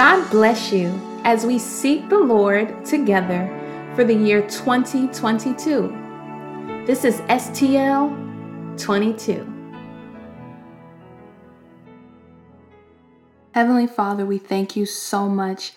God 0.00 0.30
bless 0.30 0.72
you 0.72 0.88
as 1.24 1.44
we 1.44 1.58
seek 1.58 2.08
the 2.08 2.18
Lord 2.18 2.86
together 2.86 3.46
for 3.94 4.02
the 4.02 4.14
year 4.14 4.40
2022. 4.48 6.84
This 6.86 7.04
is 7.04 7.20
STL 7.28 8.08
22. 8.82 9.44
Heavenly 13.52 13.86
Father, 13.86 14.24
we 14.24 14.38
thank 14.38 14.74
you 14.74 14.86
so 14.86 15.28
much 15.28 15.74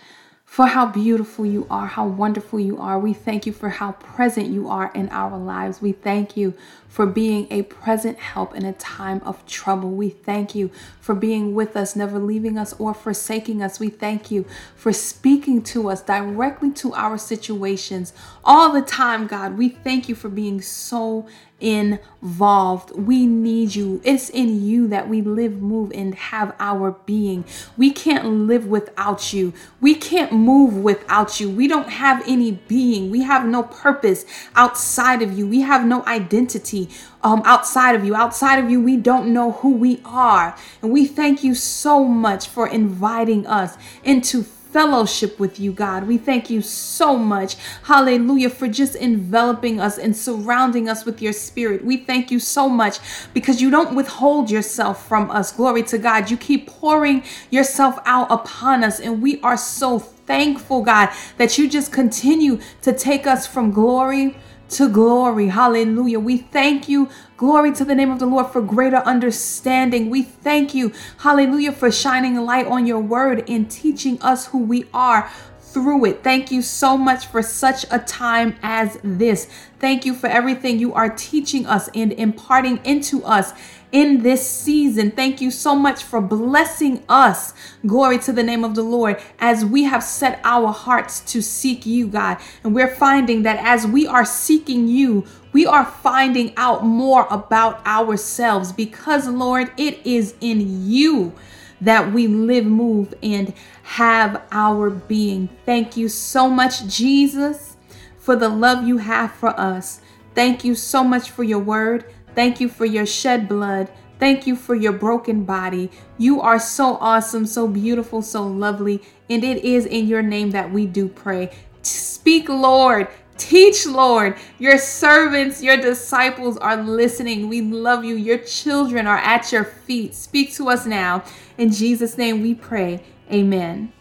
for 0.53 0.67
how 0.67 0.85
beautiful 0.85 1.47
you 1.47 1.65
are, 1.67 1.87
how 1.87 2.05
wonderful 2.05 2.59
you 2.59 2.77
are. 2.77 2.99
We 2.99 3.11
thank 3.11 3.47
you 3.47 3.51
for 3.51 3.69
how 3.69 3.93
present 3.93 4.49
you 4.49 4.69
are 4.69 4.91
in 4.93 5.09
our 5.09 5.35
lives. 5.35 5.81
We 5.81 5.93
thank 5.93 6.37
you 6.37 6.53
for 6.87 7.07
being 7.07 7.47
a 7.49 7.63
present 7.63 8.19
help 8.19 8.55
in 8.55 8.63
a 8.63 8.73
time 8.73 9.19
of 9.25 9.43
trouble. 9.47 9.89
We 9.89 10.09
thank 10.09 10.53
you 10.53 10.69
for 11.01 11.15
being 11.15 11.55
with 11.55 11.75
us, 11.75 11.95
never 11.95 12.19
leaving 12.19 12.59
us 12.59 12.71
or 12.73 12.93
forsaking 12.93 13.63
us. 13.63 13.79
We 13.79 13.89
thank 13.89 14.29
you 14.29 14.45
for 14.75 14.93
speaking 14.93 15.63
to 15.63 15.89
us 15.89 16.03
directly 16.03 16.69
to 16.73 16.93
our 16.93 17.17
situations 17.17 18.13
all 18.43 18.71
the 18.71 18.83
time, 18.83 19.25
God. 19.25 19.57
We 19.57 19.69
thank 19.69 20.07
you 20.07 20.13
for 20.13 20.29
being 20.29 20.61
so 20.61 21.25
involved. 21.63 22.91
We 22.91 23.25
need 23.25 23.73
you. 23.73 24.01
It's 24.03 24.29
in 24.29 24.65
you 24.65 24.87
that 24.89 25.07
we 25.07 25.21
live, 25.21 25.61
move, 25.61 25.91
and 25.95 26.13
have 26.13 26.53
our 26.59 26.91
being. 27.05 27.45
We 27.77 27.91
can't 27.91 28.25
live 28.25 28.67
without 28.67 29.31
you. 29.31 29.53
We 29.79 29.95
can't 29.95 30.33
move 30.33 30.77
without 30.77 31.39
you. 31.39 31.49
We 31.49 31.67
don't 31.67 31.89
have 31.89 32.21
any 32.27 32.51
being. 32.51 33.09
We 33.09 33.23
have 33.23 33.45
no 33.45 33.63
purpose 33.63 34.25
outside 34.55 35.21
of 35.21 35.37
you. 35.37 35.47
We 35.47 35.61
have 35.61 35.85
no 35.85 36.05
identity 36.05 36.89
um, 37.23 37.41
outside 37.45 37.95
of 37.95 38.03
you. 38.03 38.13
Outside 38.13 38.59
of 38.59 38.69
you, 38.69 38.81
we 38.81 38.97
don't 38.97 39.33
know 39.33 39.53
who 39.53 39.71
we 39.71 40.01
are. 40.03 40.57
And 40.81 40.91
we 40.91 41.05
thank 41.05 41.43
you 41.43 41.55
so 41.55 42.03
much 42.03 42.49
for 42.49 42.67
inviting 42.67 43.47
us 43.47 43.77
into 44.03 44.43
fellowship 44.73 45.39
with 45.39 45.59
you, 45.59 45.71
God. 45.71 46.07
We 46.07 46.17
thank 46.17 46.49
you 46.49 46.63
so 46.63 47.15
much, 47.15 47.55
hallelujah, 47.83 48.49
for 48.49 48.67
just 48.67 48.95
enveloping 48.95 49.79
us 49.79 49.99
and 49.99 50.17
surrounding 50.17 50.89
us 50.89 51.05
with 51.05 51.21
your 51.21 51.31
spirit. 51.31 51.85
We 51.85 51.97
thank 51.97 52.31
you 52.31 52.39
so 52.39 52.67
much 52.67 52.99
because 53.35 53.61
you 53.61 53.69
don't 53.69 53.95
withhold 53.95 54.49
yourself 54.49 55.07
from 55.07 55.29
us. 55.29 55.51
Glory 55.51 55.83
to 55.83 55.99
God. 55.99 56.31
You 56.31 56.37
keep 56.37 56.67
pouring 56.67 57.23
yourself 57.51 57.99
out 58.05 58.31
upon 58.31 58.83
us, 58.83 58.99
and 58.99 59.21
we 59.21 59.39
are 59.41 59.57
so 59.57 59.99
thankful, 59.99 60.81
God, 60.81 61.09
that 61.37 61.57
you 61.57 61.69
just 61.69 61.91
continue 61.91 62.59
to 62.81 62.93
take 62.93 63.27
us 63.27 63.45
from 63.45 63.71
glory 63.71 64.35
to 64.73 64.89
glory. 64.89 65.47
Hallelujah. 65.47 66.19
We 66.19 66.37
thank 66.37 66.89
you. 66.89 67.09
Glory 67.37 67.71
to 67.73 67.85
the 67.85 67.95
name 67.95 68.11
of 68.11 68.19
the 68.19 68.25
Lord 68.25 68.47
for 68.47 68.61
greater 68.61 68.97
understanding. 68.97 70.09
We 70.09 70.23
thank 70.23 70.73
you. 70.73 70.91
Hallelujah 71.19 71.71
for 71.71 71.91
shining 71.91 72.35
light 72.37 72.67
on 72.67 72.87
your 72.87 72.99
word 72.99 73.47
and 73.47 73.69
teaching 73.69 74.21
us 74.21 74.47
who 74.47 74.59
we 74.59 74.85
are 74.93 75.29
through 75.59 76.05
it. 76.05 76.23
Thank 76.23 76.51
you 76.51 76.61
so 76.61 76.97
much 76.97 77.27
for 77.27 77.41
such 77.41 77.85
a 77.91 77.99
time 77.99 78.55
as 78.61 78.99
this. 79.03 79.47
Thank 79.79 80.05
you 80.05 80.13
for 80.13 80.27
everything 80.27 80.79
you 80.79 80.93
are 80.93 81.09
teaching 81.09 81.65
us 81.65 81.89
and 81.95 82.13
imparting 82.13 82.79
into 82.83 83.23
us 83.23 83.53
in 83.93 84.23
this 84.23 84.45
season. 84.45 85.11
Thank 85.11 85.39
you 85.39 85.51
so 85.51 85.75
much 85.75 86.03
for 86.03 86.19
blessing 86.19 87.03
us. 87.07 87.53
Glory 87.85 88.17
to 88.19 88.33
the 88.33 88.43
name 88.43 88.65
of 88.65 88.73
the 88.75 88.81
Lord 88.81 89.21
as 89.39 89.63
we 89.63 89.83
have 89.83 90.03
set 90.03 90.41
our 90.43 90.73
hearts 90.73 91.21
to 91.31 91.41
seek 91.41 91.85
you, 91.85 92.07
God. 92.07 92.39
And 92.63 92.75
we're 92.75 92.93
finding 92.93 93.43
that 93.43 93.59
as 93.63 93.85
we 93.85 94.07
are 94.07 94.25
seeking 94.25 94.87
you, 94.87 95.25
we 95.53 95.67
are 95.67 95.85
finding 95.85 96.53
out 96.57 96.83
more 96.83 97.27
about 97.29 97.85
ourselves 97.85 98.71
because, 98.71 99.27
Lord, 99.27 99.71
it 99.77 100.03
is 100.05 100.33
in 100.41 100.89
you 100.89 101.31
that 101.79 102.11
we 102.11 102.27
live, 102.27 102.65
move, 102.65 103.13
and 103.21 103.53
have 103.83 104.41
our 104.51 104.89
being. 104.89 105.49
Thank 105.65 105.95
you 105.95 106.09
so 106.09 106.49
much, 106.49 106.87
Jesus, 106.87 107.77
for 108.17 108.35
the 108.35 108.49
love 108.49 108.87
you 108.87 108.97
have 108.97 109.33
for 109.33 109.49
us. 109.49 110.01
Thank 110.33 110.63
you 110.63 110.73
so 110.73 111.03
much 111.03 111.29
for 111.29 111.43
your 111.43 111.59
word. 111.59 112.05
Thank 112.35 112.59
you 112.59 112.69
for 112.69 112.85
your 112.85 113.05
shed 113.05 113.47
blood. 113.47 113.89
Thank 114.19 114.47
you 114.47 114.55
for 114.55 114.75
your 114.75 114.93
broken 114.93 115.43
body. 115.43 115.91
You 116.17 116.39
are 116.41 116.59
so 116.59 116.97
awesome, 117.01 117.45
so 117.45 117.67
beautiful, 117.67 118.21
so 118.21 118.47
lovely. 118.47 119.01
And 119.29 119.43
it 119.43 119.65
is 119.65 119.85
in 119.85 120.07
your 120.07 120.21
name 120.21 120.51
that 120.51 120.71
we 120.71 120.85
do 120.85 121.07
pray. 121.07 121.51
Speak, 121.81 122.47
Lord. 122.47 123.07
Teach, 123.37 123.85
Lord. 123.85 124.37
Your 124.59 124.77
servants, 124.77 125.61
your 125.61 125.75
disciples 125.77 126.57
are 126.57 126.77
listening. 126.77 127.49
We 127.49 127.61
love 127.61 128.05
you. 128.05 128.15
Your 128.15 128.37
children 128.37 129.07
are 129.07 129.17
at 129.17 129.51
your 129.51 129.65
feet. 129.65 130.13
Speak 130.15 130.53
to 130.53 130.69
us 130.69 130.85
now. 130.85 131.23
In 131.57 131.71
Jesus' 131.71 132.17
name 132.17 132.41
we 132.41 132.53
pray. 132.53 133.03
Amen. 133.31 133.91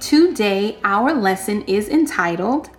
Today, 0.00 0.78
our 0.84 1.12
lesson 1.12 1.62
is 1.62 1.88
entitled 1.88 2.70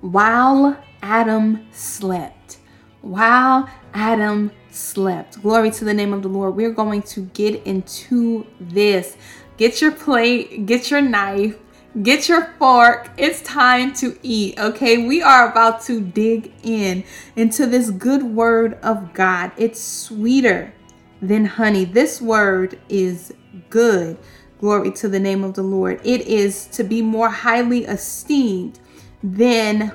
While 0.00 0.78
Adam 1.02 1.66
Slept. 1.72 2.58
While 3.00 3.68
Adam 3.94 4.50
slept. 4.70 5.40
Glory 5.40 5.70
to 5.70 5.84
the 5.84 5.94
name 5.94 6.12
of 6.12 6.22
the 6.22 6.28
Lord. 6.28 6.56
We're 6.56 6.72
going 6.72 7.02
to 7.02 7.22
get 7.26 7.62
into 7.64 8.46
this. 8.60 9.16
Get 9.56 9.80
your 9.80 9.92
plate, 9.92 10.66
get 10.66 10.90
your 10.90 11.00
knife, 11.00 11.56
get 12.02 12.28
your 12.28 12.52
fork. 12.58 13.10
It's 13.16 13.40
time 13.42 13.94
to 13.94 14.18
eat, 14.22 14.58
okay? 14.58 15.06
We 15.06 15.22
are 15.22 15.48
about 15.48 15.80
to 15.82 16.00
dig 16.00 16.52
in 16.64 17.04
into 17.36 17.66
this 17.66 17.90
good 17.90 18.24
word 18.24 18.74
of 18.82 19.14
God. 19.14 19.52
It's 19.56 19.80
sweeter 19.80 20.74
than 21.22 21.44
honey. 21.44 21.84
This 21.84 22.20
word 22.20 22.80
is 22.88 23.32
good. 23.70 24.18
Glory 24.58 24.90
to 24.92 25.08
the 25.08 25.20
name 25.20 25.44
of 25.44 25.54
the 25.54 25.62
Lord. 25.62 26.00
It 26.04 26.22
is 26.22 26.66
to 26.68 26.82
be 26.82 27.00
more 27.00 27.28
highly 27.28 27.84
esteemed 27.84 28.80
than 29.22 29.92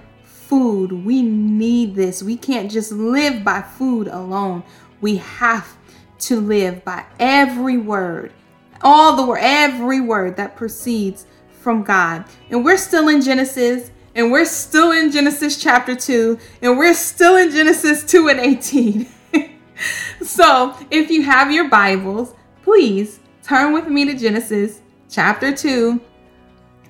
food. 0.50 0.92
We 0.92 1.22
need 1.22 1.94
this. 1.94 2.24
We 2.24 2.36
can't 2.36 2.72
just 2.72 2.92
live 2.92 3.44
by 3.44 3.62
food 3.62 4.08
alone. 4.08 4.64
We 5.00 5.18
have 5.18 5.78
to 6.22 6.42
live 6.42 6.84
by 6.84 7.06
every 7.20 7.78
word, 7.78 8.34
all 8.82 9.16
the 9.16 9.26
word, 9.26 9.40
every 9.42 10.02
word 10.02 10.36
that 10.38 10.56
proceeds 10.56 11.28
from 11.62 11.84
God. 11.84 12.26
And 12.50 12.66
we're 12.66 12.78
still 12.78 13.10
in 13.10 13.22
Genesis, 13.22 13.92
and 14.16 14.32
we're 14.32 14.46
still 14.46 14.92
in 14.92 15.12
Genesis 15.12 15.62
chapter 15.62 15.96
2, 15.96 16.40
and 16.64 16.78
we're 16.80 16.96
still 16.96 17.38
in 17.38 17.52
Genesis 17.52 18.04
2 18.06 18.30
and 18.30 18.40
18. 18.40 19.08
so 20.24 20.76
if 20.90 21.12
you 21.12 21.22
have 21.22 21.52
your 21.52 21.70
Bibles, 21.70 22.34
please 22.64 23.20
turn 23.44 23.72
with 23.72 23.88
me 23.88 24.04
to 24.06 24.16
Genesis 24.16 24.82
chapter 25.10 25.56
2, 25.56 26.02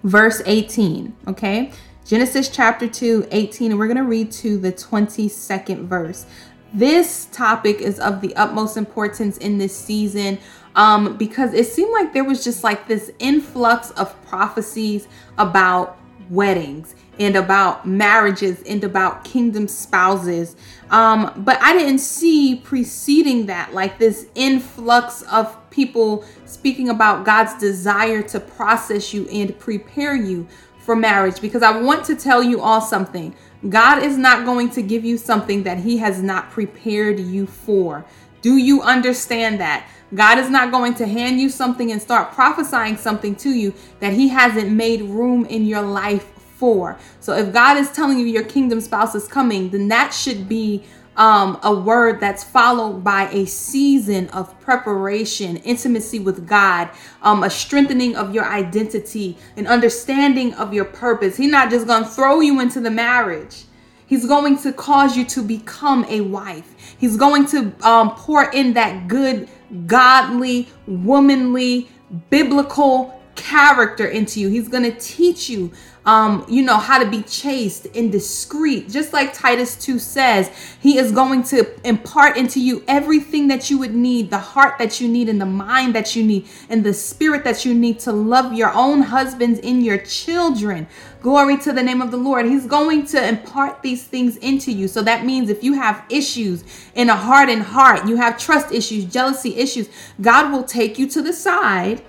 verse 0.03 0.41
18. 0.45 1.13
Okay. 1.27 1.73
Genesis 2.09 2.49
chapter 2.49 2.87
2, 2.87 3.27
18, 3.29 3.69
and 3.69 3.79
we're 3.79 3.85
going 3.85 3.95
to 3.95 4.01
read 4.01 4.31
to 4.31 4.57
the 4.57 4.71
22nd 4.71 5.83
verse. 5.83 6.25
This 6.73 7.25
topic 7.31 7.81
is 7.81 7.99
of 7.99 8.19
the 8.19 8.35
utmost 8.35 8.77
importance 8.77 9.37
in 9.37 9.59
this 9.59 9.77
season 9.77 10.39
um, 10.75 11.17
because 11.17 11.53
it 11.53 11.67
seemed 11.67 11.91
like 11.91 12.11
there 12.11 12.23
was 12.23 12.43
just 12.43 12.63
like 12.63 12.87
this 12.87 13.11
influx 13.19 13.91
of 13.91 14.19
prophecies 14.25 15.07
about 15.37 15.99
weddings 16.31 16.95
and 17.19 17.35
about 17.35 17.87
marriages 17.87 18.63
and 18.63 18.83
about 18.83 19.23
kingdom 19.23 19.67
spouses. 19.67 20.55
Um, 20.89 21.31
but 21.37 21.61
I 21.61 21.77
didn't 21.77 21.99
see 21.99 22.55
preceding 22.55 23.45
that 23.47 23.75
like 23.75 23.99
this 23.99 24.25
influx 24.33 25.21
of 25.31 25.55
people 25.69 26.25
speaking 26.45 26.89
about 26.89 27.23
God's 27.23 27.55
desire 27.59 28.23
to 28.23 28.39
process 28.39 29.13
you 29.13 29.27
and 29.29 29.57
prepare 29.59 30.15
you 30.15 30.47
for 30.89 30.95
marriage 30.95 31.39
because 31.39 31.61
I 31.61 31.79
want 31.79 32.03
to 32.05 32.15
tell 32.15 32.41
you 32.41 32.61
all 32.61 32.81
something. 32.81 33.35
God 33.69 34.01
is 34.01 34.17
not 34.17 34.43
going 34.43 34.71
to 34.71 34.81
give 34.81 35.05
you 35.05 35.19
something 35.19 35.61
that 35.61 35.77
He 35.77 35.97
has 35.97 36.19
not 36.19 36.49
prepared 36.49 37.19
you 37.19 37.45
for. 37.45 38.03
Do 38.41 38.57
you 38.57 38.81
understand 38.81 39.59
that? 39.59 39.87
God 40.15 40.39
is 40.39 40.49
not 40.49 40.71
going 40.71 40.95
to 40.95 41.05
hand 41.05 41.39
you 41.39 41.49
something 41.49 41.91
and 41.91 42.01
start 42.01 42.31
prophesying 42.31 42.97
something 42.97 43.35
to 43.35 43.51
you 43.51 43.75
that 43.99 44.13
He 44.13 44.29
hasn't 44.29 44.71
made 44.71 45.03
room 45.03 45.45
in 45.45 45.67
your 45.67 45.83
life 45.83 46.25
for. 46.57 46.97
So 47.19 47.35
if 47.35 47.53
God 47.53 47.77
is 47.77 47.91
telling 47.91 48.17
you 48.17 48.25
your 48.25 48.43
kingdom 48.43 48.81
spouse 48.81 49.13
is 49.13 49.27
coming, 49.27 49.69
then 49.69 49.89
that 49.89 50.11
should 50.11 50.49
be 50.49 50.83
um, 51.15 51.59
a 51.63 51.73
word 51.73 52.19
that's 52.19 52.43
followed 52.43 53.03
by 53.03 53.29
a 53.29 53.45
season 53.45 54.29
of 54.29 54.59
preparation, 54.61 55.57
intimacy 55.57 56.19
with 56.19 56.47
God, 56.47 56.89
um, 57.21 57.43
a 57.43 57.49
strengthening 57.49 58.15
of 58.15 58.33
your 58.33 58.45
identity, 58.45 59.37
an 59.57 59.67
understanding 59.67 60.53
of 60.53 60.73
your 60.73 60.85
purpose. 60.85 61.37
He's 61.37 61.51
not 61.51 61.69
just 61.69 61.87
going 61.87 62.03
to 62.03 62.09
throw 62.09 62.39
you 62.39 62.59
into 62.59 62.79
the 62.79 62.91
marriage. 62.91 63.65
He's 64.05 64.25
going 64.25 64.57
to 64.59 64.73
cause 64.73 65.15
you 65.15 65.23
to 65.25 65.43
become 65.43 66.03
a 66.09 66.21
wife. 66.21 66.95
He's 66.97 67.15
going 67.15 67.45
to 67.47 67.73
um, 67.87 68.15
pour 68.15 68.49
in 68.51 68.73
that 68.73 69.07
good, 69.07 69.47
godly, 69.85 70.67
womanly, 70.87 71.89
biblical 72.31 73.21
character 73.35 74.07
into 74.07 74.39
you. 74.39 74.49
He's 74.49 74.67
going 74.67 74.83
to 74.83 74.97
teach 74.99 75.49
you 75.49 75.71
um, 76.05 76.45
you 76.47 76.63
know, 76.63 76.77
how 76.77 77.03
to 77.03 77.09
be 77.09 77.21
chaste 77.23 77.87
and 77.93 78.11
discreet. 78.11 78.89
Just 78.89 79.13
like 79.13 79.33
Titus 79.33 79.75
2 79.75 79.99
says, 79.99 80.49
he 80.79 80.97
is 80.97 81.11
going 81.11 81.43
to 81.43 81.67
impart 81.87 82.37
into 82.37 82.59
you 82.59 82.83
everything 82.87 83.47
that 83.49 83.69
you 83.69 83.77
would 83.79 83.93
need, 83.93 84.29
the 84.29 84.39
heart 84.39 84.77
that 84.79 85.01
you 85.01 85.07
need, 85.07 85.29
and 85.29 85.39
the 85.39 85.45
mind 85.45 85.93
that 85.95 86.15
you 86.15 86.23
need, 86.23 86.47
and 86.69 86.83
the 86.83 86.93
spirit 86.93 87.43
that 87.43 87.65
you 87.65 87.73
need 87.73 87.99
to 87.99 88.11
love 88.11 88.53
your 88.53 88.73
own 88.73 89.01
husbands 89.01 89.59
and 89.61 89.83
your 89.83 89.97
children. 89.97 90.87
Glory 91.21 91.57
to 91.57 91.73
the 91.73 91.83
name 91.83 92.01
of 92.01 92.11
the 92.11 92.17
Lord. 92.17 92.45
He's 92.45 92.65
going 92.65 93.05
to 93.07 93.27
impart 93.27 93.81
these 93.81 94.03
things 94.03 94.37
into 94.37 94.71
you. 94.71 94.87
So 94.87 95.01
that 95.01 95.25
means 95.25 95.49
if 95.49 95.63
you 95.63 95.73
have 95.73 96.05
issues 96.09 96.63
in 96.95 97.09
a 97.09 97.15
hardened 97.15 97.63
heart, 97.63 98.07
you 98.07 98.15
have 98.15 98.37
trust 98.37 98.71
issues, 98.71 99.03
jealousy 99.05 99.57
issues, 99.57 99.89
God 100.21 100.51
will 100.51 100.63
take 100.63 100.97
you 100.97 101.07
to 101.09 101.21
the 101.21 101.33
side 101.33 102.01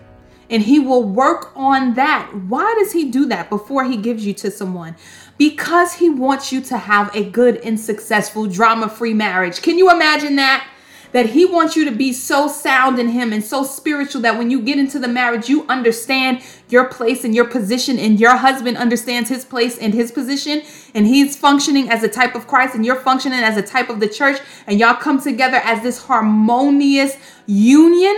and 0.51 0.65
he 0.65 0.79
will 0.79 1.05
work 1.05 1.53
on 1.57 1.95
that. 1.95 2.31
Why 2.35 2.75
does 2.79 2.93
he 2.93 3.11
do 3.11 3.25
that 3.27 3.49
before 3.49 3.85
he 3.85 3.97
gives 3.97 4.27
you 4.27 4.35
to 4.35 4.51
someone? 4.51 4.97
Because 5.39 5.95
he 5.95 6.11
wants 6.11 6.53
you 6.53 6.61
to 6.63 6.77
have 6.77 7.15
a 7.15 7.25
good 7.31 7.57
and 7.59 7.81
successful 7.81 8.47
drama 8.47 8.89
free 8.89 9.15
marriage. 9.15 9.63
Can 9.63 9.79
you 9.79 9.91
imagine 9.91 10.37
that? 10.37 10.67
That 11.13 11.31
he 11.31 11.45
wants 11.45 11.75
you 11.75 11.85
to 11.87 11.91
be 11.91 12.13
so 12.13 12.47
sound 12.47 13.01
in 13.01 13.09
him 13.09 13.33
and 13.33 13.43
so 13.43 13.65
spiritual 13.65 14.21
that 14.23 14.39
when 14.39 14.49
you 14.49 14.61
get 14.61 14.79
into 14.79 15.01
the 15.01 15.09
marriage, 15.09 15.49
you 15.49 15.67
understand 15.69 16.43
your 16.69 16.85
place 16.85 17.25
and 17.25 17.35
your 17.35 17.47
position, 17.47 17.99
and 17.99 18.21
your 18.21 18.37
husband 18.37 18.77
understands 18.77 19.29
his 19.29 19.45
place 19.45 19.77
and 19.77 19.93
his 19.93 20.13
position, 20.13 20.63
and 20.95 21.09
he's 21.09 21.37
functioning 21.37 21.91
as 21.91 22.05
a 22.05 22.09
type 22.09 22.37
of 22.37 22.47
Christ, 22.47 22.77
and 22.77 22.87
you're 22.87 22.95
functioning 22.95 23.41
as 23.41 23.57
a 23.57 23.63
type 23.63 23.89
of 23.89 23.99
the 23.99 24.09
church, 24.09 24.39
and 24.69 24.79
y'all 24.79 24.95
come 24.95 25.21
together 25.21 25.57
as 25.65 25.83
this 25.83 26.01
harmonious 26.05 27.17
union 27.47 28.15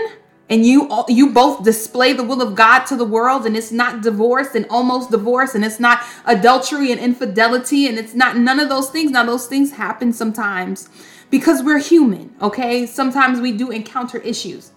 and 0.53 0.67
you 0.67 0.87
you 1.09 1.33
both 1.33 1.65
display 1.65 2.13
the 2.13 2.23
will 2.23 2.43
of 2.43 2.55
God 2.55 2.85
to 2.85 2.95
the 2.95 3.07
world 3.07 3.47
and 3.47 3.57
it's 3.57 3.73
not 3.73 4.03
divorce 4.03 4.55
and 4.55 4.67
almost 4.69 5.11
divorce 5.11 5.55
and 5.55 5.65
it's 5.65 5.81
not 5.81 6.05
adultery 6.27 6.93
and 6.93 7.01
infidelity 7.01 7.87
and 7.89 7.99
it's 7.99 8.15
not 8.15 8.37
none 8.37 8.61
of 8.61 8.69
those 8.69 8.91
things 8.91 9.11
now 9.11 9.25
those 9.25 9.47
things 9.47 9.73
happen 9.73 10.13
sometimes 10.13 10.91
because 11.31 11.63
we're 11.63 11.79
human 11.79 12.37
okay 12.43 12.85
sometimes 12.85 13.41
we 13.41 13.51
do 13.51 13.71
encounter 13.71 14.19
issues 14.19 14.73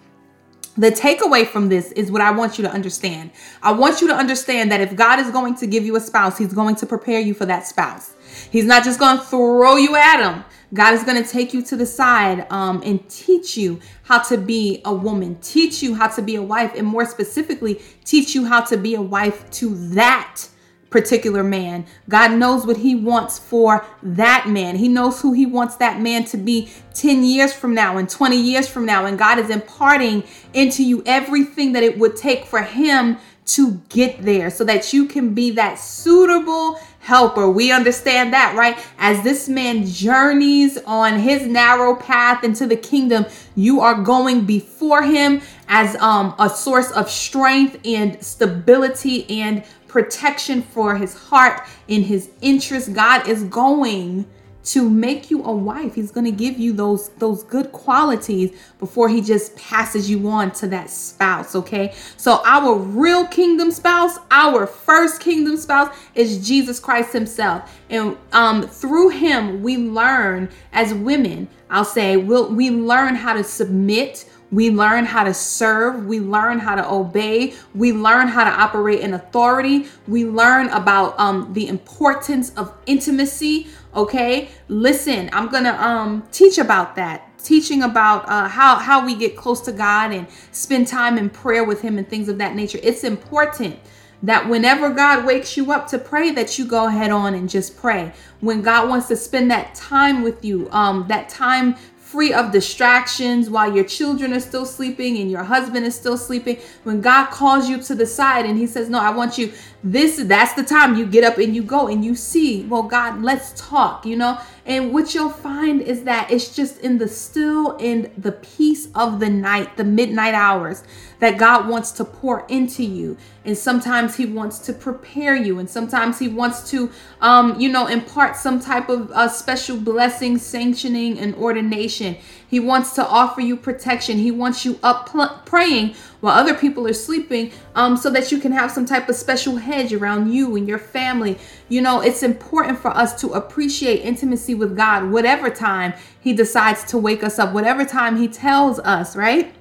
the 0.78 0.92
takeaway 0.92 1.46
from 1.48 1.70
this 1.70 1.92
is 1.94 2.12
what 2.12 2.22
I 2.22 2.32
want 2.32 2.58
you 2.58 2.66
to 2.66 2.70
understand. 2.70 3.32
I 3.64 3.72
want 3.72 4.02
you 4.02 4.08
to 4.10 4.14
understand 4.14 4.70
that 4.74 4.82
if 4.82 4.94
God 4.94 5.20
is 5.20 5.32
going 5.32 5.56
to 5.56 5.68
give 5.68 5.86
you 5.86 5.96
a 5.96 6.02
spouse, 6.02 6.38
He's 6.38 6.54
going 6.54 6.76
to 6.76 6.86
prepare 6.86 7.22
you 7.22 7.34
for 7.34 7.46
that 7.46 7.66
spouse. 7.66 8.14
He's 8.52 8.66
not 8.66 8.84
just 8.84 9.00
going 9.00 9.18
to 9.18 9.24
throw 9.24 9.78
you 9.78 9.96
at 9.96 10.22
Him. 10.22 10.44
God 10.76 10.94
is 10.94 11.04
going 11.04 11.22
to 11.22 11.28
take 11.28 11.54
you 11.54 11.62
to 11.64 11.76
the 11.76 11.86
side 11.86 12.46
um, 12.52 12.84
and 12.86 13.08
teach 13.10 13.56
you 13.56 13.80
how 14.04 14.20
to 14.24 14.38
be 14.38 14.82
a 14.84 14.94
woman, 14.94 15.38
teach 15.42 15.82
you 15.82 15.96
how 15.96 16.10
to 16.10 16.22
be 16.22 16.36
a 16.36 16.44
wife, 16.44 16.74
and 16.76 16.86
more 16.86 17.06
specifically, 17.06 17.82
teach 18.04 18.36
you 18.36 18.46
how 18.46 18.62
to 18.66 18.78
be 18.78 18.94
a 18.94 19.02
wife 19.02 19.50
to 19.52 19.74
that 19.94 20.42
particular 20.90 21.44
man. 21.44 21.86
God 22.10 22.34
knows 22.34 22.66
what 22.66 22.78
he 22.78 22.94
wants 22.94 23.40
for 23.40 23.86
that 24.04 24.48
man. 24.50 24.76
He 24.76 24.88
knows 24.88 25.22
who 25.22 25.34
he 25.34 25.46
wants 25.46 25.78
that 25.78 26.02
man 26.02 26.26
to 26.26 26.38
be 26.38 26.70
10 26.94 27.24
years 27.24 27.54
from 27.54 27.74
now 27.74 27.98
and 27.98 28.10
20 28.10 28.38
years 28.38 28.68
from 28.68 28.86
now. 28.86 29.06
And 29.06 29.18
God 29.18 29.40
is 29.40 29.50
imparting 29.50 30.24
into 30.54 30.84
you 30.84 31.04
everything 31.06 31.72
that 31.74 31.84
it 31.84 31.98
would 31.98 32.16
take 32.16 32.46
for 32.46 32.62
him 32.62 33.18
to 33.46 33.74
get 33.90 34.22
there 34.24 34.50
so 34.50 34.64
that 34.64 34.92
you 34.92 35.06
can 35.06 35.34
be 35.34 35.52
that 35.52 35.76
suitable 35.80 36.80
helper. 37.06 37.48
We 37.48 37.72
understand 37.72 38.34
that, 38.34 38.56
right? 38.56 38.84
As 38.98 39.24
this 39.24 39.48
man 39.48 39.86
journeys 39.86 40.80
on 40.88 41.20
his 41.20 41.46
narrow 41.46 41.96
path 41.96 42.44
into 42.44 42.66
the 42.66 42.76
kingdom, 42.76 43.28
you 43.56 43.80
are 43.80 43.94
going 43.94 44.46
before 44.46 45.04
him 45.04 45.42
as 45.68 45.96
um, 45.98 46.34
a 46.40 46.50
source 46.50 46.90
of 46.92 47.08
strength 47.08 47.78
and 47.86 48.22
stability 48.26 49.30
and 49.30 49.64
protection 49.88 50.64
for 50.64 50.98
his 50.98 51.14
heart 51.14 51.62
in 51.88 52.02
his 52.02 52.32
interest. 52.42 52.92
God 52.94 53.28
is 53.28 53.44
going 53.44 54.26
to 54.66 54.90
make 54.90 55.30
you 55.30 55.44
a 55.44 55.52
wife. 55.54 55.96
He's 55.96 56.12
going 56.12 56.26
to 56.26 56.32
give 56.32 56.58
you 56.58 56.74
those 56.74 57.10
those 57.10 57.44
good 57.44 57.72
qualities 57.72 58.52
before 58.80 59.08
he 59.08 59.22
just 59.22 59.56
passes 59.56 60.10
you 60.10 60.28
on 60.28 60.52
to 60.54 60.68
that 60.68 60.90
spouse, 60.90 61.56
okay? 61.56 61.94
So 62.18 62.42
our 62.46 62.76
real 62.76 63.26
kingdom 63.28 63.72
spouse, 63.72 64.18
our 64.32 64.66
first 64.66 65.22
kingdom 65.22 65.58
spouse 65.58 65.96
is 66.16 66.46
Jesus 66.46 66.80
Christ 66.80 67.14
himself. 67.14 67.80
And 67.90 68.18
um 68.34 68.64
through 68.64 69.10
him 69.10 69.62
we 69.62 69.78
learn 69.78 70.50
as 70.74 70.94
women, 70.94 71.48
I'll 71.70 71.86
say, 71.86 72.18
we'll, 72.18 72.54
we 72.54 72.70
learn 72.70 73.16
how 73.16 73.34
to 73.34 73.44
submit 73.44 74.26
we 74.52 74.70
learn 74.70 75.06
how 75.06 75.24
to 75.24 75.34
serve. 75.34 76.06
We 76.06 76.20
learn 76.20 76.60
how 76.60 76.76
to 76.76 76.90
obey. 76.90 77.56
We 77.74 77.92
learn 77.92 78.28
how 78.28 78.44
to 78.44 78.50
operate 78.50 79.00
in 79.00 79.14
authority. 79.14 79.88
We 80.08 80.26
learn 80.26 80.70
about 80.70 81.20
um, 81.20 81.52
the 81.54 81.68
importance 81.68 82.52
of 82.56 82.74
intimacy. 82.86 83.68
Okay, 83.96 84.50
listen, 84.68 85.30
I'm 85.32 85.48
gonna 85.48 85.74
um, 85.74 86.28
teach 86.32 86.58
about 86.58 86.96
that. 86.98 87.30
Teaching 87.42 87.84
about 87.84 88.28
uh, 88.28 88.48
how 88.48 88.76
how 88.76 89.06
we 89.06 89.16
get 89.16 89.38
close 89.38 89.62
to 89.62 89.72
God 89.72 90.12
and 90.12 90.28
spend 90.52 90.88
time 90.88 91.18
in 91.18 91.30
prayer 91.30 91.64
with 91.64 91.82
Him 91.82 91.98
and 91.98 92.10
things 92.10 92.28
of 92.28 92.38
that 92.40 92.56
nature. 92.56 92.80
It's 92.84 93.04
important 93.04 93.80
that 94.24 94.50
whenever 94.50 94.90
God 94.90 95.26
wakes 95.26 95.56
you 95.56 95.72
up 95.72 95.88
to 95.90 96.00
pray, 96.00 96.32
that 96.32 96.58
you 96.58 96.66
go 96.66 96.88
ahead 96.88 97.12
on 97.12 97.36
and 97.36 97.50
just 97.50 97.78
pray. 97.78 98.12
When 98.40 98.62
God 98.62 98.90
wants 98.90 99.08
to 99.10 99.16
spend 99.16 99.52
that 99.52 99.76
time 99.76 100.24
with 100.24 100.44
you, 100.44 100.68
um, 100.72 101.06
that 101.08 101.30
time 101.30 101.76
free 102.06 102.34
of 102.34 102.52
distractions 102.52 103.50
while 103.50 103.76
your 103.76 103.84
children 103.84 104.32
are 104.32 104.40
still 104.40 104.66
sleeping 104.66 105.18
and 105.18 105.30
your 105.30 105.44
husband 105.44 105.86
is 105.86 105.96
still 105.96 106.18
sleeping. 106.18 106.58
When 106.84 107.02
God 107.02 107.30
calls 107.30 107.68
you 107.68 107.82
to 107.84 107.94
the 107.94 108.06
side 108.06 108.46
and 108.46 108.58
He 108.58 108.68
says, 108.68 108.90
No, 108.90 109.00
I 109.00 109.10
want 109.10 109.38
you, 109.38 109.52
this, 109.86 110.18
that's 110.18 110.54
the 110.54 110.64
time 110.64 110.96
you 110.98 111.06
get 111.06 111.24
up 111.24 111.38
and 111.38 111.56
you 111.56 111.62
go 111.62 111.88
and 111.88 112.04
you 112.04 112.16
see, 112.16 112.64
well, 112.64 112.82
God, 112.82 113.22
let's 113.22 113.54
talk, 113.56 114.04
you 114.04 114.16
know? 114.16 114.40
And 114.66 114.92
what 114.92 115.14
you'll 115.14 115.30
find 115.30 115.80
is 115.80 116.06
that 116.06 116.32
it's 116.32 116.56
just 116.56 116.80
in 116.80 116.98
the 116.98 117.08
still 117.08 117.78
and 117.78 118.10
the 118.18 118.32
peace 118.32 118.88
of 118.96 119.20
the 119.20 119.30
night, 119.30 119.78
the 119.78 119.84
midnight 119.84 120.34
hours, 120.34 120.84
that 121.20 121.38
God 121.38 121.70
wants 121.70 121.92
to 121.92 122.04
pour 122.04 122.48
into 122.48 122.84
you. 122.84 123.16
And 123.44 123.56
sometimes 123.56 124.16
He 124.16 124.26
wants 124.26 124.58
to 124.60 124.74
prepare 124.74 125.36
you, 125.36 125.60
and 125.60 125.70
sometimes 125.70 126.18
He 126.18 126.30
wants 126.30 126.68
to, 126.72 126.90
um, 127.22 127.60
you 127.60 127.70
know, 127.70 127.86
impart 127.86 128.36
some 128.36 128.60
type 128.60 128.90
of 128.90 129.12
uh, 129.12 129.28
special 129.28 129.78
blessing, 129.78 130.40
sanctioning, 130.40 131.20
and 131.20 131.36
ordination. 131.36 132.18
He 132.48 132.60
wants 132.60 132.94
to 132.94 133.06
offer 133.06 133.42
you 133.42 133.56
protection. 133.56 134.18
He 134.18 134.32
wants 134.32 134.66
you 134.66 134.80
up 134.82 135.10
pl- 135.10 135.42
praying 135.46 135.94
while 136.26 136.40
other 136.40 136.56
people 136.56 136.88
are 136.88 136.94
sleeping 136.94 137.52
um, 137.76 137.96
so 137.96 138.10
that 138.10 138.32
you 138.32 138.40
can 138.40 138.52
have 138.52 138.72
some 138.72 138.84
type 138.84 139.08
of 139.08 139.16
special 139.16 139.58
hedge 139.58 139.94
around 139.94 140.34
you 140.34 140.56
and 140.56 140.68
your 140.68 140.80
family. 140.80 141.38
You 141.70 141.84
know, 141.84 142.02
it's 142.02 142.24
important 142.24 142.80
for 142.80 142.90
us 142.90 143.22
to 143.22 143.34
appreciate 143.34 144.02
intimacy 144.02 144.56
with 144.56 144.76
God, 144.76 145.12
whatever 145.12 145.52
time 145.52 145.94
He 146.20 146.34
decides 146.34 146.84
to 146.86 146.98
wake 146.98 147.24
us 147.24 147.38
up, 147.38 147.54
whatever 147.54 147.86
time 147.86 148.18
He 148.18 148.28
tells 148.28 148.80
us, 148.80 149.16
right? 149.16 149.54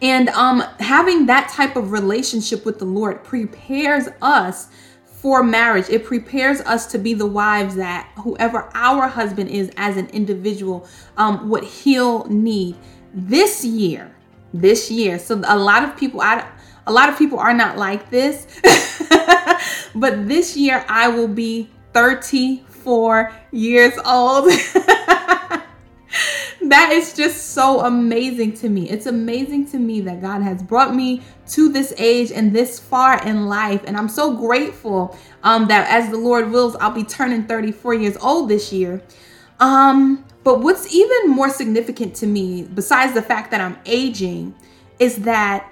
And 0.00 0.30
um, 0.30 0.60
having 0.78 1.26
that 1.26 1.50
type 1.50 1.76
of 1.76 1.92
relationship 1.92 2.64
with 2.64 2.78
the 2.78 2.86
Lord 2.86 3.22
prepares 3.22 4.08
us 4.22 4.68
for 5.04 5.42
marriage. 5.42 5.90
It 5.90 6.06
prepares 6.06 6.62
us 6.62 6.86
to 6.86 6.98
be 6.98 7.12
the 7.12 7.26
wives 7.26 7.74
that 7.74 8.10
whoever 8.16 8.70
our 8.72 9.08
husband 9.08 9.50
is 9.50 9.70
as 9.76 9.98
an 9.98 10.06
individual, 10.06 10.88
um, 11.18 11.50
what 11.50 11.64
he'll 11.64 12.24
need 12.28 12.76
this 13.12 13.62
year. 13.62 14.14
This 14.52 14.90
year. 14.90 15.18
So 15.18 15.40
a 15.46 15.56
lot 15.56 15.84
of 15.84 15.96
people, 15.96 16.20
I, 16.20 16.44
a 16.86 16.92
lot 16.92 17.08
of 17.08 17.16
people 17.18 17.38
are 17.38 17.54
not 17.54 17.76
like 17.78 18.10
this, 18.10 18.46
but 19.94 20.26
this 20.28 20.56
year 20.56 20.84
I 20.88 21.08
will 21.08 21.28
be 21.28 21.70
34 21.92 23.32
years 23.52 23.94
old. 24.04 24.50
that 26.62 26.90
is 26.92 27.12
just 27.14 27.50
so 27.50 27.80
amazing 27.80 28.52
to 28.54 28.68
me. 28.68 28.88
It's 28.88 29.06
amazing 29.06 29.66
to 29.70 29.78
me 29.78 30.00
that 30.02 30.20
God 30.20 30.42
has 30.42 30.62
brought 30.62 30.94
me 30.94 31.22
to 31.48 31.68
this 31.68 31.92
age 31.98 32.30
and 32.32 32.54
this 32.54 32.78
far 32.78 33.24
in 33.26 33.46
life. 33.46 33.82
And 33.86 33.96
I'm 33.96 34.08
so 34.08 34.36
grateful 34.36 35.16
um, 35.42 35.66
that 35.68 35.88
as 35.90 36.10
the 36.10 36.16
Lord 36.16 36.50
wills, 36.50 36.76
I'll 36.76 36.90
be 36.90 37.04
turning 37.04 37.44
34 37.44 37.94
years 37.94 38.16
old 38.18 38.48
this 38.48 38.72
year. 38.72 39.02
Um, 39.58 40.24
but 40.42 40.60
what's 40.60 40.92
even 40.94 41.30
more 41.30 41.50
significant 41.50 42.14
to 42.16 42.26
me, 42.26 42.62
besides 42.62 43.12
the 43.12 43.22
fact 43.22 43.50
that 43.50 43.60
I'm 43.60 43.78
aging, 43.84 44.54
is 44.98 45.16
that 45.18 45.70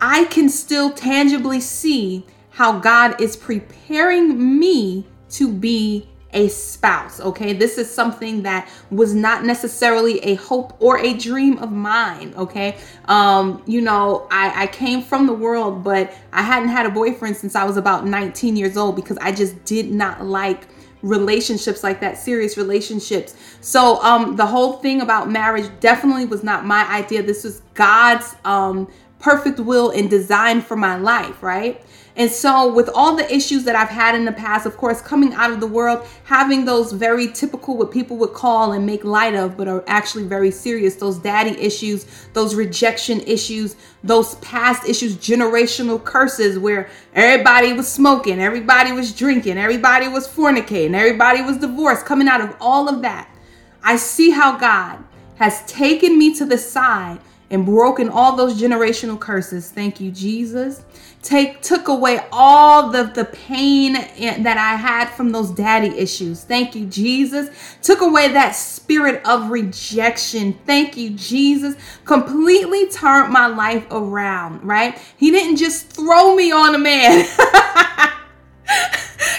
I 0.00 0.24
can 0.24 0.48
still 0.48 0.90
tangibly 0.90 1.60
see 1.60 2.26
how 2.50 2.78
God 2.78 3.20
is 3.20 3.36
preparing 3.36 4.58
me 4.58 5.06
to 5.30 5.50
be 5.50 6.08
a 6.32 6.48
spouse. 6.48 7.20
Okay, 7.20 7.52
this 7.52 7.76
is 7.76 7.92
something 7.92 8.42
that 8.42 8.68
was 8.90 9.14
not 9.14 9.44
necessarily 9.44 10.20
a 10.20 10.34
hope 10.36 10.76
or 10.80 10.98
a 10.98 11.14
dream 11.14 11.58
of 11.58 11.72
mine. 11.72 12.34
Okay, 12.36 12.76
um, 13.06 13.62
you 13.66 13.80
know, 13.80 14.28
I, 14.30 14.64
I 14.64 14.66
came 14.68 15.02
from 15.02 15.26
the 15.26 15.32
world, 15.32 15.82
but 15.82 16.12
I 16.32 16.42
hadn't 16.42 16.68
had 16.68 16.86
a 16.86 16.90
boyfriend 16.90 17.36
since 17.36 17.54
I 17.56 17.64
was 17.64 17.76
about 17.76 18.06
19 18.06 18.56
years 18.56 18.76
old 18.76 18.96
because 18.96 19.18
I 19.18 19.32
just 19.32 19.64
did 19.64 19.90
not 19.90 20.24
like 20.24 20.68
relationships 21.02 21.82
like 21.82 22.00
that 22.00 22.18
serious 22.18 22.56
relationships 22.56 23.34
so 23.60 24.02
um 24.02 24.36
the 24.36 24.44
whole 24.46 24.74
thing 24.74 25.00
about 25.00 25.30
marriage 25.30 25.70
definitely 25.80 26.26
was 26.26 26.42
not 26.42 26.66
my 26.66 26.84
idea 26.90 27.22
this 27.22 27.44
was 27.44 27.62
god's 27.74 28.36
um 28.44 28.86
perfect 29.20 29.60
will 29.60 29.90
and 29.90 30.10
design 30.10 30.60
for 30.60 30.76
my 30.76 30.96
life, 30.96 31.42
right? 31.42 31.80
And 32.20 32.30
so, 32.30 32.70
with 32.70 32.90
all 32.94 33.16
the 33.16 33.34
issues 33.34 33.64
that 33.64 33.74
I've 33.74 33.88
had 33.88 34.14
in 34.14 34.26
the 34.26 34.32
past, 34.32 34.66
of 34.66 34.76
course, 34.76 35.00
coming 35.00 35.32
out 35.32 35.52
of 35.52 35.58
the 35.58 35.66
world, 35.66 36.06
having 36.24 36.66
those 36.66 36.92
very 36.92 37.28
typical, 37.28 37.78
what 37.78 37.90
people 37.90 38.18
would 38.18 38.34
call 38.34 38.72
and 38.72 38.84
make 38.84 39.04
light 39.04 39.34
of, 39.34 39.56
but 39.56 39.68
are 39.68 39.82
actually 39.86 40.24
very 40.24 40.50
serious, 40.50 40.96
those 40.96 41.16
daddy 41.16 41.58
issues, 41.58 42.04
those 42.34 42.54
rejection 42.54 43.20
issues, 43.20 43.74
those 44.04 44.34
past 44.34 44.86
issues, 44.86 45.16
generational 45.16 46.04
curses 46.04 46.58
where 46.58 46.90
everybody 47.14 47.72
was 47.72 47.90
smoking, 47.90 48.38
everybody 48.38 48.92
was 48.92 49.14
drinking, 49.14 49.56
everybody 49.56 50.06
was 50.06 50.28
fornicating, 50.28 50.92
everybody 50.92 51.40
was 51.40 51.56
divorced, 51.56 52.04
coming 52.04 52.28
out 52.28 52.42
of 52.42 52.54
all 52.60 52.86
of 52.86 53.00
that. 53.00 53.34
I 53.82 53.96
see 53.96 54.28
how 54.28 54.58
God 54.58 55.02
has 55.36 55.64
taken 55.64 56.18
me 56.18 56.34
to 56.34 56.44
the 56.44 56.58
side 56.58 57.18
and 57.50 57.66
broken 57.66 58.08
all 58.08 58.36
those 58.36 58.60
generational 58.60 59.18
curses. 59.18 59.70
Thank 59.70 60.00
you, 60.00 60.10
Jesus. 60.12 60.84
Take 61.22 61.60
took 61.60 61.88
away 61.88 62.20
all 62.32 62.90
the 62.90 63.04
the 63.04 63.26
pain 63.26 63.92
that 63.92 64.56
I 64.56 64.76
had 64.76 65.10
from 65.10 65.32
those 65.32 65.50
daddy 65.50 65.88
issues. 65.88 66.44
Thank 66.44 66.74
you, 66.74 66.86
Jesus. 66.86 67.50
Took 67.82 68.00
away 68.00 68.28
that 68.32 68.52
spirit 68.52 69.20
of 69.26 69.50
rejection. 69.50 70.58
Thank 70.64 70.96
you, 70.96 71.10
Jesus. 71.10 71.74
Completely 72.04 72.88
turned 72.88 73.32
my 73.32 73.48
life 73.48 73.86
around, 73.90 74.64
right? 74.64 74.98
He 75.16 75.30
didn't 75.30 75.56
just 75.56 75.88
throw 75.88 76.34
me 76.34 76.52
on 76.52 76.74
a 76.74 76.78
man. 76.78 77.24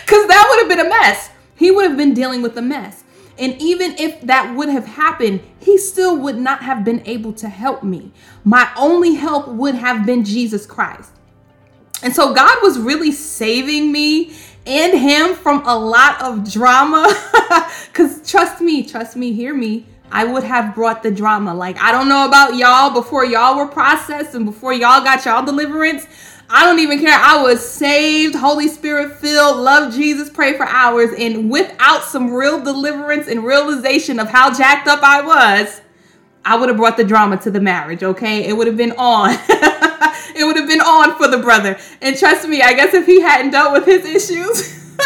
Cuz 0.06 0.28
that 0.28 0.48
would 0.50 0.60
have 0.60 0.70
been 0.70 0.86
a 0.86 0.90
mess. 0.90 1.30
He 1.56 1.72
would 1.72 1.86
have 1.86 1.98
been 1.98 2.14
dealing 2.14 2.42
with 2.42 2.58
a 2.58 2.62
mess. 2.62 3.04
And 3.42 3.60
even 3.60 3.96
if 3.98 4.22
that 4.22 4.56
would 4.56 4.70
have 4.70 4.86
happened, 4.86 5.42
he 5.60 5.80
still 5.80 6.16
would 6.20 6.38
not 6.38 6.62
have 6.62 6.86
been 6.86 7.02
able 7.08 7.34
to 7.34 7.50
help 7.50 7.82
me. 7.82 8.12
My 8.44 8.72
only 8.78 9.16
help 9.16 9.48
would 9.48 9.74
have 9.74 10.06
been 10.06 10.24
Jesus 10.24 10.68
Christ. 10.68 11.12
And 12.04 12.16
so 12.16 12.36
God 12.36 12.60
was 12.62 12.78
really 12.78 13.12
saving 13.12 13.92
me 13.92 14.36
and 14.68 14.98
him 14.98 15.34
from 15.34 15.66
a 15.66 15.76
lot 15.76 16.22
of 16.22 16.50
drama. 16.50 17.08
Because 17.92 18.30
trust 18.30 18.62
me, 18.62 18.84
trust 18.84 19.18
me, 19.18 19.34
hear 19.34 19.54
me. 19.54 19.86
I 20.12 20.24
would 20.24 20.44
have 20.44 20.74
brought 20.74 21.04
the 21.04 21.12
drama. 21.12 21.54
Like, 21.54 21.78
I 21.78 21.92
don't 21.92 22.08
know 22.08 22.26
about 22.26 22.56
y'all 22.56 22.94
before 22.94 23.26
y'all 23.26 23.58
were 23.58 23.68
processed 23.68 24.34
and 24.34 24.46
before 24.46 24.72
y'all 24.72 25.04
got 25.04 25.26
y'all 25.26 25.44
deliverance. 25.46 26.06
I 26.54 26.66
don't 26.66 26.80
even 26.80 27.00
care. 27.00 27.18
I 27.18 27.42
was 27.42 27.66
saved, 27.66 28.36
Holy 28.36 28.68
Spirit 28.68 29.14
filled, 29.20 29.58
love 29.58 29.94
Jesus, 29.94 30.30
pray 30.30 30.58
for 30.58 30.66
hours. 30.66 31.12
And 31.18 31.50
without 31.50 32.04
some 32.04 32.34
real 32.34 32.62
deliverance 32.62 33.30
and 33.30 33.46
realization 33.46 34.20
of 34.20 34.28
how 34.28 34.54
jacked 34.54 34.86
up 34.90 35.00
I 35.02 35.22
was, 35.22 35.80
I 36.44 36.58
would 36.58 36.68
have 36.68 36.78
brought 36.78 36.98
the 36.98 37.06
drama 37.06 37.38
to 37.38 37.52
the 37.52 37.62
marriage, 37.62 38.04
okay? 38.04 38.46
It 38.46 38.54
would 38.54 38.68
have 38.68 38.76
been 38.76 38.92
on. 38.98 39.30
it 39.50 40.46
would 40.46 40.58
have 40.58 40.68
been 40.68 40.82
on 40.82 41.16
for 41.18 41.30
the 41.30 41.38
brother. 41.38 41.80
And 42.02 42.18
trust 42.18 42.46
me, 42.46 42.62
I 42.62 42.74
guess 42.74 42.94
if 42.94 43.06
he 43.06 43.22
hadn't 43.22 43.52
dealt 43.52 43.72
with 43.72 43.86
his 43.86 44.04
issues, 44.04 44.98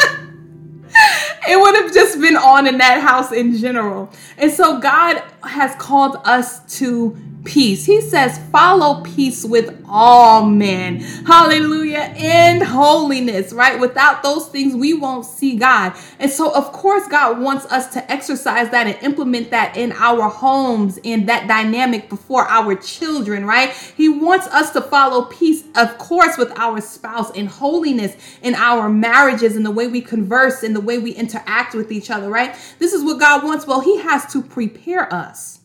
it 1.47 1.59
would 1.59 1.75
have 1.75 1.93
just 1.93 2.19
been 2.19 2.37
on 2.37 2.65
in 2.65 2.79
that 2.79 3.01
house 3.01 3.31
in 3.31 3.55
general. 3.55 4.11
And 4.39 4.51
so 4.51 4.79
God 4.79 5.21
has 5.43 5.75
called 5.75 6.17
us 6.23 6.79
to 6.79 7.15
peace. 7.45 7.85
He 7.85 8.01
says, 8.01 8.39
follow 8.51 9.01
peace 9.01 9.45
with 9.45 9.83
all 9.87 10.45
men. 10.45 10.99
Hallelujah. 10.99 12.13
And 12.17 12.61
holiness, 12.61 13.53
right? 13.53 13.79
Without 13.79 14.23
those 14.23 14.47
things, 14.47 14.75
we 14.75 14.93
won't 14.93 15.25
see 15.25 15.55
God. 15.55 15.93
And 16.19 16.29
so, 16.29 16.53
of 16.53 16.71
course, 16.71 17.07
God 17.07 17.39
wants 17.39 17.65
us 17.67 17.93
to 17.93 18.11
exercise 18.11 18.69
that 18.71 18.87
and 18.87 18.97
implement 19.03 19.51
that 19.51 19.77
in 19.77 19.91
our 19.93 20.27
homes 20.27 20.99
and 21.05 21.29
that 21.29 21.47
dynamic 21.47 22.09
before 22.09 22.45
our 22.45 22.75
children, 22.75 23.45
right? 23.45 23.71
He 23.95 24.09
wants 24.09 24.47
us 24.47 24.71
to 24.71 24.81
follow 24.81 25.25
peace, 25.25 25.63
of 25.75 25.97
course, 25.97 26.37
with 26.37 26.51
our 26.57 26.81
spouse 26.81 27.31
and 27.31 27.47
holiness 27.47 28.17
in 28.41 28.55
our 28.55 28.89
marriages 28.89 29.55
and 29.55 29.65
the 29.65 29.71
way 29.71 29.87
we 29.87 30.01
converse 30.01 30.63
and 30.63 30.75
the 30.75 30.81
way 30.81 30.97
we 30.97 31.11
interact 31.11 31.75
with 31.75 31.91
each 31.91 32.09
other, 32.09 32.29
right? 32.29 32.55
This 32.79 32.93
is 32.93 33.03
what 33.03 33.19
God 33.19 33.43
wants. 33.43 33.67
Well, 33.67 33.81
He 33.81 33.99
has 33.99 34.31
to 34.33 34.41
prepare 34.41 35.13
us 35.13 35.59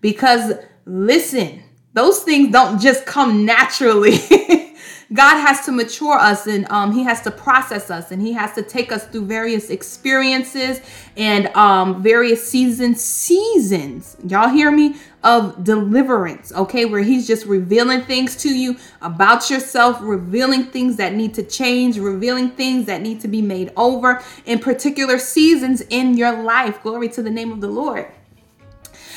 because 0.00 0.52
listen, 0.86 1.62
those 1.92 2.22
things 2.22 2.52
don't 2.52 2.80
just 2.80 3.04
come 3.04 3.44
naturally. 3.44 4.18
God 5.12 5.40
has 5.40 5.64
to 5.66 5.72
mature 5.72 6.18
us 6.18 6.48
and 6.48 6.68
um, 6.68 6.90
He 6.92 7.04
has 7.04 7.22
to 7.22 7.30
process 7.30 7.90
us 7.90 8.10
and 8.10 8.20
He 8.20 8.32
has 8.32 8.54
to 8.54 8.62
take 8.62 8.90
us 8.90 9.06
through 9.06 9.26
various 9.26 9.70
experiences 9.70 10.80
and 11.16 11.46
um, 11.56 12.02
various 12.02 12.46
seasons, 12.48 13.02
seasons, 13.02 14.16
y'all 14.26 14.48
hear 14.48 14.72
me, 14.72 14.96
of 15.22 15.62
deliverance, 15.62 16.52
okay, 16.52 16.84
where 16.86 17.02
He's 17.02 17.26
just 17.26 17.46
revealing 17.46 18.02
things 18.02 18.36
to 18.38 18.52
you 18.52 18.76
about 19.00 19.48
yourself, 19.48 19.98
revealing 20.00 20.64
things 20.64 20.96
that 20.96 21.14
need 21.14 21.34
to 21.34 21.44
change, 21.44 21.98
revealing 21.98 22.50
things 22.50 22.86
that 22.86 23.00
need 23.00 23.20
to 23.20 23.28
be 23.28 23.42
made 23.42 23.72
over 23.76 24.20
in 24.44 24.58
particular 24.58 25.18
seasons 25.18 25.82
in 25.82 26.16
your 26.16 26.42
life. 26.42 26.82
Glory 26.82 27.08
to 27.10 27.22
the 27.22 27.30
name 27.30 27.52
of 27.52 27.60
the 27.60 27.68
Lord. 27.68 28.10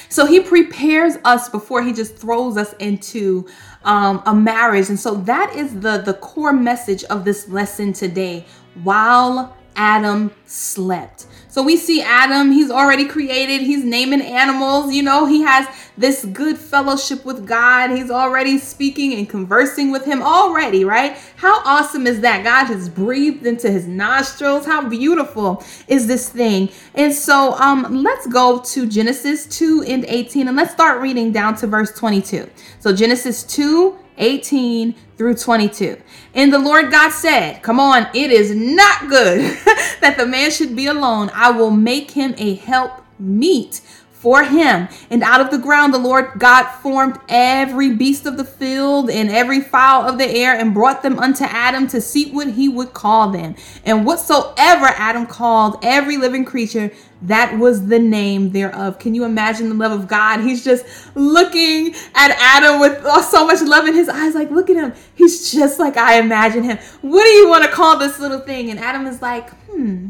So 0.09 0.25
he 0.25 0.39
prepares 0.39 1.17
us 1.23 1.49
before 1.49 1.83
he 1.83 1.93
just 1.93 2.17
throws 2.17 2.57
us 2.57 2.73
into 2.79 3.47
um, 3.83 4.21
a 4.25 4.33
marriage. 4.33 4.89
And 4.89 4.99
so 4.99 5.15
that 5.15 5.55
is 5.55 5.79
the, 5.79 5.99
the 5.99 6.15
core 6.15 6.51
message 6.51 7.03
of 7.05 7.25
this 7.25 7.47
lesson 7.47 7.93
today. 7.93 8.45
While 8.83 9.55
Adam 9.75 10.31
slept. 10.45 11.27
So 11.49 11.63
we 11.63 11.77
see 11.77 12.01
Adam, 12.01 12.51
he's 12.51 12.69
already 12.69 13.05
created, 13.05 13.61
he's 13.61 13.83
naming 13.83 14.21
animals, 14.21 14.93
you 14.93 15.01
know, 15.01 15.25
he 15.25 15.41
has 15.41 15.67
this 15.97 16.23
good 16.25 16.57
fellowship 16.57 17.25
with 17.25 17.45
God. 17.45 17.89
He's 17.89 18.11
already 18.11 18.59
speaking 18.59 19.13
and 19.13 19.27
conversing 19.27 19.91
with 19.91 20.05
him 20.05 20.21
already, 20.21 20.85
right? 20.85 21.17
How 21.35 21.61
awesome 21.65 22.07
is 22.07 22.21
that? 22.21 22.43
God 22.43 22.65
has 22.65 22.87
breathed 22.87 23.45
into 23.47 23.69
his 23.69 23.87
nostrils. 23.87 24.65
How 24.65 24.87
beautiful 24.87 25.63
is 25.87 26.07
this 26.07 26.29
thing? 26.29 26.69
And 26.93 27.13
so 27.13 27.53
um 27.55 28.03
let's 28.03 28.27
go 28.27 28.59
to 28.59 28.87
Genesis 28.87 29.45
2 29.47 29.85
and 29.87 30.05
18 30.05 30.47
and 30.47 30.55
let's 30.55 30.71
start 30.71 31.01
reading 31.01 31.31
down 31.31 31.55
to 31.55 31.67
verse 31.67 31.91
22. 31.97 32.49
So 32.79 32.95
Genesis 32.95 33.43
2 33.43 33.97
18 34.19 34.95
through 35.19 35.35
22. 35.35 36.01
And 36.33 36.51
the 36.51 36.57
Lord 36.57 36.89
God 36.89 37.11
said, 37.11 37.61
Come 37.61 37.77
on, 37.77 38.07
it 38.15 38.31
is 38.31 38.55
not 38.55 39.09
good 39.09 39.41
that 39.99 40.15
the 40.17 40.25
man 40.25 40.49
should 40.49 40.77
be 40.77 40.87
alone. 40.87 41.29
I 41.33 41.51
will 41.51 41.71
make 41.71 42.11
him 42.11 42.33
a 42.37 42.55
help 42.55 43.03
meet 43.19 43.81
for 44.19 44.43
him. 44.43 44.89
And 45.09 45.23
out 45.23 45.39
of 45.39 45.49
the 45.49 45.57
ground, 45.57 45.93
the 45.93 45.97
Lord 45.97 46.33
God 46.37 46.69
formed 46.81 47.17
every 47.29 47.93
beast 47.93 48.25
of 48.25 48.35
the 48.35 48.43
field 48.43 49.09
and 49.09 49.29
every 49.29 49.61
fowl 49.61 50.09
of 50.09 50.17
the 50.17 50.27
air 50.27 50.59
and 50.59 50.73
brought 50.73 51.01
them 51.01 51.17
unto 51.17 51.45
Adam 51.45 51.87
to 51.87 52.01
see 52.01 52.29
what 52.31 52.49
he 52.51 52.67
would 52.67 52.93
call 52.93 53.31
them. 53.31 53.55
And 53.85 54.05
whatsoever 54.05 54.87
Adam 54.87 55.25
called 55.25 55.77
every 55.83 56.17
living 56.17 56.43
creature, 56.43 56.91
that 57.21 57.57
was 57.57 57.87
the 57.87 57.97
name 57.99 58.51
thereof. 58.51 58.99
Can 58.99 59.15
you 59.15 59.23
imagine 59.23 59.69
the 59.69 59.75
love 59.75 59.97
of 59.97 60.09
God? 60.09 60.41
He's 60.41 60.65
just 60.65 60.85
looking 61.15 61.95
at 62.13 62.31
Adam 62.39 62.81
with 62.81 63.01
so 63.23 63.47
much 63.47 63.61
love 63.61 63.87
in 63.87 63.93
his 63.93 64.09
eyes, 64.09 64.35
like, 64.35 64.51
look 64.51 64.69
at 64.69 64.75
him. 64.75 64.93
He's 65.15 65.49
just 65.49 65.79
like 65.79 65.95
I 65.95 66.19
imagine 66.19 66.63
him. 66.63 66.77
What 67.01 67.23
do 67.23 67.29
you 67.29 67.47
want 67.47 67.63
to 67.63 67.71
call 67.71 67.97
this 67.97 68.19
little 68.19 68.39
thing? 68.39 68.69
And 68.69 68.79
Adam 68.79 69.05
is 69.07 69.21
like, 69.21 69.49
hmm, 69.67 70.09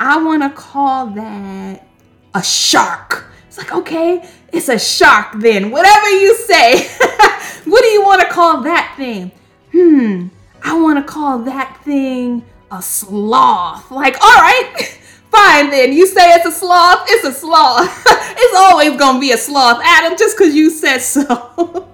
I 0.00 0.20
want 0.22 0.42
to 0.42 0.50
call 0.50 1.06
that 1.10 1.87
a 2.34 2.42
shark. 2.42 3.26
It's 3.46 3.58
like, 3.58 3.72
okay, 3.72 4.28
it's 4.52 4.68
a 4.68 4.78
shark 4.78 5.32
then. 5.36 5.70
Whatever 5.70 6.08
you 6.10 6.36
say. 6.36 6.88
what 7.64 7.82
do 7.82 7.88
you 7.88 8.02
want 8.02 8.22
to 8.22 8.28
call 8.28 8.62
that 8.62 8.94
thing? 8.96 9.30
Hmm, 9.72 10.28
I 10.62 10.78
want 10.80 11.04
to 11.04 11.10
call 11.10 11.40
that 11.40 11.80
thing 11.84 12.44
a 12.70 12.82
sloth. 12.82 13.90
Like, 13.90 14.16
all 14.20 14.36
right, 14.36 14.74
fine 15.30 15.70
then. 15.70 15.92
You 15.92 16.06
say 16.06 16.34
it's 16.34 16.46
a 16.46 16.52
sloth, 16.52 17.06
it's 17.08 17.24
a 17.24 17.32
sloth. 17.32 18.04
it's 18.06 18.56
always 18.56 18.96
to 18.96 19.20
be 19.20 19.32
a 19.32 19.38
sloth, 19.38 19.80
Adam, 19.82 20.16
just 20.18 20.36
because 20.36 20.54
you 20.54 20.70
said 20.70 20.98
so. 20.98 21.88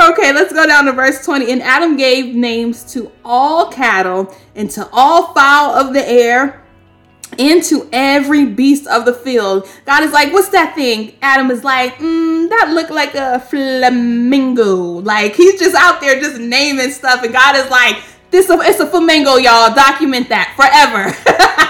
okay, 0.00 0.32
let's 0.32 0.52
go 0.52 0.66
down 0.66 0.84
to 0.86 0.92
verse 0.92 1.24
20. 1.24 1.50
And 1.50 1.62
Adam 1.62 1.96
gave 1.96 2.34
names 2.34 2.84
to 2.92 3.10
all 3.24 3.70
cattle 3.70 4.34
and 4.54 4.70
to 4.72 4.88
all 4.92 5.34
fowl 5.34 5.74
of 5.74 5.92
the 5.92 6.08
air 6.08 6.62
into 7.38 7.88
every 7.92 8.44
beast 8.44 8.86
of 8.88 9.04
the 9.04 9.14
field. 9.14 9.68
God 9.86 10.02
is 10.02 10.12
like, 10.12 10.32
what's 10.32 10.50
that 10.50 10.74
thing? 10.74 11.14
Adam 11.22 11.50
is 11.50 11.64
like, 11.64 11.94
mm, 11.98 12.48
that 12.50 12.70
looked 12.74 12.90
like 12.90 13.14
a 13.14 13.40
flamingo. 13.40 14.74
Like 14.74 15.34
he's 15.34 15.58
just 15.58 15.74
out 15.74 16.00
there 16.00 16.20
just 16.20 16.38
naming 16.38 16.90
stuff, 16.90 17.22
and 17.22 17.32
God 17.32 17.56
is 17.56 17.70
like, 17.70 18.02
this 18.30 18.50
it's 18.50 18.80
a 18.80 18.86
flamingo, 18.86 19.36
y'all. 19.36 19.74
Document 19.74 20.28
that 20.28 20.52
forever. 20.56 21.64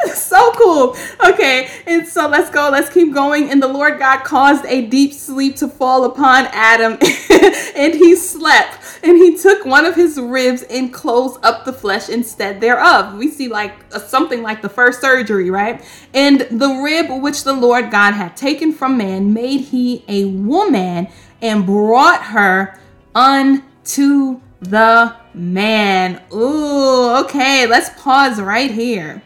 so 0.14 0.52
cool. 0.52 0.96
Okay, 1.24 1.68
and 1.86 2.06
so 2.06 2.28
let's 2.28 2.50
go. 2.50 2.68
Let's 2.70 2.88
keep 2.88 3.12
going. 3.12 3.50
And 3.50 3.62
the 3.62 3.68
Lord 3.68 3.98
God 3.98 4.24
caused 4.24 4.64
a 4.66 4.86
deep 4.86 5.12
sleep 5.12 5.56
to 5.56 5.68
fall 5.68 6.04
upon 6.04 6.46
Adam, 6.52 6.92
and 7.76 7.94
he 7.94 8.14
slept. 8.16 8.78
And 9.02 9.16
he 9.16 9.36
took 9.36 9.64
one 9.64 9.86
of 9.86 9.94
his 9.94 10.18
ribs 10.18 10.62
and 10.64 10.92
closed 10.92 11.38
up 11.44 11.64
the 11.64 11.72
flesh 11.72 12.08
instead 12.08 12.60
thereof. 12.60 13.16
We 13.16 13.28
see 13.28 13.48
like 13.48 13.74
a, 13.92 14.00
something 14.00 14.42
like 14.42 14.60
the 14.60 14.68
first 14.68 15.00
surgery, 15.00 15.50
right? 15.50 15.84
And 16.12 16.40
the 16.40 16.80
rib 16.82 17.22
which 17.22 17.44
the 17.44 17.52
Lord 17.52 17.90
God 17.90 18.14
had 18.14 18.36
taken 18.36 18.72
from 18.72 18.98
man 18.98 19.32
made 19.32 19.60
he 19.60 20.04
a 20.08 20.26
woman 20.26 21.08
and 21.40 21.64
brought 21.64 22.24
her 22.24 22.78
unto 23.14 24.40
the 24.60 25.16
man. 25.32 26.22
Ooh, 26.32 27.16
okay, 27.20 27.66
let's 27.66 27.90
pause 28.02 28.40
right 28.40 28.70
here. 28.70 29.22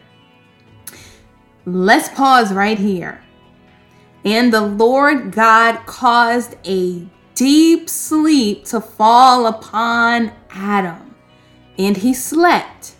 Let's 1.65 2.09
pause 2.09 2.53
right 2.53 2.77
here. 2.77 3.23
And 4.25 4.51
the 4.51 4.61
Lord 4.61 5.31
God 5.31 5.85
caused 5.85 6.55
a 6.65 7.07
deep 7.35 7.89
sleep 7.89 8.65
to 8.65 8.81
fall 8.81 9.47
upon 9.47 10.31
Adam. 10.49 11.15
And 11.77 11.97
he 11.97 12.13
slept. 12.13 12.95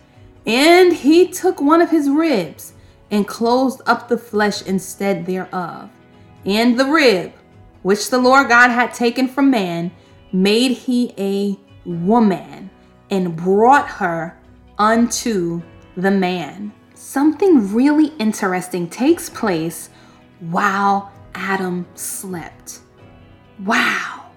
And 0.46 0.94
he 0.94 1.28
took 1.28 1.62
one 1.62 1.82
of 1.82 1.90
his 1.90 2.10
ribs 2.10 2.74
and 3.12 3.28
closed 3.28 3.82
up 3.86 4.08
the 4.08 4.18
flesh 4.18 4.62
instead 4.64 5.26
thereof. 5.26 5.90
And 6.46 6.80
the 6.80 6.86
rib, 6.86 7.34
which 7.82 8.10
the 8.10 8.18
Lord 8.18 8.50
God 8.50 8.70
had 8.70 8.94
taken 8.94 9.28
from 9.28 9.52
man, 9.52 9.92
made 10.32 10.72
he 10.72 11.14
a 11.18 11.60
woman 11.86 12.70
and 13.10 13.36
brought 13.36 13.88
her 13.88 14.38
unto 14.78 15.62
the 15.96 16.12
man. 16.12 16.74
Something 17.06 17.74
really 17.74 18.14
interesting 18.18 18.90
takes 18.90 19.30
place 19.30 19.90
while 20.40 21.12
Adam 21.36 21.86
slept. 21.96 22.80
Wow. 23.66 24.32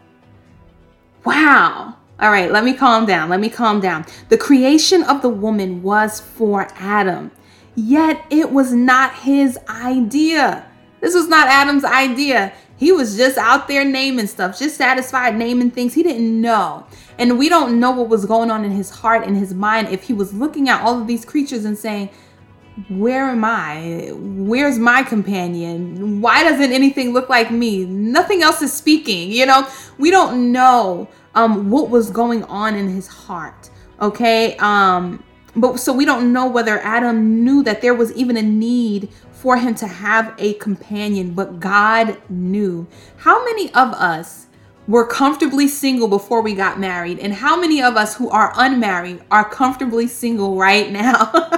Wow. 1.24 1.96
All 2.18 2.30
right, 2.32 2.50
let 2.50 2.64
me 2.64 2.74
calm 2.74 3.06
down. 3.06 3.28
Let 3.28 3.38
me 3.38 3.48
calm 3.48 3.80
down. 3.80 4.04
The 4.30 4.36
creation 4.36 5.04
of 5.04 5.22
the 5.22 5.28
woman 5.28 5.80
was 5.80 6.18
for 6.18 6.66
Adam, 6.74 7.30
yet 7.76 8.26
it 8.30 8.50
was 8.50 8.72
not 8.72 9.14
his 9.14 9.56
idea. 9.68 10.68
This 11.00 11.14
was 11.14 11.28
not 11.28 11.46
Adam's 11.46 11.84
idea. 11.84 12.52
He 12.78 12.90
was 12.90 13.16
just 13.16 13.38
out 13.38 13.68
there 13.68 13.84
naming 13.84 14.26
stuff, 14.26 14.58
just 14.58 14.76
satisfied 14.76 15.36
naming 15.36 15.70
things 15.70 15.94
he 15.94 16.02
didn't 16.02 16.40
know. 16.40 16.84
And 17.16 17.38
we 17.38 17.48
don't 17.48 17.78
know 17.78 17.92
what 17.92 18.08
was 18.08 18.26
going 18.26 18.50
on 18.50 18.64
in 18.64 18.72
his 18.72 18.90
heart 18.90 19.24
and 19.24 19.36
his 19.36 19.54
mind 19.54 19.88
if 19.88 20.02
he 20.02 20.12
was 20.12 20.34
looking 20.34 20.68
at 20.68 20.82
all 20.82 21.00
of 21.00 21.06
these 21.06 21.24
creatures 21.24 21.64
and 21.64 21.78
saying, 21.78 22.10
where 22.88 23.30
am 23.30 23.44
I? 23.44 24.10
Where's 24.12 24.78
my 24.78 25.02
companion? 25.02 26.20
Why 26.20 26.42
doesn't 26.42 26.72
anything 26.72 27.12
look 27.12 27.28
like 27.28 27.50
me? 27.50 27.86
Nothing 27.86 28.42
else 28.42 28.60
is 28.60 28.72
speaking. 28.72 29.30
You 29.30 29.46
know, 29.46 29.66
we 29.98 30.10
don't 30.10 30.52
know 30.52 31.08
um, 31.34 31.70
what 31.70 31.88
was 31.88 32.10
going 32.10 32.44
on 32.44 32.74
in 32.74 32.88
his 32.88 33.06
heart. 33.06 33.70
Okay. 34.00 34.56
Um, 34.58 35.24
but 35.54 35.78
so 35.78 35.92
we 35.92 36.04
don't 36.04 36.32
know 36.34 36.46
whether 36.46 36.78
Adam 36.80 37.42
knew 37.42 37.62
that 37.62 37.80
there 37.80 37.94
was 37.94 38.12
even 38.12 38.36
a 38.36 38.42
need 38.42 39.08
for 39.32 39.56
him 39.56 39.74
to 39.76 39.86
have 39.86 40.34
a 40.38 40.54
companion, 40.54 41.32
but 41.32 41.60
God 41.60 42.20
knew. 42.28 42.86
How 43.18 43.42
many 43.44 43.68
of 43.68 43.94
us 43.94 44.46
were 44.86 45.06
comfortably 45.06 45.66
single 45.66 46.08
before 46.08 46.42
we 46.42 46.54
got 46.54 46.78
married? 46.78 47.18
And 47.20 47.32
how 47.32 47.58
many 47.58 47.82
of 47.82 47.96
us 47.96 48.16
who 48.16 48.28
are 48.28 48.52
unmarried 48.56 49.22
are 49.30 49.48
comfortably 49.48 50.08
single 50.08 50.56
right 50.56 50.90
now? 50.90 51.32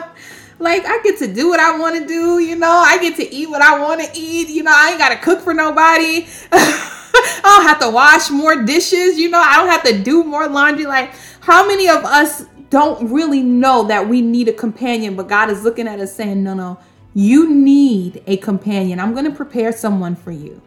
Like 0.58 0.84
I 0.86 1.00
get 1.02 1.18
to 1.18 1.32
do 1.32 1.48
what 1.48 1.60
I 1.60 1.78
want 1.78 2.00
to 2.00 2.06
do, 2.06 2.38
you 2.40 2.56
know. 2.56 2.70
I 2.70 2.98
get 2.98 3.16
to 3.16 3.34
eat 3.34 3.48
what 3.48 3.62
I 3.62 3.78
want 3.78 4.00
to 4.00 4.10
eat, 4.18 4.48
you 4.48 4.62
know. 4.62 4.72
I 4.74 4.90
ain't 4.90 4.98
got 4.98 5.10
to 5.10 5.16
cook 5.16 5.40
for 5.40 5.54
nobody. 5.54 6.26
I 6.52 7.40
don't 7.42 7.66
have 7.66 7.80
to 7.80 7.90
wash 7.90 8.30
more 8.30 8.64
dishes, 8.64 9.18
you 9.18 9.30
know. 9.30 9.40
I 9.40 9.56
don't 9.56 9.68
have 9.68 9.84
to 9.84 10.02
do 10.02 10.24
more 10.24 10.48
laundry. 10.48 10.86
Like 10.86 11.12
how 11.40 11.66
many 11.66 11.88
of 11.88 12.04
us 12.04 12.44
don't 12.70 13.10
really 13.10 13.42
know 13.42 13.84
that 13.84 14.08
we 14.08 14.20
need 14.20 14.48
a 14.48 14.52
companion, 14.52 15.16
but 15.16 15.28
God 15.28 15.50
is 15.50 15.62
looking 15.62 15.88
at 15.88 16.00
us 16.00 16.14
saying, 16.14 16.42
"No, 16.42 16.54
no. 16.54 16.78
You 17.14 17.52
need 17.52 18.22
a 18.26 18.36
companion. 18.36 19.00
I'm 19.00 19.12
going 19.12 19.24
to 19.24 19.30
prepare 19.30 19.72
someone 19.72 20.16
for 20.16 20.32
you." 20.32 20.60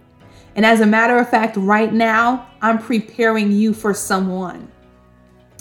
And 0.56 0.66
as 0.66 0.82
a 0.82 0.86
matter 0.86 1.18
of 1.18 1.30
fact, 1.30 1.56
right 1.58 1.94
now, 1.94 2.48
I'm 2.62 2.78
preparing 2.78 3.52
you 3.52 3.74
for 3.74 3.94
someone. 3.94 4.70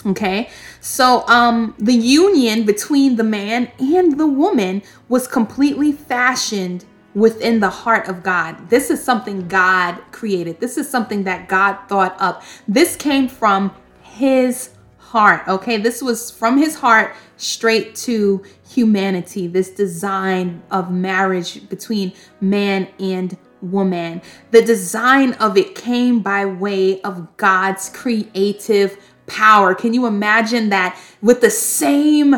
Okay, 0.07 0.49
so 0.81 1.27
um, 1.29 1.75
the 1.79 1.93
union 1.93 2.65
between 2.65 3.17
the 3.17 3.25
man 3.25 3.71
and 3.79 4.19
the 4.19 4.27
woman 4.27 4.83
was 5.11 5.29
completely 5.29 5.93
fashioned 5.93 6.87
within 7.15 7.61
the 7.61 7.69
heart 7.69 8.09
of 8.09 8.23
God. 8.23 8.71
This 8.71 8.91
is 8.91 9.03
something 9.03 9.47
God 9.49 10.01
created. 10.11 10.61
This 10.61 10.79
is 10.79 10.89
something 10.89 11.25
that 11.25 11.49
God 11.49 11.77
thought 11.89 12.17
up. 12.19 12.43
This 12.67 12.97
came 12.97 13.29
from 13.29 13.75
His 14.03 14.71
heart. 14.97 15.47
Okay, 15.49 15.77
this 15.77 16.01
was 16.01 16.31
from 16.31 16.57
His 16.57 16.77
heart 16.77 17.15
straight 17.37 17.95
to 17.97 18.43
humanity. 18.69 19.49
This 19.49 19.71
design 19.71 20.63
of 20.71 20.91
marriage 20.91 21.69
between 21.69 22.13
man 22.41 22.89
and 22.99 23.37
woman. 23.61 24.23
The 24.53 24.63
design 24.63 25.35
of 25.35 25.57
it 25.57 25.75
came 25.75 26.21
by 26.21 26.47
way 26.47 27.01
of 27.03 27.37
God's 27.37 27.89
creative 27.91 28.97
power. 29.31 29.75
Can 29.75 29.95
you 29.95 30.07
imagine 30.07 30.69
that 30.71 30.99
with 31.23 31.41
the 31.41 31.51
same 31.51 32.37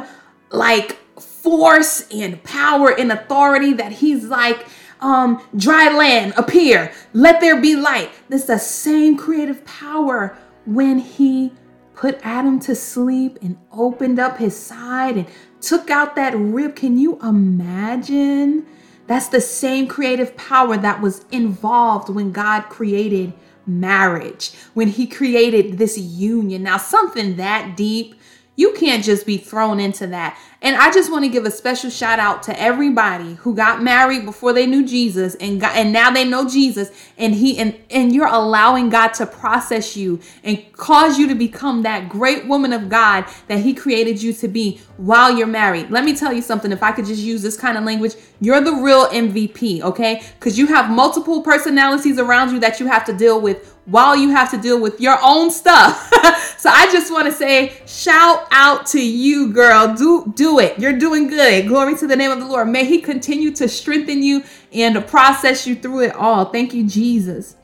like 0.51 0.99
force 1.21 2.07
and 2.13 2.43
power 2.45 2.91
and 2.97 3.11
authority 3.11 3.73
that 3.73 3.93
he's 3.93 4.27
like, 4.27 4.67
um, 5.01 5.43
dry 5.57 5.89
land, 5.97 6.33
appear, 6.37 6.93
let 7.13 7.41
there 7.41 7.61
be 7.61 7.75
light. 7.75 8.11
This 8.29 8.45
the 8.45 8.59
same 8.59 9.17
creative 9.17 9.65
power 9.65 10.39
when 10.65 10.99
he 10.99 11.53
put 11.95 12.21
Adam 12.23 12.61
to 12.61 12.75
sleep 12.75 13.39
and 13.43 13.59
opened 13.73 14.19
up 14.19 14.39
his 14.39 14.57
side 14.57 15.17
and 15.17 15.27
took 15.61 15.91
out 15.91 16.15
that 16.17 16.35
rib. 16.37 16.77
Can 16.77 16.99
you 16.99 17.19
imagine? 17.21 18.67
That's 19.09 19.29
the 19.29 19.41
same 19.41 19.89
creative 19.89 20.37
power 20.37 20.77
that 20.77 21.01
was 21.01 21.25
involved 21.33 22.09
when 22.09 22.31
God 22.31 22.63
created 22.63 23.33
marriage, 23.67 24.53
when 24.75 24.89
he 24.89 25.07
created 25.07 25.79
this 25.79 25.99
union. 25.99 26.63
Now, 26.63 26.77
something 26.77 27.37
that 27.37 27.77
deep, 27.77 28.15
you 28.55 28.73
can't 28.75 29.03
just 29.03 29.25
be 29.25 29.39
thrown 29.39 29.81
into 29.81 30.07
that. 30.09 30.39
And 30.61 30.77
I 30.77 30.93
just 30.93 31.11
want 31.11 31.25
to 31.25 31.31
give 31.31 31.45
a 31.45 31.51
special 31.51 31.91
shout 31.91 32.21
out 32.21 32.45
to 32.45 32.61
everybody 32.61 33.35
who 33.35 33.55
got 33.55 33.83
married 33.83 34.25
before 34.25 34.53
they 34.53 34.67
knew 34.67 34.87
Jesus 34.87 35.35
and 35.37 35.61
got 35.61 35.75
and 35.75 35.93
now 35.93 36.11
they 36.11 36.25
know 36.25 36.49
Jesus 36.49 36.91
and 37.19 37.35
he 37.35 37.59
and 37.59 37.77
and 37.91 38.15
you're 38.15 38.29
allowing 38.29 38.89
God 38.89 39.09
to 39.15 39.27
process 39.27 39.97
you 39.97 40.21
and 40.45 40.63
cause 40.75 41.19
you 41.19 41.27
to 41.29 41.35
become 41.35 41.83
that 41.83 42.09
great 42.09 42.47
woman 42.47 42.73
of 42.73 42.89
God 42.89 43.25
that 43.49 43.59
he 43.61 43.75
created 43.75 44.23
you 44.23 44.33
to 44.35 44.47
be 44.47 44.81
while 44.99 45.37
you're 45.37 45.49
married. 45.49 45.91
Let 45.91 46.05
me 46.05 46.15
tell 46.15 46.33
you 46.33 46.43
something 46.43 46.71
if 46.71 46.83
I 46.83 46.93
could 46.93 47.07
just 47.07 47.23
use 47.23 47.43
this 47.43 47.57
kind 47.57 47.77
of 47.77 47.83
language, 47.83 48.15
you're 48.41 48.61
the 48.61 48.75
real 48.75 49.07
MVP, 49.07 49.81
okay? 49.81 50.23
Cuz 50.39 50.57
you 50.59 50.67
have 50.69 50.91
multiple 50.91 51.43
personalities 51.43 52.19
around 52.19 52.53
you 52.53 52.61
that 52.61 52.79
you 52.79 52.87
have 52.87 53.05
to 53.07 53.13
deal 53.13 53.41
with 53.41 53.75
while 53.87 54.15
you 54.15 54.31
have 54.31 54.51
to 54.51 54.59
deal 54.59 54.81
with 54.81 55.01
your 55.01 55.19
own 55.23 55.51
stuff. 55.51 56.09
so 56.59 56.71
I 56.71 56.89
just 56.93 57.13
want 57.13 57.27
to 57.27 57.33
say 57.33 57.73
shout 57.87 58.47
out 58.51 58.87
to 58.89 59.05
you 59.05 59.53
girl. 59.53 59.95
Do 59.95 60.33
do 60.37 60.59
it. 60.59 60.79
You're 60.79 60.99
doing 60.99 61.29
good. 61.29 61.67
Glory 61.67 61.97
to 61.97 62.07
the 62.07 62.17
name 62.17 62.31
of 62.31 62.39
the 62.39 62.47
Lord. 62.47 62.69
May 62.69 62.85
he 62.85 63.01
continue 63.01 63.51
to 63.53 63.69
strengthen 63.69 64.23
you 64.23 64.45
and 64.73 65.07
process 65.07 65.67
you 65.67 65.75
through 65.75 66.01
it 66.01 66.15
all. 66.15 66.47
Thank 66.47 66.75
you 66.75 66.87
Jesus. 66.87 67.57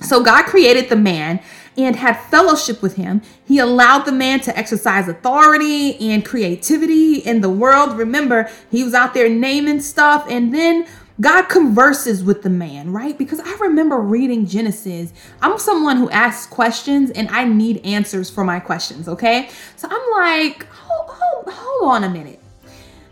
So 0.00 0.22
God 0.22 0.46
created 0.46 0.88
the 0.88 0.96
man 0.96 1.40
and 1.76 1.96
had 1.96 2.14
fellowship 2.14 2.82
with 2.82 2.96
him. 2.96 3.22
He 3.46 3.58
allowed 3.58 4.04
the 4.04 4.12
man 4.12 4.40
to 4.40 4.56
exercise 4.56 5.08
authority 5.08 5.96
and 6.10 6.24
creativity 6.24 7.18
in 7.18 7.40
the 7.40 7.48
world. 7.48 7.96
Remember, 7.96 8.50
he 8.70 8.84
was 8.84 8.94
out 8.94 9.14
there 9.14 9.28
naming 9.28 9.80
stuff 9.80 10.26
and 10.28 10.52
then 10.52 10.86
God 11.20 11.48
converses 11.48 12.24
with 12.24 12.42
the 12.42 12.50
man, 12.50 12.92
right? 12.92 13.16
Because 13.16 13.40
I 13.40 13.56
remember 13.60 13.98
reading 13.98 14.46
Genesis. 14.46 15.12
I'm 15.42 15.58
someone 15.58 15.98
who 15.98 16.08
asks 16.10 16.46
questions 16.46 17.10
and 17.10 17.28
I 17.28 17.44
need 17.44 17.84
answers 17.84 18.30
for 18.30 18.44
my 18.44 18.60
questions, 18.60 19.08
okay? 19.08 19.50
So 19.76 19.88
I'm 19.90 20.10
like, 20.12 20.66
hold, 20.68 21.10
hold, 21.10 21.54
hold 21.54 21.92
on 21.92 22.04
a 22.04 22.08
minute. 22.08 22.40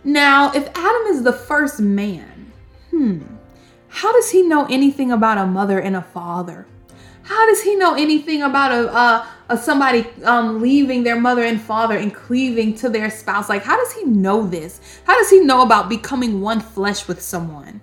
Now, 0.02 0.50
if 0.52 0.66
Adam 0.74 1.06
is 1.08 1.22
the 1.22 1.32
first 1.32 1.78
man, 1.78 2.52
hmm, 2.90 3.22
how 3.88 4.12
does 4.12 4.30
he 4.30 4.42
know 4.42 4.66
anything 4.70 5.12
about 5.12 5.36
a 5.36 5.46
mother 5.46 5.78
and 5.78 5.94
a 5.94 6.02
father? 6.02 6.66
How 7.22 7.46
does 7.46 7.62
he 7.62 7.76
know 7.76 7.94
anything 7.94 8.42
about 8.42 8.72
a, 8.72 8.96
a, 8.96 9.28
a 9.50 9.58
somebody 9.58 10.06
um, 10.24 10.60
leaving 10.60 11.02
their 11.02 11.20
mother 11.20 11.44
and 11.44 11.60
father 11.60 11.96
and 11.96 12.14
cleaving 12.14 12.74
to 12.76 12.88
their 12.88 13.10
spouse? 13.10 13.48
Like, 13.48 13.62
how 13.62 13.76
does 13.76 13.92
he 13.92 14.04
know 14.04 14.46
this? 14.46 14.80
How 15.04 15.16
does 15.18 15.28
he 15.28 15.40
know 15.40 15.62
about 15.62 15.88
becoming 15.88 16.40
one 16.40 16.60
flesh 16.60 17.06
with 17.06 17.20
someone? 17.20 17.82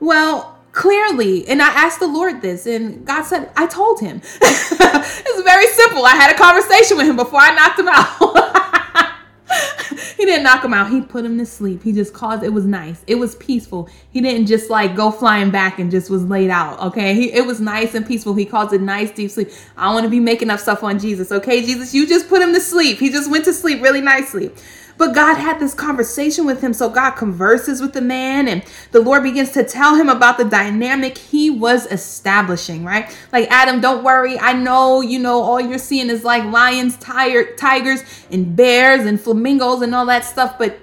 Well, 0.00 0.58
clearly, 0.72 1.46
and 1.48 1.60
I 1.60 1.68
asked 1.68 2.00
the 2.00 2.06
Lord 2.06 2.40
this, 2.40 2.66
and 2.66 3.04
God 3.04 3.24
said, 3.24 3.50
I 3.56 3.66
told 3.66 4.00
him. 4.00 4.20
it's 4.40 5.42
very 5.42 5.66
simple. 5.68 6.04
I 6.04 6.14
had 6.14 6.34
a 6.34 6.38
conversation 6.38 6.96
with 6.96 7.06
him 7.06 7.16
before 7.16 7.40
I 7.40 7.54
knocked 7.54 7.78
him 7.78 7.88
out. 7.88 9.14
he 10.16 10.24
didn't 10.24 10.42
knock 10.42 10.64
him 10.64 10.74
out. 10.74 10.90
He 10.90 11.00
put 11.00 11.24
him 11.24 11.38
to 11.38 11.46
sleep. 11.46 11.82
He 11.82 11.92
just 11.92 12.12
caused 12.12 12.42
it 12.42 12.52
was 12.52 12.64
nice. 12.64 13.02
It 13.06 13.16
was 13.16 13.34
peaceful. 13.36 13.88
He 14.10 14.20
didn't 14.20 14.46
just 14.46 14.70
like 14.70 14.94
go 14.94 15.10
flying 15.10 15.50
back 15.50 15.78
and 15.78 15.90
just 15.90 16.10
was 16.10 16.24
laid 16.24 16.50
out. 16.50 16.78
Okay. 16.80 17.14
He, 17.14 17.32
it 17.32 17.46
was 17.46 17.60
nice 17.60 17.94
and 17.94 18.06
peaceful. 18.06 18.34
He 18.34 18.44
caused 18.44 18.72
a 18.72 18.78
nice 18.78 19.10
deep 19.10 19.30
sleep. 19.30 19.50
I 19.76 19.92
want 19.92 20.04
to 20.04 20.10
be 20.10 20.20
making 20.20 20.50
up 20.50 20.60
stuff 20.60 20.82
on 20.82 20.98
Jesus. 20.98 21.32
Okay, 21.32 21.62
Jesus, 21.64 21.94
you 21.94 22.06
just 22.06 22.28
put 22.28 22.42
him 22.42 22.52
to 22.52 22.60
sleep. 22.60 22.98
He 22.98 23.10
just 23.10 23.30
went 23.30 23.44
to 23.46 23.52
sleep 23.52 23.82
really 23.82 24.00
nicely. 24.00 24.50
But 24.98 25.14
God 25.14 25.36
had 25.36 25.60
this 25.60 25.74
conversation 25.74 26.44
with 26.44 26.60
him. 26.60 26.74
So 26.74 26.90
God 26.90 27.12
converses 27.12 27.80
with 27.80 27.92
the 27.92 28.00
man 28.00 28.48
and 28.48 28.64
the 28.90 29.00
Lord 29.00 29.22
begins 29.22 29.52
to 29.52 29.62
tell 29.62 29.94
him 29.94 30.08
about 30.08 30.36
the 30.36 30.44
dynamic 30.44 31.16
he 31.16 31.48
was 31.48 31.86
establishing, 31.86 32.84
right? 32.84 33.16
Like, 33.32 33.48
Adam, 33.48 33.80
don't 33.80 34.02
worry. 34.02 34.38
I 34.38 34.52
know, 34.52 35.00
you 35.00 35.20
know, 35.20 35.40
all 35.40 35.60
you're 35.60 35.78
seeing 35.78 36.10
is 36.10 36.24
like 36.24 36.44
lions, 36.44 36.96
tired, 36.96 37.56
tigers, 37.56 38.02
and 38.30 38.56
bears 38.56 39.06
and 39.06 39.20
flamingos 39.20 39.82
and 39.82 39.94
all 39.94 40.06
that 40.06 40.24
stuff. 40.24 40.58
But 40.58 40.78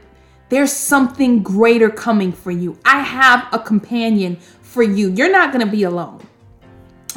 there's 0.47 0.71
something 0.71 1.43
greater 1.43 1.89
coming 1.89 2.31
for 2.31 2.51
you. 2.51 2.79
I 2.85 3.01
have 3.01 3.47
a 3.51 3.59
companion 3.59 4.37
for 4.61 4.83
you. 4.83 5.09
You're 5.11 5.31
not 5.31 5.51
going 5.51 5.65
to 5.65 5.71
be 5.71 5.83
alone. 5.83 6.25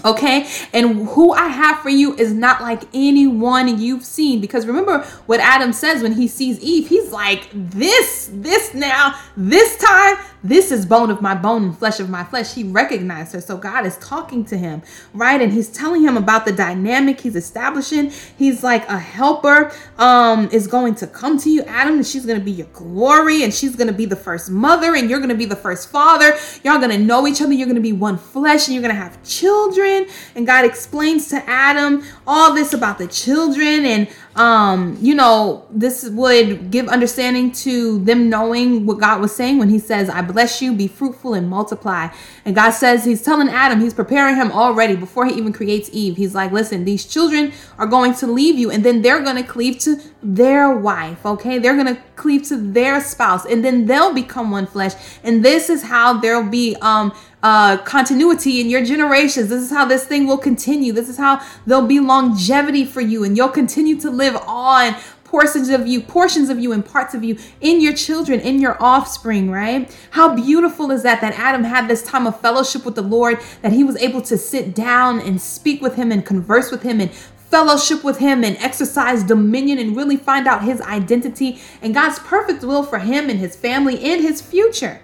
Okay, 0.05 0.49
and 0.73 1.09
who 1.09 1.33
I 1.33 1.49
have 1.49 1.81
for 1.81 1.89
you 1.89 2.15
is 2.15 2.33
not 2.33 2.61
like 2.61 2.83
anyone 2.95 3.81
you've 3.81 4.05
seen. 4.05 4.41
Because 4.41 4.67
remember 4.67 5.01
what 5.27 5.41
Adam 5.41 5.73
says 5.73 6.03
when 6.03 6.13
he 6.13 6.29
sees 6.29 6.61
Eve, 6.61 6.89
he's 6.89 7.11
like, 7.11 7.49
This, 7.53 8.31
this 8.33 8.75
now, 8.75 9.19
this 9.37 9.77
time, 9.79 10.17
this 10.43 10.71
is 10.71 10.87
bone 10.87 11.11
of 11.11 11.21
my 11.21 11.35
bone 11.35 11.65
and 11.65 11.79
flesh 11.79 12.01
of 12.01 12.09
my 12.09 12.25
flesh. 12.25 12.55
He 12.55 12.65
recognized 12.65 13.33
her. 13.33 13.41
So 13.41 13.57
God 13.57 13.87
is 13.87 13.97
talking 13.99 14.45
to 14.47 14.57
him, 14.57 14.83
right? 15.13 15.41
And 15.41 15.53
he's 15.53 15.69
telling 15.69 16.03
him 16.03 16.17
about 16.17 16.45
the 16.45 16.53
dynamic 16.53 17.21
he's 17.21 17.37
establishing. 17.37 18.13
He's 18.37 18.63
like, 18.63 18.89
A 18.89 18.99
helper 18.99 19.73
um, 19.99 20.49
is 20.51 20.67
going 20.67 20.95
to 20.97 21.07
come 21.07 21.39
to 21.39 21.51
you, 21.51 21.63
Adam, 21.63 21.95
and 21.95 22.07
she's 22.07 22.27
going 22.27 22.39
to 22.39 22.45
be 22.45 22.53
your 22.53 22.69
glory, 22.69 23.43
and 23.43 23.53
she's 23.53 23.77
going 23.77 23.89
to 23.89 23.93
be 23.93 24.07
the 24.07 24.17
first 24.17 24.51
mother, 24.51 24.95
and 24.95 25.09
you're 25.09 25.21
going 25.21 25.29
to 25.31 25.35
be 25.35 25.45
the 25.45 25.57
first 25.57 25.91
father. 25.91 26.37
Y'all 26.65 26.79
going 26.79 26.91
to 26.91 26.99
know 26.99 27.27
each 27.27 27.41
other. 27.43 27.53
You're 27.53 27.67
going 27.67 27.77
to 27.77 27.81
be 27.81 27.93
one 27.93 28.19
flesh, 28.19 28.67
and 28.67 28.75
you're 28.75 28.83
going 28.83 28.95
to 28.95 29.01
have 29.01 29.23
children 29.25 30.07
and 30.35 30.47
God 30.47 30.65
explains 30.65 31.29
to 31.29 31.43
Adam 31.49 32.05
all 32.27 32.55
this 32.55 32.73
about 32.73 32.99
the 32.99 33.07
children 33.07 33.85
and 33.85 34.09
um 34.39 34.97
you 35.01 35.15
know 35.17 35.67
this 35.71 36.09
would 36.11 36.71
give 36.71 36.87
understanding 36.89 37.51
to 37.51 37.99
them 38.05 38.29
knowing 38.31 38.87
what 38.87 39.01
God 39.01 39.21
was 39.21 39.35
saying 39.35 39.59
when 39.59 39.69
he 39.69 39.81
says 39.81 40.09
I 40.09 40.23
bless 40.23 40.63
you 40.63 40.75
be 40.75 40.87
fruitful 40.87 41.35
and 41.35 41.49
multiply. 41.49 42.09
And 42.45 42.55
God 42.55 42.71
says 42.71 43.05
he's 43.05 43.23
telling 43.23 43.49
Adam 43.49 43.81
he's 43.81 43.95
preparing 43.95 44.37
him 44.37 44.53
already 44.53 44.95
before 44.95 45.27
he 45.27 45.35
even 45.35 45.53
creates 45.53 45.91
Eve. 45.93 46.17
He's 46.17 46.35
like 46.37 46.53
listen 46.53 46.85
these 46.85 47.05
children 47.05 47.53
are 47.79 47.87
going 47.87 48.15
to 48.15 48.27
leave 48.29 48.57
you 48.57 48.71
and 48.71 48.85
then 48.85 49.03
they're 49.03 49.23
going 49.23 49.37
to 49.37 49.43
cleave 49.43 49.79
to 49.81 50.01
their 50.23 50.71
wife 50.77 51.27
okay? 51.27 51.59
They're 51.59 51.75
going 51.75 51.95
to 51.95 52.01
cleave 52.15 52.45
to 52.49 52.57
their 52.57 53.01
spouse 53.01 53.45
and 53.45 53.65
then 53.65 53.87
they'll 53.87 54.15
become 54.15 54.53
one 54.53 54.67
flesh. 54.67 54.95
And 55.25 55.45
this 55.45 55.69
is 55.69 55.83
how 55.83 56.21
there'll 56.21 56.49
be 56.49 56.77
um 56.81 57.13
uh, 57.43 57.77
continuity 57.79 58.61
in 58.61 58.69
your 58.69 58.85
generations. 58.85 59.49
This 59.49 59.63
is 59.63 59.71
how 59.71 59.85
this 59.85 60.05
thing 60.05 60.27
will 60.27 60.39
continue. 60.39 60.93
This 60.93 61.09
is 61.09 61.17
how 61.17 61.41
there'll 61.67 61.87
be 61.87 62.01
longevity 62.01 62.85
for 62.85 63.01
you, 63.01 63.25
and 63.25 63.37
you'll 63.37 63.49
continue 63.49 63.99
to 64.01 64.11
live 64.11 64.37
on 64.47 64.97
portions 65.25 65.69
of 65.69 65.87
you, 65.87 66.01
portions 66.01 66.49
of 66.49 66.59
you, 66.59 66.73
and 66.73 66.85
parts 66.85 67.15
of 67.15 67.23
you 67.23 67.37
in 67.61 67.81
your 67.81 67.93
children, 67.93 68.41
in 68.41 68.61
your 68.61 68.83
offspring, 68.83 69.51
right? 69.51 69.95
How 70.11 70.35
beautiful 70.35 70.91
is 70.91 71.03
that 71.03 71.21
that 71.21 71.39
Adam 71.39 71.65
had 71.65 71.87
this 71.87 72.03
time 72.03 72.27
of 72.27 72.41
fellowship 72.41 72.85
with 72.85 72.95
the 72.95 73.03
Lord, 73.03 73.39
that 73.63 73.73
he 73.73 73.85
was 73.85 73.97
able 73.99 74.23
to 74.23 74.39
sit 74.39 74.75
down 74.75 75.21
and 75.21 75.41
speak 75.41 75.83
with 75.83 75.97
him 75.97 76.11
and 76.11 76.25
converse 76.25 76.71
with 76.71 76.83
him 76.83 77.01
and 77.01 77.11
fellowship 77.13 78.05
with 78.05 78.19
him 78.19 78.45
and 78.45 78.57
exercise 78.59 79.23
dominion 79.23 79.79
and 79.79 79.97
really 79.97 80.17
find 80.17 80.47
out 80.47 80.65
his 80.65 80.81
identity 80.83 81.59
and 81.81 81.95
God's 81.95 82.19
perfect 82.19 82.63
will 82.63 82.83
for 82.83 82.99
him 82.99 83.31
and 83.31 83.39
his 83.39 83.57
family 83.57 84.03
and 84.05 84.23
his 84.23 84.43
future 84.43 85.01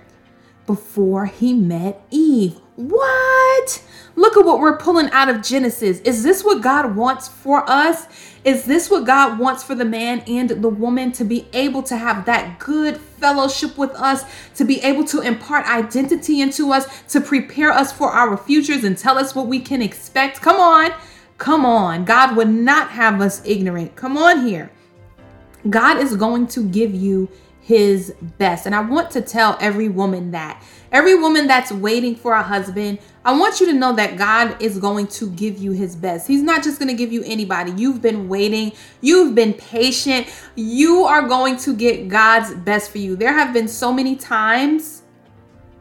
before 0.66 1.26
he 1.26 1.52
met 1.52 2.02
Eve. 2.10 2.60
What? 2.76 3.82
Look 4.16 4.36
at 4.36 4.44
what 4.44 4.60
we're 4.60 4.76
pulling 4.76 5.10
out 5.10 5.28
of 5.28 5.42
Genesis. 5.42 6.00
Is 6.00 6.22
this 6.22 6.44
what 6.44 6.62
God 6.62 6.96
wants 6.96 7.28
for 7.28 7.68
us? 7.68 8.06
Is 8.44 8.64
this 8.64 8.90
what 8.90 9.06
God 9.06 9.38
wants 9.38 9.62
for 9.62 9.74
the 9.74 9.84
man 9.84 10.20
and 10.26 10.50
the 10.50 10.68
woman 10.68 11.12
to 11.12 11.24
be 11.24 11.46
able 11.52 11.82
to 11.84 11.96
have 11.96 12.26
that 12.26 12.58
good 12.58 12.96
fellowship 12.96 13.78
with 13.78 13.90
us, 13.92 14.24
to 14.56 14.64
be 14.64 14.80
able 14.82 15.04
to 15.04 15.20
impart 15.20 15.66
identity 15.66 16.40
into 16.40 16.72
us, 16.72 16.86
to 17.08 17.20
prepare 17.20 17.72
us 17.72 17.92
for 17.92 18.10
our 18.10 18.36
futures 18.36 18.84
and 18.84 18.98
tell 18.98 19.18
us 19.18 19.34
what 19.34 19.46
we 19.46 19.60
can 19.60 19.82
expect? 19.82 20.40
Come 20.40 20.60
on. 20.60 20.92
Come 21.38 21.64
on. 21.64 22.04
God 22.04 22.36
would 22.36 22.50
not 22.50 22.90
have 22.90 23.20
us 23.20 23.42
ignorant. 23.44 23.96
Come 23.96 24.16
on 24.16 24.46
here. 24.46 24.70
God 25.70 25.98
is 25.98 26.14
going 26.16 26.46
to 26.48 26.68
give 26.68 26.94
you 26.94 27.28
his 27.64 28.14
best. 28.36 28.66
And 28.66 28.74
I 28.74 28.82
want 28.82 29.10
to 29.12 29.22
tell 29.22 29.56
every 29.58 29.88
woman 29.88 30.32
that. 30.32 30.62
Every 30.92 31.14
woman 31.14 31.46
that's 31.46 31.72
waiting 31.72 32.14
for 32.14 32.34
a 32.34 32.42
husband, 32.42 32.98
I 33.24 33.36
want 33.38 33.58
you 33.58 33.64
to 33.66 33.72
know 33.72 33.94
that 33.94 34.18
God 34.18 34.60
is 34.60 34.78
going 34.78 35.06
to 35.08 35.30
give 35.30 35.56
you 35.56 35.72
his 35.72 35.96
best. 35.96 36.28
He's 36.28 36.42
not 36.42 36.62
just 36.62 36.78
going 36.78 36.90
to 36.90 36.94
give 36.94 37.10
you 37.10 37.22
anybody. 37.24 37.72
You've 37.72 38.02
been 38.02 38.28
waiting, 38.28 38.72
you've 39.00 39.34
been 39.34 39.54
patient. 39.54 40.26
You 40.56 41.04
are 41.04 41.26
going 41.26 41.56
to 41.58 41.74
get 41.74 42.08
God's 42.08 42.54
best 42.54 42.90
for 42.90 42.98
you. 42.98 43.16
There 43.16 43.32
have 43.32 43.54
been 43.54 43.66
so 43.66 43.90
many 43.94 44.14
times, 44.14 45.02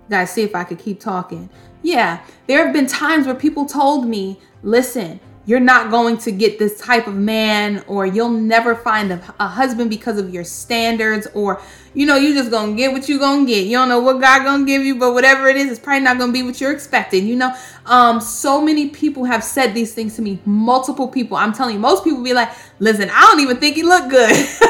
guys, 0.10 0.32
see 0.32 0.44
if 0.44 0.56
I 0.56 0.64
could 0.64 0.80
keep 0.80 1.02
talking. 1.02 1.50
Yeah, 1.82 2.24
there 2.48 2.64
have 2.64 2.74
been 2.74 2.88
times 2.88 3.26
where 3.26 3.36
people 3.36 3.66
told 3.66 4.08
me, 4.08 4.40
listen, 4.62 5.20
you're 5.46 5.60
not 5.60 5.92
going 5.92 6.18
to 6.18 6.32
get 6.32 6.58
this 6.58 6.80
type 6.80 7.08
of 7.08 7.16
man 7.16 7.84
or 7.88 8.06
you'll 8.06 8.30
never 8.30 8.76
find 8.76 9.12
a, 9.12 9.36
a, 9.40 9.48
husband 9.48 9.90
because 9.90 10.18
of 10.18 10.34
your 10.34 10.44
standards 10.44 11.28
or 11.34 11.62
you 11.94 12.06
know 12.06 12.16
you 12.16 12.34
just 12.34 12.50
gonna 12.50 12.76
get 12.76 12.92
what 12.94 13.10
you 13.10 13.20
gonna 13.20 13.46
get. 13.46 13.66
You 13.66 13.78
don't 13.78 13.90
know 13.90 14.00
what 14.00 14.22
god 14.22 14.44
gonna 14.44 14.66
give 14.66 14.84
you 14.84 14.96
but 14.96 15.14
whatever 15.14 15.48
it 15.48 15.58
is 15.58 15.70
it's 15.70 15.80
probably 15.80 16.04
not 16.04 16.18
gonna 16.18 16.32
be 16.32 16.44
what 16.44 16.62
you're 16.62 16.72
expecting 16.72 17.28
you 17.28 17.36
know? 17.36 17.54
Um 17.86 18.22
so 18.22 18.62
many 18.62 18.90
people 18.90 19.26
have 19.26 19.44
said 19.44 19.74
these 19.74 19.94
things 19.94 20.16
to 20.16 20.22
me. 20.22 20.40
Multiple 20.46 21.08
people. 21.08 21.36
I'm 21.36 21.54
telling 21.54 21.76
you 21.76 21.80
most 21.80 22.04
people 22.04 22.24
be 22.24 22.34
like 22.34 22.50
listen 22.80 23.10
i 23.12 23.22
don't 23.22 23.40
even 23.40 23.58
think 23.58 23.76
he 23.76 23.84
look 23.84 24.10
good. 24.10 24.48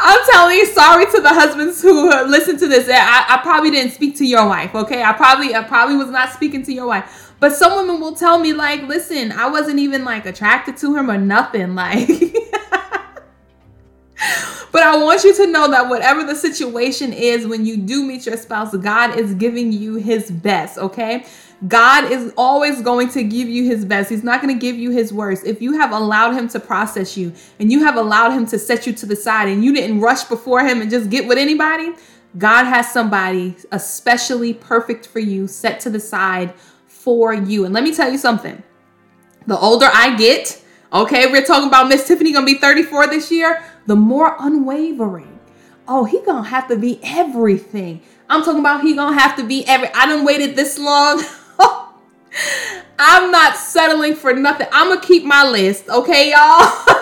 I'm 0.00 0.20
telling 0.30 0.56
you, 0.56 0.66
sorry 0.66 1.06
to 1.06 1.20
the 1.20 1.28
husbands 1.28 1.82
who 1.82 2.08
listen 2.26 2.56
to 2.58 2.68
this. 2.68 2.88
I, 2.88 3.26
I 3.28 3.40
probably 3.42 3.72
didn't 3.72 3.92
speak 3.92 4.16
to 4.18 4.24
your 4.24 4.46
wife, 4.46 4.74
okay? 4.74 5.02
I 5.02 5.12
probably 5.12 5.54
I 5.54 5.64
probably 5.64 5.96
was 5.96 6.08
not 6.08 6.32
speaking 6.32 6.62
to 6.64 6.72
your 6.72 6.86
wife 6.86 7.27
but 7.40 7.54
some 7.54 7.76
women 7.76 8.00
will 8.00 8.14
tell 8.14 8.38
me, 8.38 8.52
like, 8.52 8.82
listen, 8.82 9.32
I 9.32 9.48
wasn't 9.48 9.78
even 9.78 10.04
like 10.04 10.26
attracted 10.26 10.76
to 10.78 10.96
him 10.96 11.10
or 11.10 11.18
nothing. 11.18 11.74
Like, 11.74 12.08
but 14.72 14.82
I 14.82 14.96
want 14.96 15.22
you 15.24 15.34
to 15.36 15.46
know 15.46 15.70
that 15.70 15.88
whatever 15.88 16.24
the 16.24 16.34
situation 16.34 17.12
is, 17.12 17.46
when 17.46 17.64
you 17.64 17.76
do 17.76 18.04
meet 18.04 18.26
your 18.26 18.36
spouse, 18.36 18.76
God 18.76 19.18
is 19.18 19.34
giving 19.34 19.72
you 19.72 19.94
his 19.96 20.30
best, 20.30 20.78
okay? 20.78 21.24
God 21.66 22.12
is 22.12 22.32
always 22.36 22.82
going 22.82 23.08
to 23.10 23.24
give 23.24 23.48
you 23.48 23.64
his 23.64 23.84
best. 23.84 24.10
He's 24.10 24.22
not 24.22 24.40
going 24.40 24.54
to 24.54 24.60
give 24.60 24.76
you 24.76 24.90
his 24.90 25.12
worst. 25.12 25.44
If 25.44 25.60
you 25.60 25.72
have 25.72 25.90
allowed 25.90 26.34
him 26.34 26.48
to 26.50 26.60
process 26.60 27.16
you 27.16 27.32
and 27.58 27.72
you 27.72 27.82
have 27.82 27.96
allowed 27.96 28.30
him 28.30 28.46
to 28.46 28.58
set 28.58 28.86
you 28.86 28.92
to 28.92 29.06
the 29.06 29.16
side 29.16 29.48
and 29.48 29.64
you 29.64 29.74
didn't 29.74 30.00
rush 30.00 30.24
before 30.24 30.60
him 30.64 30.80
and 30.80 30.90
just 30.90 31.10
get 31.10 31.26
with 31.26 31.36
anybody, 31.36 31.92
God 32.36 32.64
has 32.64 32.92
somebody 32.92 33.56
especially 33.72 34.54
perfect 34.54 35.08
for 35.08 35.18
you 35.18 35.48
set 35.48 35.80
to 35.80 35.90
the 35.90 35.98
side 35.98 36.54
for 36.98 37.32
you. 37.32 37.64
And 37.64 37.72
let 37.72 37.84
me 37.84 37.94
tell 37.94 38.10
you 38.10 38.18
something. 38.18 38.62
The 39.46 39.56
older 39.56 39.88
I 39.92 40.16
get, 40.16 40.62
okay, 40.92 41.30
we're 41.30 41.44
talking 41.44 41.68
about 41.68 41.88
Miss 41.88 42.06
Tiffany 42.06 42.32
gonna 42.32 42.44
be 42.44 42.58
34 42.58 43.06
this 43.06 43.30
year, 43.30 43.62
the 43.86 43.96
more 43.96 44.36
unwavering. 44.38 45.38
Oh, 45.86 46.04
he 46.04 46.20
gonna 46.20 46.46
have 46.46 46.68
to 46.68 46.76
be 46.76 47.00
everything. 47.02 48.02
I'm 48.28 48.42
talking 48.42 48.60
about 48.60 48.82
he 48.82 48.94
gonna 48.94 49.18
have 49.18 49.36
to 49.36 49.44
be 49.44 49.66
every. 49.66 49.88
I 49.94 50.06
done 50.06 50.24
waited 50.24 50.54
this 50.54 50.78
long. 50.78 51.22
I'm 52.98 53.30
not 53.30 53.56
settling 53.56 54.14
for 54.14 54.34
nothing. 54.34 54.66
I'm 54.72 54.88
gonna 54.88 55.00
keep 55.00 55.24
my 55.24 55.48
list, 55.48 55.88
okay, 55.88 56.30
y'all. 56.30 56.36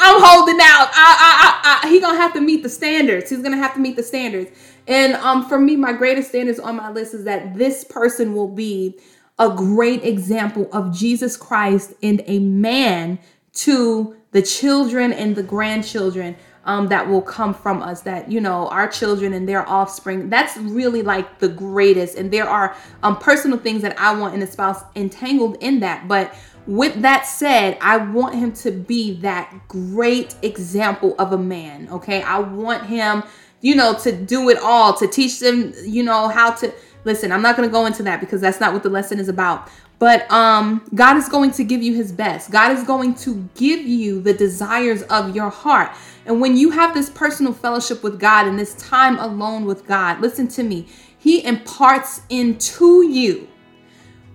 I'm 0.00 0.20
holding 0.22 0.58
out. 0.60 0.88
I, 0.92 1.16
I, 1.18 1.80
I, 1.82 1.86
I, 1.86 1.90
he 1.90 2.00
gonna 2.00 2.18
have 2.18 2.32
to 2.34 2.40
meet 2.40 2.62
the 2.62 2.68
standards. 2.68 3.30
He's 3.30 3.42
gonna 3.42 3.56
have 3.56 3.74
to 3.74 3.80
meet 3.80 3.96
the 3.96 4.02
standards. 4.02 4.50
And 4.86 5.14
um, 5.14 5.48
for 5.48 5.58
me, 5.58 5.76
my 5.76 5.92
greatest 5.92 6.30
standards 6.30 6.58
on 6.58 6.76
my 6.76 6.90
list 6.90 7.14
is 7.14 7.24
that 7.24 7.56
this 7.56 7.84
person 7.84 8.34
will 8.34 8.48
be 8.48 8.96
a 9.38 9.50
great 9.50 10.04
example 10.04 10.68
of 10.72 10.94
Jesus 10.94 11.36
Christ 11.36 11.94
and 12.02 12.22
a 12.26 12.38
man 12.40 13.18
to 13.54 14.16
the 14.32 14.42
children 14.42 15.12
and 15.12 15.34
the 15.34 15.42
grandchildren 15.42 16.36
um, 16.64 16.88
that 16.88 17.08
will 17.08 17.22
come 17.22 17.54
from 17.54 17.82
us 17.82 18.02
that 18.02 18.30
you 18.30 18.40
know 18.40 18.68
our 18.68 18.86
children 18.86 19.32
and 19.32 19.48
their 19.48 19.66
offspring. 19.68 20.28
That's 20.28 20.56
really 20.58 21.02
like 21.02 21.38
the 21.38 21.48
greatest. 21.48 22.16
And 22.16 22.30
there 22.30 22.48
are 22.48 22.76
um, 23.02 23.16
personal 23.18 23.58
things 23.58 23.80
that 23.82 23.98
i 23.98 24.14
want 24.14 24.34
in 24.34 24.42
a 24.42 24.46
spouse 24.46 24.82
entangled 24.94 25.56
in 25.60 25.80
that. 25.80 26.06
But 26.06 26.34
with 26.66 27.00
that 27.00 27.22
said 27.22 27.78
i 27.80 27.96
want 27.96 28.34
him 28.34 28.52
to 28.52 28.70
be 28.70 29.18
that 29.20 29.50
great 29.68 30.34
example 30.42 31.14
of 31.18 31.32
a 31.32 31.38
man 31.38 31.88
okay? 31.90 32.20
I 32.20 32.40
want 32.40 32.84
him 32.84 33.22
you 33.62 33.74
know 33.74 33.94
to 34.00 34.12
do 34.12 34.50
it 34.50 34.58
all 34.58 34.92
to 34.98 35.08
teach 35.08 35.40
them 35.40 35.72
you 35.82 36.02
know 36.02 36.28
how 36.28 36.50
to 36.52 36.72
Listen, 37.04 37.32
I'm 37.32 37.42
not 37.42 37.56
going 37.56 37.68
to 37.68 37.72
go 37.72 37.86
into 37.86 38.02
that 38.04 38.20
because 38.20 38.40
that's 38.40 38.60
not 38.60 38.72
what 38.72 38.82
the 38.82 38.90
lesson 38.90 39.18
is 39.18 39.28
about. 39.28 39.70
But 39.98 40.30
um 40.30 40.88
God 40.94 41.16
is 41.16 41.28
going 41.28 41.50
to 41.52 41.64
give 41.64 41.82
you 41.82 41.94
his 41.94 42.12
best. 42.12 42.50
God 42.50 42.72
is 42.72 42.84
going 42.84 43.14
to 43.16 43.48
give 43.56 43.80
you 43.80 44.20
the 44.20 44.32
desires 44.32 45.02
of 45.04 45.34
your 45.34 45.50
heart. 45.50 45.90
And 46.26 46.40
when 46.40 46.56
you 46.56 46.70
have 46.70 46.94
this 46.94 47.10
personal 47.10 47.52
fellowship 47.52 48.02
with 48.02 48.20
God 48.20 48.46
and 48.46 48.58
this 48.58 48.74
time 48.74 49.18
alone 49.18 49.64
with 49.64 49.86
God, 49.86 50.20
listen 50.20 50.46
to 50.48 50.62
me. 50.62 50.86
He 51.18 51.44
imparts 51.44 52.22
into 52.28 53.02
you 53.08 53.48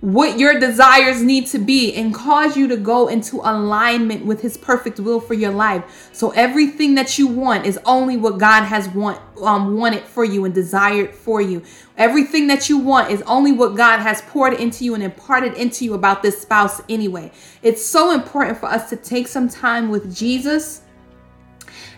what 0.03 0.37
your 0.37 0.59
desires 0.59 1.21
need 1.21 1.47
to 1.47 1.57
be 1.57 1.93
and 1.93 2.13
cause 2.13 2.57
you 2.57 2.67
to 2.67 2.75
go 2.75 3.07
into 3.07 3.37
alignment 3.37 4.25
with 4.25 4.41
his 4.41 4.57
perfect 4.57 4.99
will 4.99 5.21
for 5.21 5.33
your 5.33 5.53
life. 5.53 6.09
So 6.11 6.31
everything 6.31 6.95
that 6.95 7.17
you 7.17 7.25
want 7.25 7.65
is 7.65 7.79
only 7.85 8.17
what 8.17 8.37
God 8.37 8.65
has 8.65 8.89
want 8.89 9.21
um 9.41 9.77
wanted 9.77 10.03
for 10.03 10.25
you 10.25 10.43
and 10.43 10.53
desired 10.53 11.15
for 11.15 11.39
you. 11.39 11.63
Everything 11.97 12.47
that 12.47 12.67
you 12.67 12.79
want 12.79 13.11
is 13.11 13.21
only 13.21 13.53
what 13.53 13.77
God 13.77 13.99
has 13.99 14.21
poured 14.23 14.55
into 14.55 14.83
you 14.83 14.93
and 14.93 15.01
imparted 15.01 15.53
into 15.53 15.85
you 15.85 15.93
about 15.93 16.21
this 16.21 16.41
spouse 16.41 16.81
anyway. 16.89 17.31
It's 17.61 17.85
so 17.85 18.11
important 18.11 18.57
for 18.57 18.65
us 18.65 18.89
to 18.89 18.97
take 18.97 19.29
some 19.29 19.47
time 19.47 19.89
with 19.89 20.13
Jesus 20.13 20.81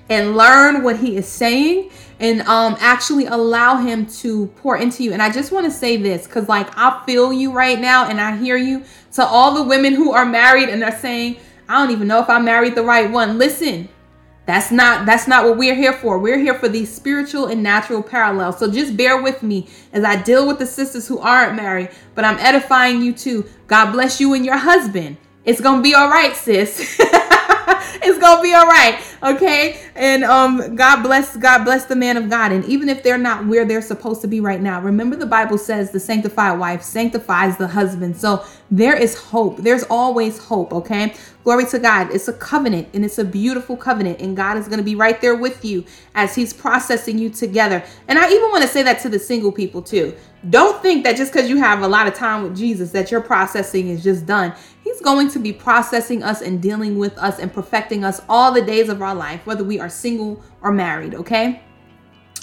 and 0.10 0.36
learn 0.36 0.84
what 0.84 0.98
he 0.98 1.18
is 1.18 1.28
saying 1.28 1.90
and 2.20 2.42
um 2.44 2.76
actually 2.80 3.26
allow 3.26 3.78
him 3.78 4.06
to 4.06 4.48
pour 4.58 4.78
into 4.78 5.04
you 5.04 5.12
and 5.14 5.22
i 5.22 5.30
just 5.30 5.52
want 5.52 5.66
to 5.66 5.72
say 5.72 5.98
this 5.98 6.26
because 6.26 6.48
like 6.48 6.68
i 6.78 7.04
feel 7.06 7.34
you 7.34 7.52
right 7.52 7.80
now 7.80 8.08
and 8.08 8.22
i 8.22 8.36
hear 8.38 8.58
you 8.58 8.84
to 9.12 9.24
all 9.24 9.54
the 9.54 9.64
women 9.64 9.94
who 9.94 10.12
are 10.12 10.26
married 10.26 10.70
and 10.70 10.84
are 10.84 10.98
saying 11.00 11.38
i 11.68 11.74
don't 11.74 11.92
even 11.92 12.08
know 12.08 12.20
if 12.20 12.30
i 12.30 12.40
married 12.40 12.76
the 12.76 12.84
right 12.84 13.12
one 13.12 13.38
listen 13.38 13.90
that's 14.46 14.72
not 14.72 15.06
that's 15.08 15.28
not 15.28 15.46
what 15.46 15.58
we're 15.58 15.76
here 15.76 15.94
for. 15.94 16.20
We're 16.20 16.38
here 16.38 16.54
for 16.54 16.70
these 16.70 16.94
spiritual 16.94 17.48
and 17.48 17.64
natural 17.64 18.04
parallels. 18.04 18.60
So 18.60 18.70
just 18.70 18.96
bear 18.96 19.22
with 19.22 19.42
me 19.42 19.68
as 19.92 20.04
I 20.04 20.22
deal 20.22 20.48
with 20.48 20.60
the 20.60 20.68
sisters 20.68 21.08
who 21.08 21.18
aren't 21.18 21.56
married, 21.56 21.90
but 22.14 22.26
I'm 22.26 22.38
edifying 22.38 23.02
you 23.02 23.12
too. 23.14 23.46
God 23.68 23.92
bless 23.92 24.22
you 24.22 24.34
and 24.36 24.46
your 24.46 24.58
husband. 24.58 25.18
It's 25.46 25.62
to 25.62 25.82
be 25.82 25.94
all 25.94 26.10
right, 26.10 26.36
sis. 26.36 27.00
it's 28.06 28.20
gonna 28.20 28.42
be 28.42 28.54
all 28.54 28.68
right 28.68 29.02
okay? 29.24 29.82
And 29.96 30.24
um 30.24 30.76
god 30.76 31.04
bless 31.04 31.36
god 31.38 31.64
bless 31.64 31.86
the 31.86 31.96
man 31.96 32.18
of 32.18 32.30
god. 32.30 32.52
And 32.52 32.64
even 32.66 32.90
if 32.90 33.04
they're 33.04 33.18
not 33.18 33.46
where 33.46 33.66
they're 33.66 33.82
supposed 33.82 34.22
to 34.22 34.28
be 34.28 34.40
right 34.40 34.62
now 34.62 34.80
remember 34.82 35.16
the 35.16 35.26
bible 35.26 35.58
says 35.58 35.92
the 35.92 36.00
sanctified 36.00 36.60
wife 36.60 36.82
sanctifies 36.82 37.58
the 37.58 37.68
husband. 37.68 38.18
So 38.18 38.44
there 38.72 38.96
is 38.96 39.18
hope. 39.18 39.58
There's 39.58 39.84
always 39.84 40.38
hope 40.38 40.74
okay? 40.74 41.14
Glory 41.44 41.66
to 41.68 41.80
god. 41.80 42.12
It's 42.12 42.28
a 42.28 42.34
covenant 42.34 42.90
and 42.94 43.06
it's 43.06 43.18
a 43.18 43.26
beautiful 43.26 43.78
covenant. 43.78 44.22
And 44.22 44.36
god 44.36 44.58
is 44.58 44.68
going 44.68 44.80
to 44.80 44.84
be 44.84 44.96
right 44.96 45.20
there 45.22 45.36
with 45.36 45.64
you 45.66 45.86
as 46.14 46.36
he's 46.36 46.54
processing 46.54 47.18
you 47.18 47.30
together. 47.30 47.84
And 48.08 48.20
i 48.20 48.30
even 48.30 48.50
want 48.50 48.64
to 48.64 48.70
say 48.70 48.84
that 48.84 49.00
to 49.02 49.10
the 49.10 49.20
single 49.20 49.52
people 49.52 49.82
too 49.82 50.16
don't 50.50 50.82
think 50.82 51.04
that 51.04 51.16
just 51.16 51.32
because 51.32 51.50
you 51.50 51.58
have 51.58 51.82
a 51.82 51.88
lot 51.88 52.08
of 52.08 52.14
time 52.14 52.44
with 52.44 52.56
jesus 52.56 52.92
that 52.92 53.12
your 53.12 53.22
processing 53.22 53.90
is 53.90 54.04
just 54.04 54.26
done 54.26 54.54
He's 54.86 55.02
going 55.02 55.30
to 55.30 55.40
be 55.40 55.52
processing 55.52 56.22
us 56.22 56.44
and 56.44 56.62
dealing 56.62 57.00
with 57.00 57.18
us 57.18 57.40
and 57.40 57.52
perfecting 57.52 58.04
us 58.04 58.22
all 58.30 58.52
the 58.52 58.62
days 58.62 58.88
of 58.88 59.02
our 59.02 59.16
life, 59.16 59.44
whether 59.44 59.64
we 59.64 59.80
are 59.80 59.90
single 59.90 60.44
or 60.62 60.72
married, 60.72 61.16
okay? 61.16 61.64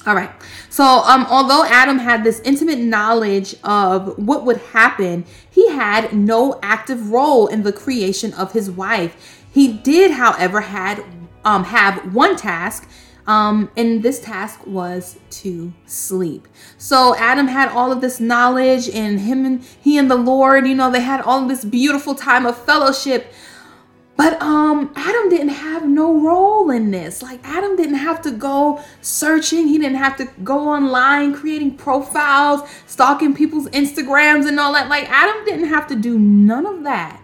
All 0.07 0.17
right. 0.17 0.31
So, 0.69 0.83
um, 0.85 1.25
although 1.31 1.65
Adam 1.65 1.99
had 2.01 2.25
this 2.25 2.41
intimate 2.41 2.81
knowledge 2.81 3.55
of 3.62 4.19
what 4.19 4.45
would 4.45 4.57
happen, 4.57 5.25
he 5.49 5.71
had 5.71 6.12
no 6.12 6.59
active 6.65 7.11
role 7.11 7.47
in 7.47 7.62
the 7.62 7.73
creation 7.73 8.35
of 8.35 8.51
his 8.53 8.69
wife. 8.69 9.45
He 9.53 9.73
did, 9.73 10.11
however, 10.11 10.62
had 10.62 11.05
um, 11.45 11.62
have 11.62 12.12
one 12.12 12.35
task, 12.35 12.88
um, 13.27 13.71
and 13.77 14.03
this 14.03 14.21
task 14.21 14.67
was 14.67 15.19
to 15.31 15.73
sleep. 15.87 16.49
So 16.79 17.15
Adam 17.17 17.47
had 17.47 17.69
all 17.69 17.93
of 17.93 18.01
this 18.01 18.21
knowledge, 18.21 18.89
and 18.89 19.21
him 19.21 19.45
and 19.45 19.63
he 19.81 19.99
and 19.99 20.11
the 20.11 20.17
Lord, 20.17 20.67
you 20.67 20.75
know, 20.75 20.91
they 20.91 21.01
had 21.01 21.21
all 21.21 21.47
this 21.47 21.65
beautiful 21.65 22.15
time 22.15 22.47
of 22.47 22.57
fellowship. 22.57 23.33
But 24.15 24.41
um 24.43 24.93
Adam 24.95 25.31
didn't 25.31 25.49
have 25.49 25.89
no 25.89 26.21
role 26.21 26.71
in 26.71 26.91
this. 26.91 27.23
Like 27.23 27.41
Adam 27.45 27.77
didn't 27.77 27.97
have 27.97 28.21
to 28.23 28.31
go 28.31 28.83
searching. 29.01 29.69
He 29.69 29.79
didn't 29.79 29.97
have 29.97 30.17
to 30.17 30.27
go 30.45 30.69
online 30.69 31.35
creating 31.35 31.77
profiles, 31.77 32.69
stalking 32.87 33.35
people's 33.35 33.69
Instagrams 33.71 34.47
and 34.47 34.61
all 34.61 34.75
that. 34.75 34.89
Like 34.89 35.09
Adam 35.11 35.45
didn't 35.45 35.69
have 35.69 35.87
to 35.89 35.97
do 35.97 36.19
none 36.19 36.67
of 36.67 36.85
that. 36.85 37.21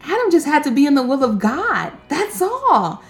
Adam 0.00 0.30
just 0.30 0.46
had 0.46 0.62
to 0.64 0.70
be 0.70 0.86
in 0.86 0.94
the 0.94 1.02
will 1.02 1.24
of 1.24 1.38
God. 1.38 1.92
That's 2.08 2.40
all. 2.40 3.02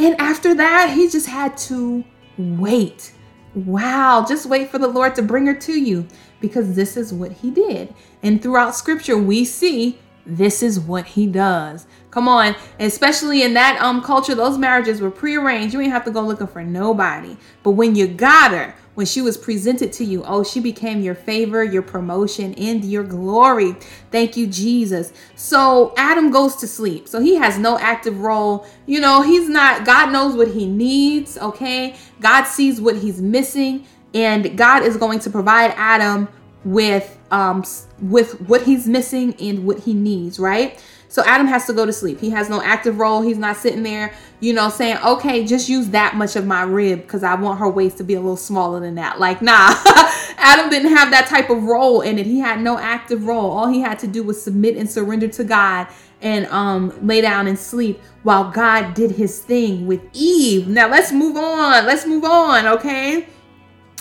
And 0.00 0.18
after 0.18 0.54
that, 0.54 0.94
he 0.94 1.10
just 1.10 1.26
had 1.26 1.58
to 1.58 2.02
wait. 2.38 3.12
Wow, 3.54 4.24
just 4.26 4.46
wait 4.46 4.70
for 4.70 4.78
the 4.78 4.88
Lord 4.88 5.14
to 5.16 5.22
bring 5.22 5.44
her 5.44 5.54
to 5.54 5.78
you 5.78 6.06
because 6.40 6.74
this 6.74 6.96
is 6.96 7.12
what 7.12 7.32
he 7.32 7.50
did. 7.50 7.94
And 8.22 8.42
throughout 8.42 8.74
scripture, 8.74 9.18
we 9.18 9.44
see 9.44 9.98
this 10.24 10.62
is 10.62 10.80
what 10.80 11.04
he 11.04 11.26
does. 11.26 11.86
Come 12.10 12.28
on, 12.28 12.56
especially 12.78 13.42
in 13.42 13.52
that 13.54 13.78
um 13.82 14.02
culture, 14.02 14.34
those 14.34 14.56
marriages 14.56 15.02
were 15.02 15.10
prearranged. 15.10 15.74
You 15.74 15.82
ain't 15.82 15.92
have 15.92 16.06
to 16.06 16.10
go 16.10 16.22
looking 16.22 16.46
for 16.46 16.64
nobody. 16.64 17.36
But 17.62 17.72
when 17.72 17.94
you 17.94 18.06
got 18.06 18.52
her, 18.52 18.74
when 19.00 19.06
she 19.06 19.22
was 19.22 19.38
presented 19.38 19.94
to 19.94 20.04
you, 20.04 20.22
oh, 20.26 20.44
she 20.44 20.60
became 20.60 21.00
your 21.00 21.14
favor, 21.14 21.64
your 21.64 21.80
promotion, 21.80 22.52
and 22.56 22.84
your 22.84 23.02
glory. 23.02 23.74
Thank 24.10 24.36
you, 24.36 24.46
Jesus. 24.46 25.14
So 25.36 25.94
Adam 25.96 26.30
goes 26.30 26.54
to 26.56 26.66
sleep. 26.66 27.08
So 27.08 27.18
he 27.18 27.36
has 27.36 27.56
no 27.56 27.78
active 27.78 28.20
role. 28.20 28.66
You 28.84 29.00
know, 29.00 29.22
he's 29.22 29.48
not, 29.48 29.86
God 29.86 30.12
knows 30.12 30.36
what 30.36 30.48
he 30.48 30.66
needs, 30.66 31.38
okay? 31.38 31.96
God 32.20 32.44
sees 32.44 32.78
what 32.78 32.96
he's 32.96 33.22
missing, 33.22 33.86
and 34.12 34.58
God 34.58 34.82
is 34.82 34.98
going 34.98 35.20
to 35.20 35.30
provide 35.30 35.72
Adam 35.78 36.28
with 36.62 37.16
um 37.30 37.64
with 38.02 38.38
what 38.42 38.64
he's 38.64 38.86
missing 38.86 39.34
and 39.40 39.64
what 39.64 39.78
he 39.78 39.94
needs, 39.94 40.38
right? 40.38 40.78
So 41.10 41.24
Adam 41.26 41.48
has 41.48 41.66
to 41.66 41.72
go 41.72 41.84
to 41.84 41.92
sleep. 41.92 42.20
He 42.20 42.30
has 42.30 42.48
no 42.48 42.62
active 42.62 43.00
role. 43.00 43.20
He's 43.20 43.36
not 43.36 43.56
sitting 43.56 43.82
there, 43.82 44.14
you 44.38 44.52
know, 44.52 44.68
saying, 44.70 44.98
okay, 45.04 45.44
just 45.44 45.68
use 45.68 45.88
that 45.88 46.14
much 46.14 46.36
of 46.36 46.46
my 46.46 46.62
rib 46.62 47.02
because 47.02 47.24
I 47.24 47.34
want 47.34 47.58
her 47.58 47.68
waist 47.68 47.98
to 47.98 48.04
be 48.04 48.14
a 48.14 48.20
little 48.20 48.36
smaller 48.36 48.78
than 48.78 48.94
that. 48.94 49.18
Like, 49.18 49.42
nah, 49.42 49.74
Adam 50.38 50.70
didn't 50.70 50.96
have 50.96 51.10
that 51.10 51.26
type 51.26 51.50
of 51.50 51.64
role 51.64 52.00
in 52.00 52.16
it. 52.16 52.26
He 52.26 52.38
had 52.38 52.60
no 52.60 52.78
active 52.78 53.26
role. 53.26 53.50
All 53.50 53.66
he 53.66 53.80
had 53.80 53.98
to 53.98 54.06
do 54.06 54.22
was 54.22 54.40
submit 54.40 54.76
and 54.76 54.88
surrender 54.88 55.26
to 55.26 55.42
God 55.42 55.88
and 56.22 56.46
um, 56.46 56.94
lay 57.04 57.20
down 57.20 57.48
and 57.48 57.58
sleep 57.58 58.00
while 58.22 58.48
God 58.48 58.94
did 58.94 59.10
his 59.10 59.40
thing 59.40 59.88
with 59.88 60.00
Eve. 60.12 60.68
Now 60.68 60.88
let's 60.88 61.10
move 61.10 61.36
on. 61.36 61.86
Let's 61.86 62.06
move 62.06 62.22
on, 62.22 62.68
okay? 62.68 63.26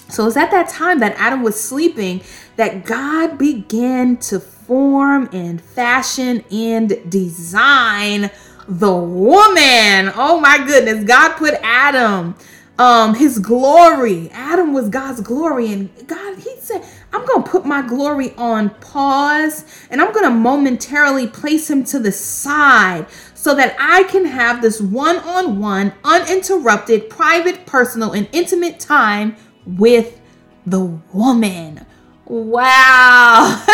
So 0.10 0.28
it's 0.28 0.38
at 0.38 0.52
that 0.52 0.70
time 0.70 1.00
that 1.00 1.16
Adam 1.18 1.42
was 1.42 1.60
sleeping 1.60 2.22
that 2.56 2.86
God 2.86 3.40
began 3.40 4.18
to 4.18 4.40
form 4.70 5.28
and 5.34 5.60
fashion 5.60 6.44
and 6.52 7.10
design 7.10 8.30
the 8.68 8.94
woman. 8.94 10.14
Oh 10.16 10.40
my 10.40 10.64
goodness. 10.64 11.04
God 11.06 11.38
put 11.38 11.56
Adam, 11.64 12.36
um, 12.78 13.16
his 13.16 13.40
glory. 13.40 14.30
Adam 14.30 14.72
was 14.72 14.90
God's 14.90 15.22
glory. 15.22 15.74
And 15.74 15.90
God, 16.08 16.38
he 16.38 16.56
said, 16.60 16.86
I'm 17.12 17.26
going 17.26 17.44
to 17.44 17.50
put 17.50 17.66
my 17.66 17.82
glory 17.82 18.36
on 18.36 18.70
pause 18.76 19.66
and 19.90 20.04
I'm 20.04 20.14
going 20.14 20.26
to 20.26 20.36
momentarily 20.36 21.26
place 21.26 21.68
him 21.68 21.84
to 21.86 21.98
the 21.98 22.12
side 22.12 23.08
so 23.34 23.56
that 23.56 23.76
I 23.80 24.04
can 24.04 24.26
have 24.26 24.62
this 24.62 24.80
one 24.80 25.18
on 25.18 25.60
one, 25.60 25.94
uninterrupted, 26.04 27.10
private, 27.10 27.66
personal, 27.66 28.12
and 28.12 28.30
intimate 28.34 28.80
time 28.80 29.36
with 29.66 30.22
the 30.68 30.86
woman. 31.12 31.88
Wow. 32.28 33.66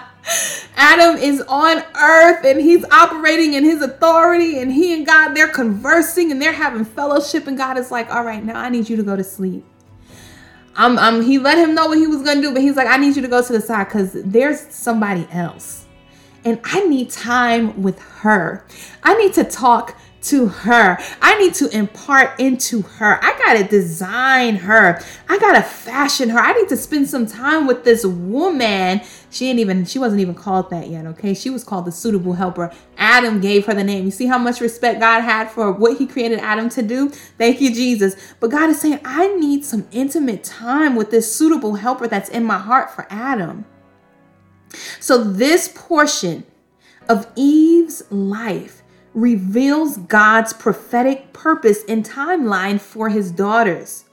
Adam 0.76 1.16
is 1.16 1.40
on 1.48 1.82
earth 2.00 2.44
and 2.44 2.60
he's 2.60 2.84
operating 2.90 3.54
in 3.54 3.64
his 3.64 3.82
authority, 3.82 4.58
and 4.58 4.72
he 4.72 4.94
and 4.94 5.06
God, 5.06 5.34
they're 5.34 5.48
conversing 5.48 6.30
and 6.30 6.40
they're 6.40 6.52
having 6.52 6.84
fellowship. 6.84 7.46
And 7.46 7.56
God 7.56 7.78
is 7.78 7.90
like, 7.90 8.14
All 8.14 8.24
right, 8.24 8.44
now 8.44 8.58
I 8.58 8.68
need 8.68 8.88
you 8.88 8.96
to 8.96 9.02
go 9.02 9.16
to 9.16 9.24
sleep. 9.24 9.64
Um, 10.76 10.96
um, 10.96 11.22
he 11.22 11.38
let 11.38 11.58
him 11.58 11.74
know 11.74 11.88
what 11.88 11.98
he 11.98 12.06
was 12.06 12.22
gonna 12.22 12.40
do, 12.40 12.52
but 12.52 12.62
he's 12.62 12.76
like, 12.76 12.86
I 12.86 12.96
need 12.96 13.16
you 13.16 13.22
to 13.22 13.28
go 13.28 13.42
to 13.42 13.52
the 13.52 13.60
side 13.60 13.84
because 13.84 14.12
there's 14.12 14.60
somebody 14.72 15.26
else. 15.32 15.86
And 16.44 16.60
I 16.64 16.84
need 16.86 17.10
time 17.10 17.82
with 17.82 17.98
her. 17.98 18.64
I 19.02 19.16
need 19.16 19.34
to 19.34 19.44
talk 19.44 19.98
to 20.20 20.48
her. 20.48 20.98
I 21.22 21.38
need 21.38 21.54
to 21.54 21.68
impart 21.76 22.38
into 22.40 22.82
her. 22.82 23.22
I 23.22 23.38
got 23.38 23.58
to 23.58 23.64
design 23.64 24.56
her. 24.56 25.00
I 25.28 25.38
got 25.38 25.52
to 25.52 25.62
fashion 25.62 26.28
her. 26.30 26.38
I 26.38 26.52
need 26.52 26.68
to 26.68 26.76
spend 26.76 27.08
some 27.08 27.26
time 27.26 27.66
with 27.66 27.84
this 27.84 28.04
woman. 28.04 29.00
She 29.30 29.48
ain't 29.48 29.58
even 29.58 29.84
she 29.84 29.98
wasn't 29.98 30.20
even 30.20 30.34
called 30.34 30.70
that 30.70 30.88
yet, 30.88 31.06
okay? 31.06 31.34
She 31.34 31.50
was 31.50 31.62
called 31.62 31.84
the 31.84 31.92
suitable 31.92 32.32
helper. 32.32 32.72
Adam 32.96 33.40
gave 33.40 33.66
her 33.66 33.74
the 33.74 33.84
name. 33.84 34.04
You 34.04 34.10
see 34.10 34.26
how 34.26 34.38
much 34.38 34.60
respect 34.60 35.00
God 35.00 35.20
had 35.20 35.50
for 35.50 35.70
what 35.70 35.98
he 35.98 36.06
created 36.06 36.40
Adam 36.40 36.68
to 36.70 36.82
do? 36.82 37.10
Thank 37.10 37.60
you 37.60 37.72
Jesus. 37.72 38.16
But 38.40 38.50
God 38.50 38.70
is 38.70 38.80
saying, 38.80 39.00
"I 39.04 39.28
need 39.36 39.64
some 39.64 39.86
intimate 39.92 40.44
time 40.44 40.96
with 40.96 41.10
this 41.10 41.34
suitable 41.34 41.76
helper 41.76 42.08
that's 42.08 42.28
in 42.28 42.44
my 42.44 42.58
heart 42.58 42.90
for 42.94 43.06
Adam." 43.10 43.66
So 44.98 45.22
this 45.22 45.70
portion 45.74 46.44
of 47.08 47.26
Eve's 47.36 48.02
life 48.10 48.77
reveals 49.20 49.96
God's 49.96 50.52
prophetic 50.52 51.32
purpose 51.32 51.82
and 51.88 52.04
timeline 52.04 52.80
for 52.80 53.08
his 53.08 53.30
daughters. 53.30 54.04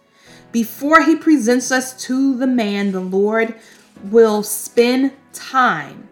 Before 0.52 1.04
he 1.04 1.16
presents 1.16 1.72
us 1.72 1.94
to 2.06 2.36
the 2.38 2.48
man, 2.48 2.92
the 2.92 3.02
Lord 3.02 3.56
will 4.04 4.44
spend 4.44 5.12
time 5.34 6.10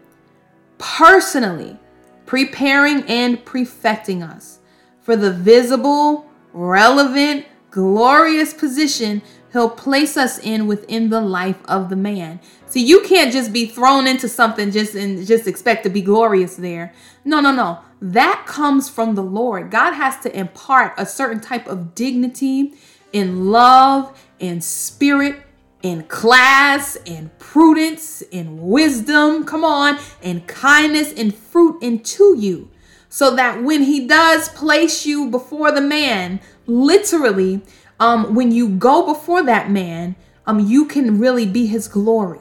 personally 0.77 1.77
preparing 2.25 3.03
and 3.03 3.43
perfecting 3.45 4.21
us 4.21 4.59
for 5.01 5.15
the 5.15 5.31
visible, 5.31 6.29
relevant, 6.53 7.45
glorious 7.71 8.53
position 8.53 9.21
He'll 9.53 9.69
place 9.69 10.17
us 10.17 10.39
in 10.39 10.65
within 10.65 11.11
the 11.11 11.21
life 11.21 11.59
of 11.65 11.89
the 11.89 11.95
man. 11.95 12.39
See, 12.73 12.83
you 12.83 13.01
can't 13.01 13.31
just 13.31 13.53
be 13.53 13.67
thrown 13.67 14.07
into 14.07 14.27
something 14.27 14.71
just 14.71 14.95
and 14.95 15.27
just 15.27 15.45
expect 15.45 15.83
to 15.83 15.91
be 15.91 16.01
glorious 16.01 16.55
there. 16.55 16.91
No, 17.23 17.39
no, 17.39 17.51
no. 17.51 17.77
That 18.01 18.45
comes 18.47 18.89
from 18.89 19.13
the 19.13 19.21
Lord. 19.21 19.69
God 19.69 19.91
has 19.91 20.19
to 20.21 20.35
impart 20.35 20.95
a 20.97 21.05
certain 21.05 21.39
type 21.39 21.67
of 21.67 21.93
dignity 21.93 22.73
in 23.11 23.51
love 23.51 24.19
and 24.39 24.63
spirit 24.63 25.39
in 25.83 26.01
class 26.05 26.95
in 27.05 27.29
prudence 27.37 28.23
in 28.31 28.59
wisdom 28.59 29.45
come 29.45 29.63
on 29.63 29.99
and 30.23 30.47
kindness 30.47 31.13
and 31.13 31.35
fruit 31.35 31.77
into 31.83 32.35
you 32.39 32.71
so 33.07 33.35
that 33.35 33.61
when 33.61 33.83
he 33.83 34.07
does 34.07 34.49
place 34.49 35.05
you 35.05 35.29
before 35.29 35.71
the 35.71 35.81
man 35.81 36.39
literally 36.65 37.61
um 37.99 38.33
when 38.33 38.51
you 38.51 38.69
go 38.69 39.05
before 39.05 39.43
that 39.43 39.69
man 39.69 40.15
um 40.47 40.59
you 40.59 40.85
can 40.85 41.19
really 41.19 41.45
be 41.45 41.67
his 41.67 41.89
glory 41.89 42.39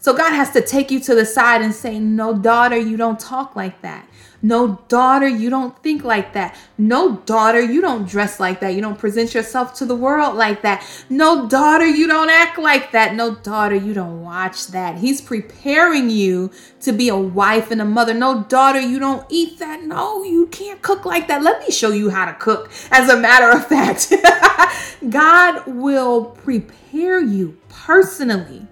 so 0.00 0.16
God 0.16 0.32
has 0.32 0.50
to 0.52 0.60
take 0.60 0.90
you 0.90 1.00
to 1.00 1.14
the 1.14 1.26
side 1.26 1.60
and 1.60 1.74
say, 1.74 1.98
No, 1.98 2.34
daughter, 2.34 2.76
you 2.76 2.96
don't 2.96 3.18
talk 3.18 3.56
like 3.56 3.82
that. 3.82 4.08
No, 4.40 4.80
daughter, 4.86 5.26
you 5.26 5.50
don't 5.50 5.76
think 5.82 6.04
like 6.04 6.32
that. 6.34 6.56
No, 6.76 7.16
daughter, 7.16 7.60
you 7.60 7.80
don't 7.80 8.08
dress 8.08 8.38
like 8.38 8.60
that. 8.60 8.74
You 8.74 8.80
don't 8.80 8.98
present 8.98 9.34
yourself 9.34 9.74
to 9.74 9.84
the 9.84 9.96
world 9.96 10.36
like 10.36 10.62
that. 10.62 10.86
No, 11.10 11.48
daughter, 11.48 11.86
you 11.86 12.06
don't 12.06 12.30
act 12.30 12.56
like 12.56 12.92
that. 12.92 13.16
No, 13.16 13.34
daughter, 13.34 13.74
you 13.74 13.94
don't 13.94 14.22
watch 14.22 14.68
that. 14.68 14.98
He's 14.98 15.20
preparing 15.20 16.08
you 16.08 16.52
to 16.82 16.92
be 16.92 17.08
a 17.08 17.16
wife 17.16 17.72
and 17.72 17.80
a 17.80 17.84
mother. 17.84 18.14
No, 18.14 18.44
daughter, 18.44 18.80
you 18.80 19.00
don't 19.00 19.26
eat 19.28 19.58
that. 19.58 19.82
No, 19.82 20.22
you 20.22 20.46
can't 20.46 20.82
cook 20.82 21.04
like 21.04 21.26
that. 21.26 21.42
Let 21.42 21.58
me 21.58 21.72
show 21.72 21.90
you 21.90 22.10
how 22.10 22.26
to 22.26 22.34
cook. 22.34 22.70
As 22.92 23.10
a 23.10 23.16
matter 23.16 23.50
of 23.50 23.66
fact, 23.66 24.12
God 25.10 25.66
will 25.66 26.26
prepare 26.26 27.20
you 27.20 27.58
personally 27.68 28.68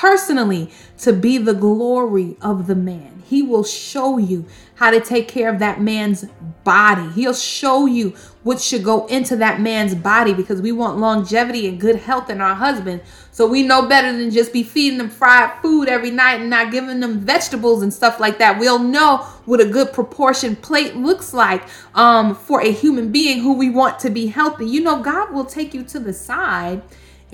personally 0.00 0.70
to 0.98 1.12
be 1.12 1.38
the 1.38 1.54
glory 1.54 2.36
of 2.42 2.66
the 2.66 2.74
man. 2.74 3.22
He 3.26 3.42
will 3.42 3.64
show 3.64 4.18
you 4.18 4.44
how 4.76 4.90
to 4.90 5.00
take 5.00 5.26
care 5.26 5.48
of 5.48 5.58
that 5.58 5.80
man's 5.80 6.26
body. 6.64 7.08
He'll 7.12 7.34
show 7.34 7.86
you 7.86 8.10
what 8.42 8.60
should 8.60 8.84
go 8.84 9.06
into 9.06 9.36
that 9.36 9.60
man's 9.60 9.94
body 9.94 10.34
because 10.34 10.60
we 10.60 10.70
want 10.70 10.98
longevity 10.98 11.66
and 11.66 11.80
good 11.80 11.96
health 11.96 12.28
in 12.28 12.40
our 12.40 12.54
husband. 12.54 13.00
So 13.32 13.46
we 13.46 13.62
know 13.62 13.88
better 13.88 14.16
than 14.16 14.30
just 14.30 14.52
be 14.52 14.62
feeding 14.62 14.98
them 14.98 15.08
fried 15.08 15.60
food 15.62 15.88
every 15.88 16.10
night 16.10 16.40
and 16.40 16.50
not 16.50 16.70
giving 16.70 17.00
them 17.00 17.20
vegetables 17.20 17.82
and 17.82 17.92
stuff 17.92 18.20
like 18.20 18.38
that. 18.38 18.60
We'll 18.60 18.78
know 18.78 19.18
what 19.46 19.60
a 19.60 19.66
good 19.66 19.92
proportion 19.92 20.56
plate 20.56 20.94
looks 20.94 21.32
like 21.32 21.62
um, 21.94 22.34
for 22.34 22.60
a 22.60 22.70
human 22.70 23.10
being 23.10 23.40
who 23.40 23.54
we 23.54 23.70
want 23.70 23.98
to 24.00 24.10
be 24.10 24.26
healthy. 24.26 24.66
You 24.66 24.82
know, 24.82 25.00
God 25.02 25.32
will 25.32 25.46
take 25.46 25.72
you 25.72 25.82
to 25.84 25.98
the 25.98 26.12
side 26.12 26.82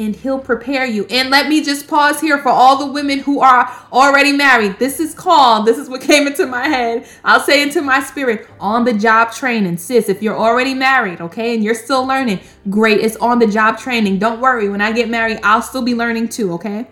and 0.04 0.16
he'll 0.16 0.38
prepare 0.38 0.84
you. 0.84 1.06
And 1.10 1.30
let 1.30 1.48
me 1.48 1.62
just 1.62 1.86
pause 1.86 2.20
here 2.20 2.38
for 2.38 2.48
all 2.48 2.76
the 2.78 2.92
women 2.92 3.20
who 3.20 3.40
are 3.40 3.70
already 3.92 4.32
married. 4.32 4.78
This 4.78 5.00
is 5.00 5.14
called, 5.14 5.66
this 5.66 5.78
is 5.78 5.88
what 5.88 6.00
came 6.12 6.26
into 6.26 6.46
my 6.46 6.66
head. 6.68 7.06
I'll 7.24 7.40
say 7.40 7.62
into 7.62 7.82
my 7.82 8.02
spirit 8.02 8.48
on 8.60 8.84
the 8.84 8.92
job 8.92 9.32
training. 9.32 9.76
Sis, 9.76 10.08
if 10.08 10.22
you're 10.22 10.36
already 10.36 10.74
married, 10.74 11.20
okay, 11.20 11.54
and 11.54 11.62
you're 11.62 11.74
still 11.74 12.06
learning, 12.06 12.40
great. 12.70 13.00
It's 13.00 13.16
on 13.16 13.38
the 13.38 13.46
job 13.46 13.78
training. 13.78 14.18
Don't 14.18 14.40
worry. 14.40 14.68
When 14.68 14.80
I 14.80 14.92
get 14.92 15.08
married, 15.08 15.38
I'll 15.42 15.62
still 15.62 15.82
be 15.82 15.94
learning 15.94 16.28
too, 16.28 16.52
okay? 16.54 16.88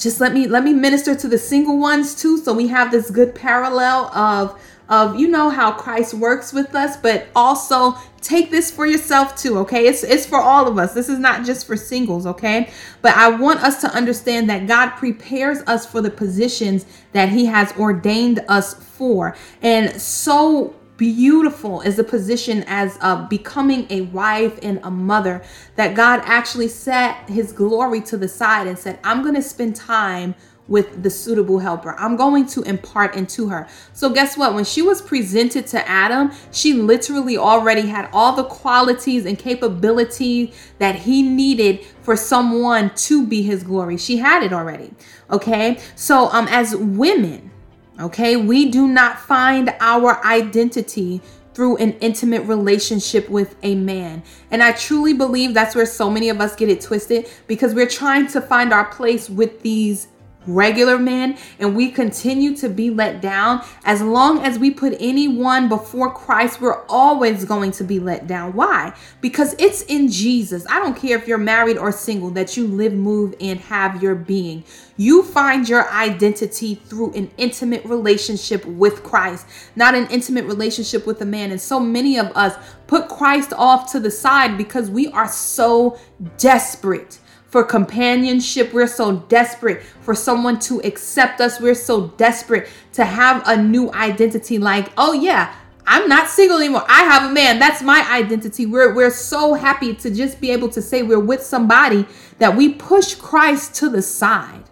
Just 0.00 0.18
let 0.18 0.32
me 0.32 0.46
let 0.46 0.64
me 0.64 0.72
minister 0.72 1.14
to 1.14 1.28
the 1.28 1.36
single 1.36 1.78
ones 1.78 2.14
too 2.14 2.38
so 2.38 2.54
we 2.54 2.68
have 2.68 2.90
this 2.90 3.10
good 3.10 3.34
parallel 3.34 4.06
of 4.16 4.58
of 4.90 5.18
you 5.18 5.28
know 5.28 5.48
how 5.48 5.72
Christ 5.72 6.12
works 6.14 6.52
with 6.52 6.74
us, 6.74 6.96
but 6.96 7.28
also 7.34 7.96
take 8.20 8.50
this 8.50 8.70
for 8.70 8.86
yourself 8.86 9.36
too, 9.36 9.58
okay? 9.58 9.86
It's 9.86 10.02
it's 10.02 10.26
for 10.26 10.38
all 10.38 10.68
of 10.68 10.76
us. 10.76 10.92
This 10.92 11.08
is 11.08 11.18
not 11.18 11.46
just 11.46 11.66
for 11.66 11.76
singles, 11.76 12.26
okay? 12.26 12.70
But 13.00 13.16
I 13.16 13.30
want 13.30 13.60
us 13.60 13.80
to 13.82 13.88
understand 13.88 14.50
that 14.50 14.66
God 14.66 14.90
prepares 14.90 15.60
us 15.66 15.86
for 15.86 16.02
the 16.02 16.10
positions 16.10 16.84
that 17.12 17.28
he 17.28 17.46
has 17.46 17.72
ordained 17.78 18.44
us 18.48 18.74
for. 18.74 19.36
And 19.62 20.00
so 20.00 20.74
beautiful 21.00 21.80
is 21.80 21.96
the 21.96 22.04
position 22.04 22.62
as 22.66 22.98
uh, 23.00 23.26
becoming 23.26 23.86
a 23.88 24.02
wife 24.02 24.58
and 24.62 24.78
a 24.82 24.90
mother 24.90 25.42
that 25.76 25.94
God 25.94 26.20
actually 26.24 26.68
set 26.68 27.16
his 27.26 27.52
glory 27.52 28.02
to 28.02 28.18
the 28.18 28.28
side 28.28 28.66
and 28.66 28.78
said, 28.78 28.98
I'm 29.02 29.22
going 29.22 29.34
to 29.34 29.42
spend 29.42 29.76
time 29.76 30.34
with 30.70 31.02
the 31.02 31.10
suitable 31.10 31.58
helper. 31.58 31.94
I'm 31.98 32.16
going 32.16 32.46
to 32.46 32.62
impart 32.62 33.16
into 33.16 33.48
her. 33.48 33.68
So, 33.92 34.08
guess 34.08 34.38
what? 34.38 34.54
When 34.54 34.64
she 34.64 34.80
was 34.80 35.02
presented 35.02 35.66
to 35.68 35.86
Adam, 35.86 36.30
she 36.52 36.72
literally 36.72 37.36
already 37.36 37.88
had 37.88 38.08
all 38.12 38.34
the 38.34 38.44
qualities 38.44 39.26
and 39.26 39.38
capabilities 39.38 40.56
that 40.78 40.94
he 40.94 41.22
needed 41.22 41.84
for 42.02 42.16
someone 42.16 42.94
to 42.94 43.26
be 43.26 43.42
his 43.42 43.64
glory. 43.64 43.98
She 43.98 44.16
had 44.16 44.42
it 44.42 44.52
already. 44.52 44.94
Okay. 45.28 45.78
So, 45.96 46.28
um, 46.28 46.46
as 46.48 46.74
women, 46.74 47.50
okay, 47.98 48.36
we 48.36 48.70
do 48.70 48.88
not 48.88 49.18
find 49.18 49.74
our 49.80 50.24
identity 50.24 51.20
through 51.52 51.76
an 51.78 51.92
intimate 51.94 52.42
relationship 52.42 53.28
with 53.28 53.56
a 53.64 53.74
man. 53.74 54.22
And 54.52 54.62
I 54.62 54.70
truly 54.70 55.12
believe 55.12 55.52
that's 55.52 55.74
where 55.74 55.84
so 55.84 56.08
many 56.08 56.28
of 56.28 56.40
us 56.40 56.54
get 56.54 56.68
it 56.68 56.80
twisted 56.80 57.28
because 57.48 57.74
we're 57.74 57.88
trying 57.88 58.28
to 58.28 58.40
find 58.40 58.72
our 58.72 58.84
place 58.84 59.28
with 59.28 59.62
these 59.62 60.06
regular 60.46 60.98
men 60.98 61.36
and 61.58 61.76
we 61.76 61.90
continue 61.90 62.56
to 62.56 62.68
be 62.68 62.90
let 62.90 63.20
down, 63.20 63.64
as 63.84 64.00
long 64.00 64.42
as 64.44 64.58
we 64.58 64.70
put 64.70 64.96
anyone 64.98 65.68
before 65.68 66.12
Christ, 66.12 66.60
we're 66.60 66.84
always 66.86 67.44
going 67.44 67.72
to 67.72 67.84
be 67.84 68.00
let 68.00 68.26
down. 68.26 68.52
Why? 68.54 68.94
Because 69.20 69.54
it's 69.58 69.82
in 69.82 70.08
Jesus. 70.08 70.66
I 70.68 70.78
don't 70.78 70.96
care 70.96 71.18
if 71.18 71.28
you're 71.28 71.38
married 71.38 71.78
or 71.78 71.92
single 71.92 72.30
that 72.30 72.56
you 72.56 72.66
live, 72.66 72.92
move, 72.92 73.34
and 73.40 73.60
have 73.60 74.02
your 74.02 74.14
being. 74.14 74.64
You 74.96 75.22
find 75.22 75.68
your 75.68 75.90
identity 75.90 76.74
through 76.74 77.14
an 77.14 77.30
intimate 77.38 77.84
relationship 77.84 78.64
with 78.66 79.02
Christ, 79.02 79.46
not 79.74 79.94
an 79.94 80.06
intimate 80.10 80.44
relationship 80.44 81.06
with 81.06 81.20
a 81.22 81.26
man. 81.26 81.50
And 81.50 81.60
so 81.60 81.80
many 81.80 82.18
of 82.18 82.26
us 82.36 82.54
put 82.86 83.08
Christ 83.08 83.52
off 83.54 83.90
to 83.92 84.00
the 84.00 84.10
side 84.10 84.58
because 84.58 84.90
we 84.90 85.08
are 85.08 85.28
so 85.28 85.98
desperate 86.36 87.18
for 87.50 87.64
companionship. 87.64 88.72
We're 88.72 88.86
so 88.86 89.16
desperate 89.28 89.82
for 89.82 90.14
someone 90.14 90.58
to 90.60 90.80
accept 90.80 91.40
us. 91.40 91.60
We're 91.60 91.74
so 91.74 92.08
desperate 92.16 92.68
to 92.94 93.04
have 93.04 93.46
a 93.46 93.60
new 93.60 93.92
identity 93.92 94.58
like, 94.58 94.90
oh, 94.96 95.12
yeah. 95.12 95.54
I'm 95.86 96.08
not 96.08 96.28
single 96.28 96.58
anymore. 96.58 96.84
I 96.88 97.02
have 97.02 97.30
a 97.30 97.34
man. 97.34 97.58
That's 97.58 97.82
my 97.82 98.06
identity. 98.08 98.64
We're 98.64 98.94
we're 98.94 99.10
so 99.10 99.54
happy 99.54 99.92
to 99.96 100.10
just 100.10 100.40
be 100.40 100.52
able 100.52 100.68
to 100.68 100.80
say 100.80 101.02
we're 101.02 101.18
with 101.18 101.42
somebody 101.42 102.06
that 102.38 102.54
we 102.54 102.74
push 102.74 103.16
Christ 103.16 103.74
to 103.76 103.88
the 103.88 104.00
side. 104.00 104.62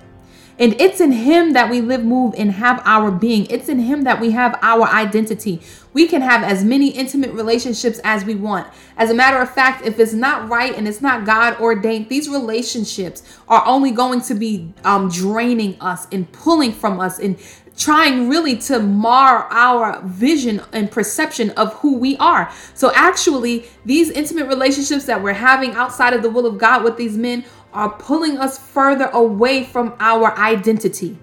And 0.58 0.80
it's 0.80 1.00
in 1.00 1.12
Him 1.12 1.52
that 1.52 1.70
we 1.70 1.80
live, 1.80 2.04
move, 2.04 2.34
and 2.36 2.52
have 2.52 2.82
our 2.84 3.10
being. 3.10 3.46
It's 3.46 3.68
in 3.68 3.78
Him 3.78 4.02
that 4.04 4.20
we 4.20 4.32
have 4.32 4.58
our 4.60 4.86
identity. 4.88 5.60
We 5.92 6.08
can 6.08 6.20
have 6.20 6.42
as 6.42 6.64
many 6.64 6.88
intimate 6.88 7.32
relationships 7.32 8.00
as 8.04 8.24
we 8.24 8.34
want. 8.34 8.66
As 8.96 9.10
a 9.10 9.14
matter 9.14 9.38
of 9.38 9.50
fact, 9.50 9.84
if 9.84 9.98
it's 9.98 10.12
not 10.12 10.48
right 10.48 10.74
and 10.76 10.88
it's 10.88 11.00
not 11.00 11.24
God 11.24 11.58
ordained, 11.60 12.08
these 12.08 12.28
relationships 12.28 13.22
are 13.48 13.64
only 13.66 13.92
going 13.92 14.20
to 14.22 14.34
be 14.34 14.72
um, 14.84 15.08
draining 15.08 15.80
us 15.80 16.06
and 16.10 16.30
pulling 16.32 16.72
from 16.72 17.00
us 17.00 17.18
and 17.18 17.38
trying 17.78 18.28
really 18.28 18.56
to 18.56 18.80
mar 18.80 19.46
our 19.50 20.02
vision 20.02 20.60
and 20.72 20.90
perception 20.90 21.50
of 21.50 21.72
who 21.74 21.96
we 21.96 22.16
are. 22.16 22.52
So, 22.74 22.92
actually, 22.94 23.66
these 23.84 24.10
intimate 24.10 24.48
relationships 24.48 25.04
that 25.06 25.22
we're 25.22 25.32
having 25.32 25.72
outside 25.72 26.12
of 26.12 26.22
the 26.22 26.28
will 26.28 26.46
of 26.46 26.58
God 26.58 26.82
with 26.82 26.96
these 26.96 27.16
men 27.16 27.44
are 27.72 27.90
pulling 27.90 28.38
us 28.38 28.58
further 28.58 29.06
away 29.12 29.64
from 29.64 29.94
our 30.00 30.36
identity. 30.38 31.18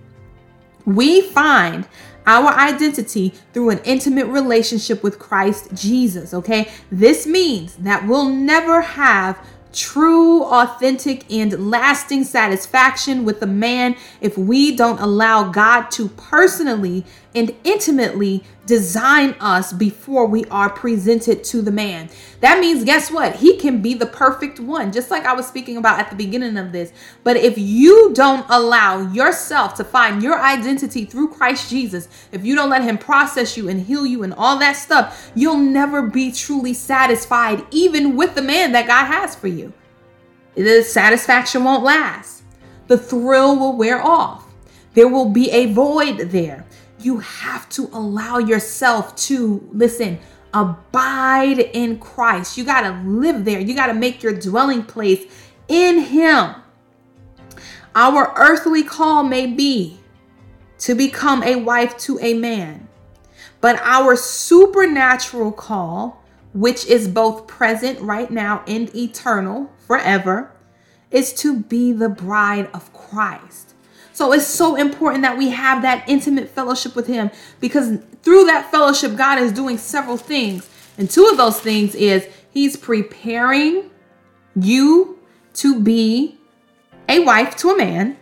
We 0.86 1.22
find 1.22 1.88
our 2.28 2.50
identity 2.50 3.34
through 3.54 3.70
an 3.70 3.80
intimate 3.86 4.28
relationship 4.28 5.04
with 5.04 5.20
Christ 5.20 5.70
Jesus, 5.74 6.34
okay? 6.34 6.72
This 6.92 7.28
means 7.28 7.76
that 7.78 8.08
we'll 8.08 8.30
never 8.30 8.82
have 8.82 9.38
true, 9.74 10.44
authentic, 10.44 11.30
and 11.32 11.70
lasting 11.70 12.24
satisfaction 12.24 13.26
with 13.26 13.42
a 13.42 13.48
man 13.48 13.96
if 14.22 14.38
we 14.38 14.76
don't 14.76 15.00
allow 15.00 15.50
God 15.50 15.92
to 15.92 16.08
personally 16.10 17.06
and 17.36 17.54
intimately 17.66 18.44
design 18.66 19.36
us 19.40 19.74
before 19.74 20.26
we 20.26 20.46
are 20.46 20.70
presented 20.70 21.44
to 21.44 21.62
the 21.62 21.72
man. 21.72 22.10
That 22.40 22.60
means, 22.60 22.84
guess 22.84 23.12
what? 23.12 23.36
He 23.36 23.58
can 23.58 23.82
be 23.82 23.94
the 23.94 24.06
perfect 24.06 24.60
one, 24.60 24.92
just 24.92 25.12
like 25.12 25.26
I 25.26 25.34
was 25.34 25.46
speaking 25.46 25.78
about 25.78 26.00
at 26.00 26.10
the 26.10 26.16
beginning 26.16 26.58
of 26.58 26.72
this. 26.72 26.92
But 27.24 27.38
if 27.38 27.58
you 27.58 28.14
don't 28.14 28.46
allow 28.50 29.02
yourself 29.12 29.76
to 29.76 29.84
find 29.84 30.24
your 30.24 30.42
identity 30.42 31.06
through 31.06 31.30
Christ 31.30 31.70
Jesus, 31.70 32.08
if 32.32 32.46
you 32.46 32.56
don't 32.56 32.70
let 32.70 32.84
Him 32.84 32.98
process 32.98 33.58
you 33.58 33.70
and 33.70 33.82
heal 33.82 34.06
you 34.06 34.24
and 34.24 34.34
all 34.34 34.58
that 34.60 34.78
stuff, 34.78 35.32
you'll 35.36 35.58
never 35.58 36.02
be 36.02 36.32
truly 36.32 36.74
satisfied, 36.74 37.66
even 37.72 38.16
with 38.16 38.34
the 38.34 38.42
man 38.42 38.72
that 38.72 38.88
God 38.88 39.06
has 39.06 39.36
for 39.36 39.48
you. 39.48 39.74
The 40.56 40.84
satisfaction 40.84 41.66
won't 41.66 41.84
last, 41.84 42.44
the 42.88 42.98
thrill 42.98 43.60
will 43.60 43.76
wear 43.76 44.02
off. 44.02 44.46
There 44.94 45.10
will 45.10 45.30
be 45.30 45.52
a 45.52 45.74
void 45.74 46.18
there 46.32 46.65
you 47.06 47.20
have 47.20 47.70
to 47.70 47.90
allow 47.94 48.40
yourself 48.40 49.16
to 49.16 49.70
listen 49.72 50.20
abide 50.56 51.60
in 51.60 52.00
Christ. 52.00 52.58
You 52.58 52.64
got 52.64 52.82
to 52.82 53.08
live 53.08 53.44
there. 53.46 53.60
You 53.60 53.76
got 53.76 53.88
to 53.88 53.94
make 53.94 54.24
your 54.24 54.34
dwelling 54.34 54.84
place 54.84 55.26
in 55.68 56.00
Him. 56.00 56.56
Our 57.94 58.34
earthly 58.38 58.84
call 58.84 59.24
may 59.24 59.46
be 59.48 60.00
to 60.80 60.96
become 60.96 61.44
a 61.44 61.58
wife 61.58 61.98
to 62.00 62.20
a 62.22 62.34
man, 62.34 62.88
but 63.62 63.80
our 63.82 64.16
supernatural 64.16 65.52
call, 65.52 66.24
which 66.54 66.86
is 66.86 67.08
both 67.08 67.48
present 67.48 68.00
right 68.00 68.32
now 68.32 68.64
and 68.68 68.94
eternal 68.96 69.72
forever, 69.88 70.52
is 71.12 71.34
to 71.34 71.60
be 71.60 71.92
the 71.92 72.10
bride 72.10 72.70
of 72.74 72.94
Christ. 72.94 73.65
So 74.16 74.32
it's 74.32 74.48
so 74.48 74.78
important 74.78 75.24
that 75.24 75.38
we 75.38 75.50
have 75.50 75.82
that 75.82 76.08
intimate 76.08 76.48
fellowship 76.48 76.96
with 76.96 77.06
Him 77.06 77.30
because 77.60 78.00
through 78.24 78.46
that 78.46 78.72
fellowship, 78.72 79.18
God 79.18 79.40
is 79.40 79.52
doing 79.52 79.78
several 79.78 80.16
things. 80.16 80.70
And 80.98 81.10
two 81.10 81.28
of 81.28 81.36
those 81.36 81.60
things 81.60 81.96
is 81.96 82.26
He's 82.50 82.78
preparing 82.78 83.90
you 84.56 85.20
to 85.56 85.82
be 85.82 86.40
a 87.10 87.26
wife 87.26 87.58
to 87.58 87.72
a 87.72 87.78
man, 87.78 88.16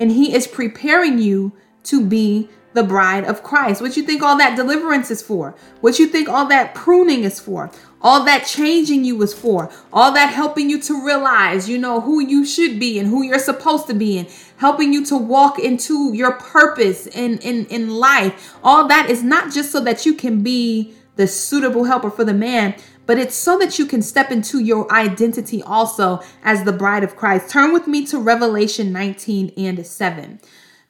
and 0.00 0.10
He 0.10 0.34
is 0.34 0.48
preparing 0.48 1.20
you 1.20 1.52
to 1.84 2.04
be 2.04 2.50
the 2.76 2.84
bride 2.84 3.24
of 3.24 3.42
Christ. 3.42 3.80
What 3.80 3.96
you 3.96 4.02
think 4.02 4.22
all 4.22 4.36
that 4.36 4.54
deliverance 4.54 5.10
is 5.10 5.22
for? 5.22 5.56
What 5.80 5.98
you 5.98 6.06
think 6.06 6.28
all 6.28 6.46
that 6.48 6.74
pruning 6.74 7.24
is 7.24 7.40
for? 7.40 7.70
All 8.02 8.22
that 8.24 8.46
changing 8.46 9.02
you 9.02 9.20
is 9.22 9.32
for? 9.32 9.70
All 9.94 10.12
that 10.12 10.32
helping 10.32 10.68
you 10.68 10.78
to 10.82 11.04
realize, 11.04 11.70
you 11.70 11.78
know, 11.78 12.02
who 12.02 12.20
you 12.20 12.44
should 12.44 12.78
be 12.78 12.98
and 12.98 13.08
who 13.08 13.22
you're 13.22 13.38
supposed 13.38 13.86
to 13.86 13.94
be 13.94 14.18
and 14.18 14.28
helping 14.58 14.92
you 14.92 15.06
to 15.06 15.16
walk 15.16 15.58
into 15.58 16.12
your 16.12 16.32
purpose 16.32 17.06
in 17.06 17.38
in 17.38 17.64
in 17.66 17.88
life. 17.88 18.54
All 18.62 18.86
that 18.88 19.08
is 19.08 19.24
not 19.24 19.52
just 19.52 19.72
so 19.72 19.80
that 19.80 20.04
you 20.04 20.12
can 20.12 20.42
be 20.42 20.94
the 21.16 21.26
suitable 21.26 21.84
helper 21.84 22.10
for 22.10 22.24
the 22.24 22.34
man, 22.34 22.74
but 23.06 23.18
it's 23.18 23.34
so 23.34 23.56
that 23.58 23.78
you 23.78 23.86
can 23.86 24.02
step 24.02 24.30
into 24.30 24.58
your 24.58 24.92
identity 24.92 25.62
also 25.62 26.20
as 26.44 26.64
the 26.64 26.72
bride 26.72 27.04
of 27.04 27.16
Christ. 27.16 27.48
Turn 27.48 27.72
with 27.72 27.86
me 27.86 28.04
to 28.08 28.18
Revelation 28.18 28.92
19 28.92 29.54
and 29.56 29.86
7 29.86 30.40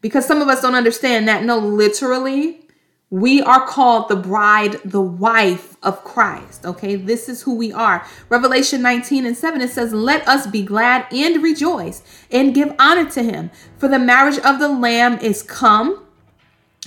because 0.01 0.27
some 0.27 0.43
of 0.43 0.49
us 0.49 0.63
don't 0.63 0.75
understand 0.75 1.27
that. 1.29 1.45
No, 1.45 1.59
literally, 1.59 2.67
we 3.11 3.41
are 3.41 3.65
called 3.65 4.09
the 4.09 4.17
bride, 4.17 4.81
the 4.85 5.01
wife 5.01 5.77
of 5.83 6.03
Christ. 6.03 6.67
Okay, 6.67 6.97
this 6.97 7.29
is 7.29 7.43
who 7.43 7.55
we 7.55 7.73
are. 7.73 8.05
Revelation 8.29 8.83
19 8.83 9.25
and 9.25 9.37
7 9.37 9.61
it 9.61 9.71
says, 9.71 9.93
Let 9.93 10.27
us 10.27 10.47
be 10.47 10.63
glad 10.63 11.07
and 11.13 11.43
rejoice 11.43 12.03
and 12.31 12.55
give 12.55 12.75
honor 12.79 13.09
to 13.11 13.23
him, 13.23 13.51
for 13.79 13.89
the 13.89 13.99
marriage 13.99 14.39
of 14.39 14.59
the 14.59 14.69
Lamb 14.69 15.19
is 15.21 15.43
come, 15.43 16.05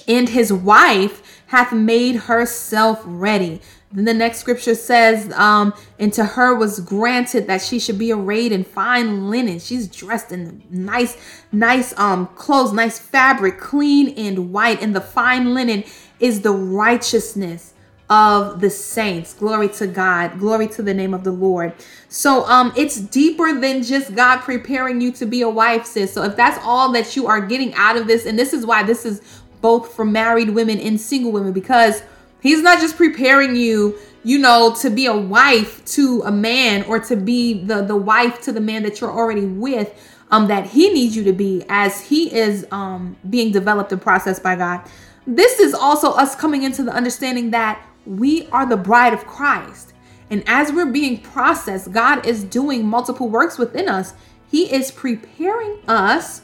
and 0.08 0.30
his 0.30 0.52
wife 0.52 1.42
hath 1.48 1.72
made 1.72 2.16
herself 2.16 3.02
ready. 3.06 3.62
Then 3.92 4.06
the 4.06 4.14
next 4.14 4.38
scripture 4.38 4.76
says, 4.76 5.34
um, 5.34 5.74
and 5.98 6.14
to 6.14 6.24
her 6.24 6.54
was 6.54 6.80
granted 6.80 7.48
that 7.48 7.62
she 7.62 7.80
should 7.80 7.98
be 7.98 8.12
arrayed 8.12 8.52
in 8.52 8.64
fine 8.64 9.32
linen. 9.32 9.58
She's 9.58 9.88
dressed 9.88 10.32
in 10.32 10.62
nice, 10.70 11.18
nice 11.52 11.98
um 11.98 12.28
clothes, 12.36 12.72
nice 12.72 13.00
fabric, 13.00 13.60
clean 13.60 14.10
and 14.16 14.54
white. 14.54 14.84
And 14.84 14.96
the 14.96 15.02
fine 15.02 15.56
linen 15.56 15.84
is 16.20 16.42
the 16.42 16.52
righteousness 16.52 17.74
of 18.12 18.62
the 18.62 18.70
saints. 18.70 19.34
Glory 19.34 19.70
to 19.70 19.88
God. 19.88 20.38
Glory 20.38 20.68
to 20.68 20.84
the 20.84 20.94
name 20.94 21.16
of 21.16 21.24
the 21.24 21.32
Lord. 21.32 21.74
So 22.10 22.46
um 22.46 22.72
it's 22.78 23.00
deeper 23.00 23.60
than 23.60 23.82
just 23.82 24.14
God 24.14 24.42
preparing 24.42 25.02
you 25.02 25.12
to 25.14 25.26
be 25.26 25.42
a 25.42 25.50
wife, 25.50 25.88
sis. 25.88 26.14
So 26.14 26.22
if 26.24 26.36
that's 26.36 26.60
all 26.64 26.92
that 26.92 27.16
you 27.16 27.26
are 27.26 27.42
getting 27.42 27.74
out 27.74 27.98
of 27.98 28.06
this, 28.06 28.28
and 28.28 28.38
this 28.38 28.54
is 28.54 28.68
why 28.68 28.84
this 28.84 29.04
is 29.04 29.42
both 29.62 29.94
for 29.96 30.06
married 30.06 30.52
women 30.52 30.80
and 30.80 31.02
single 31.02 31.32
women, 31.32 31.54
because 31.54 32.04
He's 32.42 32.62
not 32.62 32.80
just 32.80 32.96
preparing 32.98 33.56
you, 33.56 33.98
you 34.24 34.40
know, 34.40 34.74
to 34.82 34.90
be 34.90 35.06
a 35.06 35.16
wife 35.16 35.84
to 35.86 36.22
a 36.24 36.32
man 36.32 36.84
or 36.84 37.00
to 37.00 37.16
be 37.16 37.64
the 37.64 37.82
the 37.82 37.96
wife 37.96 38.42
to 38.44 38.52
the 38.52 38.62
man 38.62 38.84
that 38.84 39.02
you're 39.02 39.12
already 39.12 39.46
with 39.46 39.94
um 40.32 40.48
that 40.48 40.68
he 40.68 40.92
needs 40.94 41.16
you 41.16 41.24
to 41.24 41.34
be 41.34 41.64
as 41.70 42.02
he 42.02 42.34
is 42.34 42.66
um 42.72 43.18
being 43.30 43.52
developed 43.52 43.92
and 43.92 44.02
processed 44.02 44.44
by 44.44 44.56
God. 44.56 44.82
This 45.28 45.60
is 45.60 45.74
also 45.74 46.12
us 46.12 46.36
coming 46.36 46.64
into 46.64 46.84
the 46.84 46.94
understanding 46.94 47.52
that 47.52 47.86
we 48.06 48.48
are 48.48 48.66
the 48.66 48.78
bride 48.78 49.14
of 49.14 49.26
Christ. 49.26 49.94
And 50.32 50.44
as 50.48 50.72
we're 50.72 50.92
being 50.92 51.22
processed, 51.22 51.92
God 51.92 52.26
is 52.26 52.44
doing 52.44 52.86
multiple 52.86 53.30
works 53.30 53.58
within 53.58 53.90
us. 53.90 54.14
He 54.50 54.72
is 54.74 54.92
preparing 54.92 55.80
us 55.88 56.44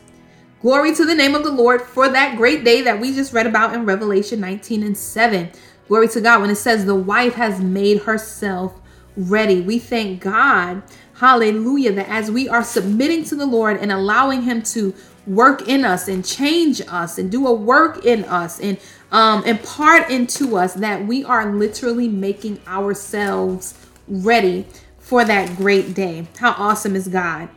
Glory 0.66 0.96
to 0.96 1.06
the 1.06 1.14
name 1.14 1.36
of 1.36 1.44
the 1.44 1.52
Lord 1.52 1.80
for 1.80 2.10
that 2.10 2.38
great 2.38 2.64
day 2.64 2.82
that 2.82 3.00
we 3.00 3.14
just 3.14 3.34
read 3.34 3.46
about 3.46 3.76
in 3.76 3.86
Revelation 3.86 4.40
19 4.40 4.82
and 4.82 4.98
7. 4.98 5.52
Glory 5.88 6.08
to 6.10 6.22
God. 6.22 6.42
When 6.42 6.50
it 6.50 6.56
says 6.56 6.86
the 6.86 6.96
wife 6.96 7.36
has 7.36 7.60
made 7.62 8.04
herself 8.04 8.80
ready, 9.16 9.62
we 9.62 9.78
thank 9.80 10.22
God, 10.22 10.82
hallelujah, 11.16 11.94
that 11.94 12.10
as 12.10 12.32
we 12.32 12.50
are 12.50 12.64
submitting 12.64 13.24
to 13.26 13.36
the 13.36 13.46
Lord 13.46 13.78
and 13.78 13.92
allowing 13.92 14.42
Him 14.42 14.64
to 14.64 14.96
work 15.28 15.68
in 15.68 15.86
us 15.86 16.08
and 16.08 16.26
change 16.26 16.82
us 16.88 17.18
and 17.18 17.32
do 17.32 17.48
a 17.48 17.54
work 17.54 18.06
in 18.06 18.24
us 18.26 18.60
and 18.60 18.80
um, 19.12 19.44
impart 19.44 20.10
into 20.10 20.58
us, 20.58 20.74
that 20.74 21.06
we 21.06 21.24
are 21.24 21.54
literally 21.54 22.08
making 22.08 22.60
ourselves 22.68 23.76
ready 24.08 24.66
for 25.00 25.24
that 25.24 25.56
great 25.56 25.94
day. 25.94 26.28
How 26.40 26.52
awesome 26.54 26.96
is 26.96 27.08
God! 27.08 27.50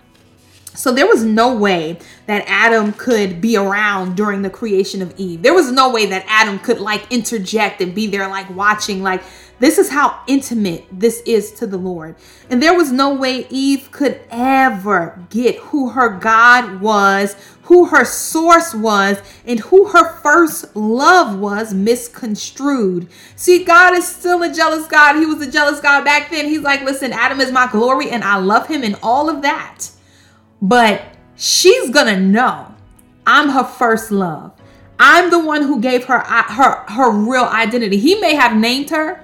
So 0.78 0.92
there 0.92 1.08
was 1.08 1.24
no 1.24 1.56
way 1.56 1.98
that 2.26 2.44
Adam 2.46 2.92
could 2.92 3.40
be 3.40 3.56
around 3.56 4.16
during 4.16 4.42
the 4.42 4.48
creation 4.48 5.02
of 5.02 5.12
Eve. 5.18 5.42
There 5.42 5.52
was 5.52 5.72
no 5.72 5.90
way 5.90 6.06
that 6.06 6.24
Adam 6.28 6.60
could 6.60 6.78
like 6.78 7.10
interject 7.10 7.80
and 7.80 7.92
be 7.92 8.06
there 8.06 8.28
like 8.28 8.48
watching 8.54 9.02
like 9.02 9.24
this 9.58 9.76
is 9.76 9.90
how 9.90 10.20
intimate 10.28 10.86
this 10.92 11.20
is 11.26 11.50
to 11.54 11.66
the 11.66 11.76
Lord. 11.76 12.14
And 12.48 12.62
there 12.62 12.76
was 12.76 12.92
no 12.92 13.12
way 13.12 13.48
Eve 13.50 13.90
could 13.90 14.20
ever 14.30 15.20
get 15.30 15.56
who 15.56 15.88
her 15.88 16.10
God 16.10 16.80
was, 16.80 17.34
who 17.62 17.86
her 17.86 18.04
source 18.04 18.72
was, 18.72 19.20
and 19.44 19.58
who 19.58 19.88
her 19.88 20.16
first 20.18 20.76
love 20.76 21.40
was 21.40 21.74
misconstrued. 21.74 23.08
See, 23.34 23.64
God 23.64 23.94
is 23.94 24.06
still 24.06 24.44
a 24.44 24.54
jealous 24.54 24.86
God. 24.86 25.16
He 25.16 25.26
was 25.26 25.44
a 25.44 25.50
jealous 25.50 25.80
God 25.80 26.04
back 26.04 26.30
then. 26.30 26.46
He's 26.46 26.60
like, 26.60 26.82
listen, 26.82 27.12
Adam 27.12 27.40
is 27.40 27.50
my 27.50 27.68
glory 27.68 28.10
and 28.10 28.22
I 28.22 28.36
love 28.36 28.68
him 28.68 28.84
and 28.84 28.94
all 29.02 29.28
of 29.28 29.42
that. 29.42 29.90
But 30.60 31.02
she's 31.36 31.90
gonna 31.90 32.18
know 32.18 32.74
I'm 33.26 33.50
her 33.50 33.64
first 33.64 34.10
love. 34.10 34.52
I'm 34.98 35.30
the 35.30 35.38
one 35.38 35.62
who 35.62 35.80
gave 35.80 36.04
her 36.06 36.18
her 36.18 36.84
her 36.88 37.10
real 37.10 37.44
identity. 37.44 37.98
He 37.98 38.16
may 38.16 38.34
have 38.34 38.56
named 38.56 38.90
her, 38.90 39.20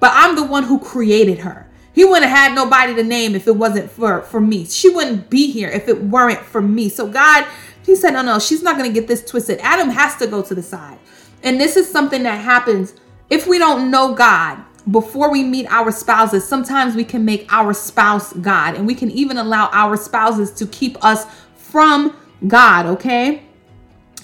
but 0.00 0.10
I'm 0.14 0.34
the 0.34 0.44
one 0.44 0.64
who 0.64 0.78
created 0.78 1.38
her. 1.40 1.68
He 1.92 2.04
wouldn't 2.04 2.24
have 2.24 2.36
had 2.36 2.54
nobody 2.54 2.94
to 2.94 3.04
name 3.04 3.34
if 3.34 3.46
it 3.46 3.56
wasn't 3.56 3.90
for 3.90 4.22
for 4.22 4.40
me. 4.40 4.64
She 4.64 4.88
wouldn't 4.88 5.30
be 5.30 5.50
here 5.50 5.68
if 5.68 5.88
it 5.88 6.02
weren't 6.04 6.40
for 6.40 6.62
me. 6.62 6.88
So 6.88 7.06
God, 7.06 7.46
he 7.84 7.94
said, 7.94 8.12
"No, 8.14 8.22
no, 8.22 8.38
she's 8.38 8.62
not 8.62 8.78
to 8.78 8.88
get 8.88 9.06
this 9.06 9.24
twisted. 9.24 9.60
Adam 9.60 9.90
has 9.90 10.16
to 10.16 10.26
go 10.26 10.42
to 10.42 10.54
the 10.54 10.62
side." 10.62 10.98
And 11.42 11.60
this 11.60 11.76
is 11.76 11.90
something 11.90 12.22
that 12.22 12.40
happens 12.40 12.94
if 13.30 13.46
we 13.46 13.58
don't 13.58 13.90
know 13.90 14.14
God 14.14 14.58
before 14.90 15.30
we 15.30 15.44
meet 15.44 15.66
our 15.70 15.92
spouses, 15.92 16.46
sometimes 16.46 16.94
we 16.94 17.04
can 17.04 17.24
make 17.24 17.52
our 17.52 17.72
spouse 17.72 18.32
God, 18.32 18.74
and 18.74 18.86
we 18.86 18.94
can 18.94 19.10
even 19.10 19.38
allow 19.38 19.68
our 19.72 19.96
spouses 19.96 20.50
to 20.52 20.66
keep 20.66 21.02
us 21.04 21.26
from 21.54 22.16
God, 22.46 22.86
okay? 22.86 23.44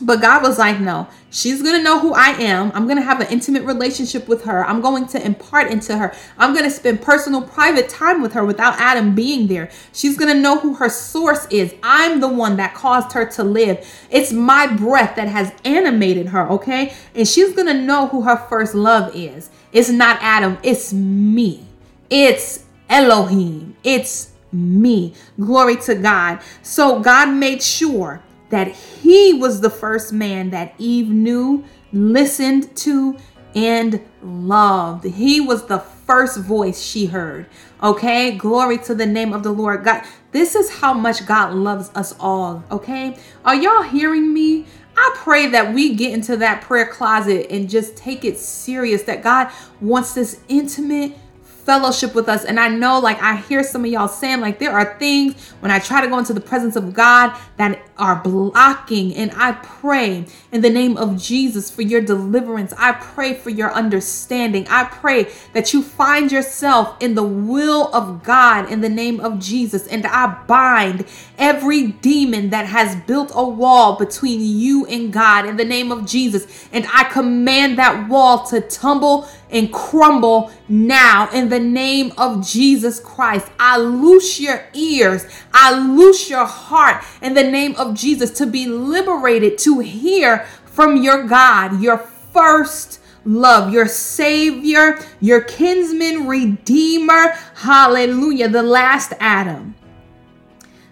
But 0.00 0.20
God 0.20 0.42
was 0.42 0.58
like, 0.58 0.80
no, 0.80 1.08
she's 1.30 1.62
going 1.62 1.76
to 1.76 1.82
know 1.82 1.98
who 1.98 2.12
I 2.14 2.28
am. 2.30 2.70
I'm 2.74 2.84
going 2.84 2.98
to 2.98 3.02
have 3.02 3.20
an 3.20 3.26
intimate 3.28 3.64
relationship 3.64 4.28
with 4.28 4.44
her. 4.44 4.64
I'm 4.64 4.80
going 4.80 5.06
to 5.08 5.24
impart 5.24 5.70
into 5.70 5.96
her. 5.96 6.14
I'm 6.36 6.52
going 6.52 6.64
to 6.64 6.70
spend 6.70 7.02
personal, 7.02 7.42
private 7.42 7.88
time 7.88 8.22
with 8.22 8.32
her 8.34 8.44
without 8.44 8.78
Adam 8.78 9.14
being 9.14 9.48
there. 9.48 9.70
She's 9.92 10.16
going 10.16 10.32
to 10.32 10.40
know 10.40 10.58
who 10.58 10.74
her 10.74 10.88
source 10.88 11.46
is. 11.50 11.74
I'm 11.82 12.20
the 12.20 12.28
one 12.28 12.56
that 12.56 12.74
caused 12.74 13.12
her 13.12 13.26
to 13.32 13.44
live. 13.44 13.86
It's 14.10 14.32
my 14.32 14.66
breath 14.66 15.16
that 15.16 15.28
has 15.28 15.52
animated 15.64 16.28
her, 16.28 16.48
okay? 16.48 16.94
And 17.14 17.26
she's 17.26 17.54
going 17.54 17.68
to 17.68 17.74
know 17.74 18.06
who 18.08 18.22
her 18.22 18.36
first 18.36 18.74
love 18.74 19.14
is. 19.16 19.50
It's 19.72 19.90
not 19.90 20.18
Adam, 20.22 20.58
it's 20.62 20.92
me. 20.92 21.64
It's 22.08 22.64
Elohim. 22.88 23.76
It's 23.84 24.32
me. 24.52 25.14
Glory 25.38 25.76
to 25.76 25.94
God. 25.94 26.40
So 26.62 27.00
God 27.00 27.26
made 27.34 27.62
sure 27.62 28.22
that 28.50 28.68
he 28.68 29.34
was 29.34 29.60
the 29.60 29.70
first 29.70 30.12
man 30.12 30.50
that 30.50 30.74
Eve 30.78 31.08
knew, 31.08 31.64
listened 31.92 32.74
to, 32.76 33.16
and 33.54 34.00
loved. 34.22 35.04
He 35.04 35.40
was 35.40 35.66
the 35.66 35.78
first 35.78 36.38
voice 36.38 36.82
she 36.82 37.06
heard. 37.06 37.46
Okay, 37.82 38.36
glory 38.36 38.78
to 38.78 38.94
the 38.94 39.06
name 39.06 39.32
of 39.32 39.42
the 39.42 39.52
Lord. 39.52 39.84
God, 39.84 40.04
this 40.32 40.54
is 40.54 40.70
how 40.70 40.92
much 40.92 41.26
God 41.26 41.54
loves 41.54 41.90
us 41.94 42.14
all. 42.20 42.64
Okay, 42.70 43.16
are 43.44 43.54
y'all 43.54 43.82
hearing 43.82 44.32
me? 44.32 44.66
I 44.96 45.12
pray 45.16 45.46
that 45.48 45.72
we 45.72 45.94
get 45.94 46.12
into 46.12 46.36
that 46.38 46.62
prayer 46.62 46.86
closet 46.86 47.46
and 47.50 47.70
just 47.70 47.96
take 47.96 48.24
it 48.24 48.36
serious 48.38 49.04
that 49.04 49.22
God 49.22 49.50
wants 49.80 50.12
this 50.12 50.40
intimate 50.48 51.16
fellowship 51.42 52.14
with 52.14 52.28
us. 52.28 52.44
And 52.44 52.58
I 52.58 52.68
know, 52.68 52.98
like, 52.98 53.22
I 53.22 53.36
hear 53.36 53.62
some 53.62 53.84
of 53.84 53.90
y'all 53.90 54.08
saying, 54.08 54.40
like, 54.40 54.58
there 54.58 54.72
are 54.72 54.98
things 54.98 55.50
when 55.60 55.70
I 55.70 55.78
try 55.78 56.00
to 56.00 56.08
go 56.08 56.18
into 56.18 56.32
the 56.32 56.40
presence 56.40 56.74
of 56.76 56.94
God 56.94 57.38
that 57.58 57.87
are 57.98 58.16
blocking. 58.16 59.14
And 59.14 59.32
I 59.36 59.52
pray 59.52 60.26
in 60.52 60.60
the 60.60 60.70
name 60.70 60.96
of 60.96 61.20
Jesus 61.20 61.70
for 61.70 61.82
your 61.82 62.00
deliverance. 62.00 62.72
I 62.78 62.92
pray 62.92 63.34
for 63.34 63.50
your 63.50 63.72
understanding. 63.72 64.66
I 64.68 64.84
pray 64.84 65.32
that 65.52 65.72
you 65.72 65.82
find 65.82 66.30
yourself 66.30 66.96
in 67.00 67.14
the 67.14 67.22
will 67.24 67.94
of 67.94 68.22
God 68.22 68.70
in 68.70 68.80
the 68.80 68.88
name 68.88 69.20
of 69.20 69.38
Jesus. 69.38 69.86
And 69.86 70.06
I 70.06 70.42
bind 70.46 71.06
every 71.36 71.88
demon 71.88 72.50
that 72.50 72.66
has 72.66 72.96
built 73.06 73.32
a 73.34 73.46
wall 73.46 73.96
between 73.96 74.40
you 74.40 74.86
and 74.86 75.12
God 75.12 75.46
in 75.46 75.56
the 75.56 75.64
name 75.64 75.90
of 75.92 76.06
Jesus. 76.06 76.68
And 76.72 76.86
I 76.92 77.04
command 77.04 77.78
that 77.78 78.08
wall 78.08 78.46
to 78.46 78.60
tumble 78.60 79.28
and 79.50 79.72
crumble 79.72 80.50
now 80.68 81.28
in 81.32 81.48
the 81.48 81.58
name 81.58 82.12
of 82.18 82.46
Jesus 82.46 83.00
Christ. 83.00 83.48
I 83.58 83.78
loose 83.78 84.38
your 84.38 84.64
ears, 84.74 85.26
I 85.52 85.78
loose 85.78 86.28
your 86.28 86.44
heart 86.44 87.04
in 87.22 87.34
the 87.34 87.44
name 87.44 87.74
of 87.76 87.87
Jesus 87.94 88.30
to 88.38 88.46
be 88.46 88.66
liberated 88.66 89.58
to 89.58 89.80
hear 89.80 90.46
from 90.64 90.96
your 91.02 91.24
God, 91.24 91.80
your 91.80 91.98
first 91.98 93.00
love, 93.24 93.72
your 93.72 93.86
Savior, 93.86 94.98
your 95.20 95.40
kinsman, 95.42 96.26
Redeemer. 96.26 97.34
Hallelujah. 97.56 98.48
The 98.48 98.62
last 98.62 99.12
Adam. 99.20 99.74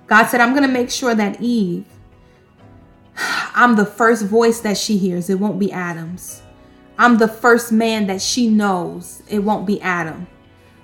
God 0.07 0.27
said, 0.27 0.41
I'm 0.41 0.51
going 0.55 0.67
to 0.67 0.73
make 0.73 0.91
sure 0.91 1.15
that 1.15 1.41
Eve, 1.41 1.85
I'm 3.17 3.77
the 3.77 3.87
first 3.87 4.25
voice 4.25 4.61
that 4.61 4.77
she 4.77 4.99
hears. 4.99 5.31
It 5.31 5.41
won't 5.41 5.59
be 5.59 5.73
Adam's. 5.73 6.43
I'm 6.99 7.19
the 7.19 7.29
first 7.29 7.73
man 7.73 8.07
that 8.07 8.23
she 8.23 8.49
knows. 8.49 9.23
It 9.29 9.41
won't 9.41 9.67
be 9.67 9.81
Adam. 9.81 10.27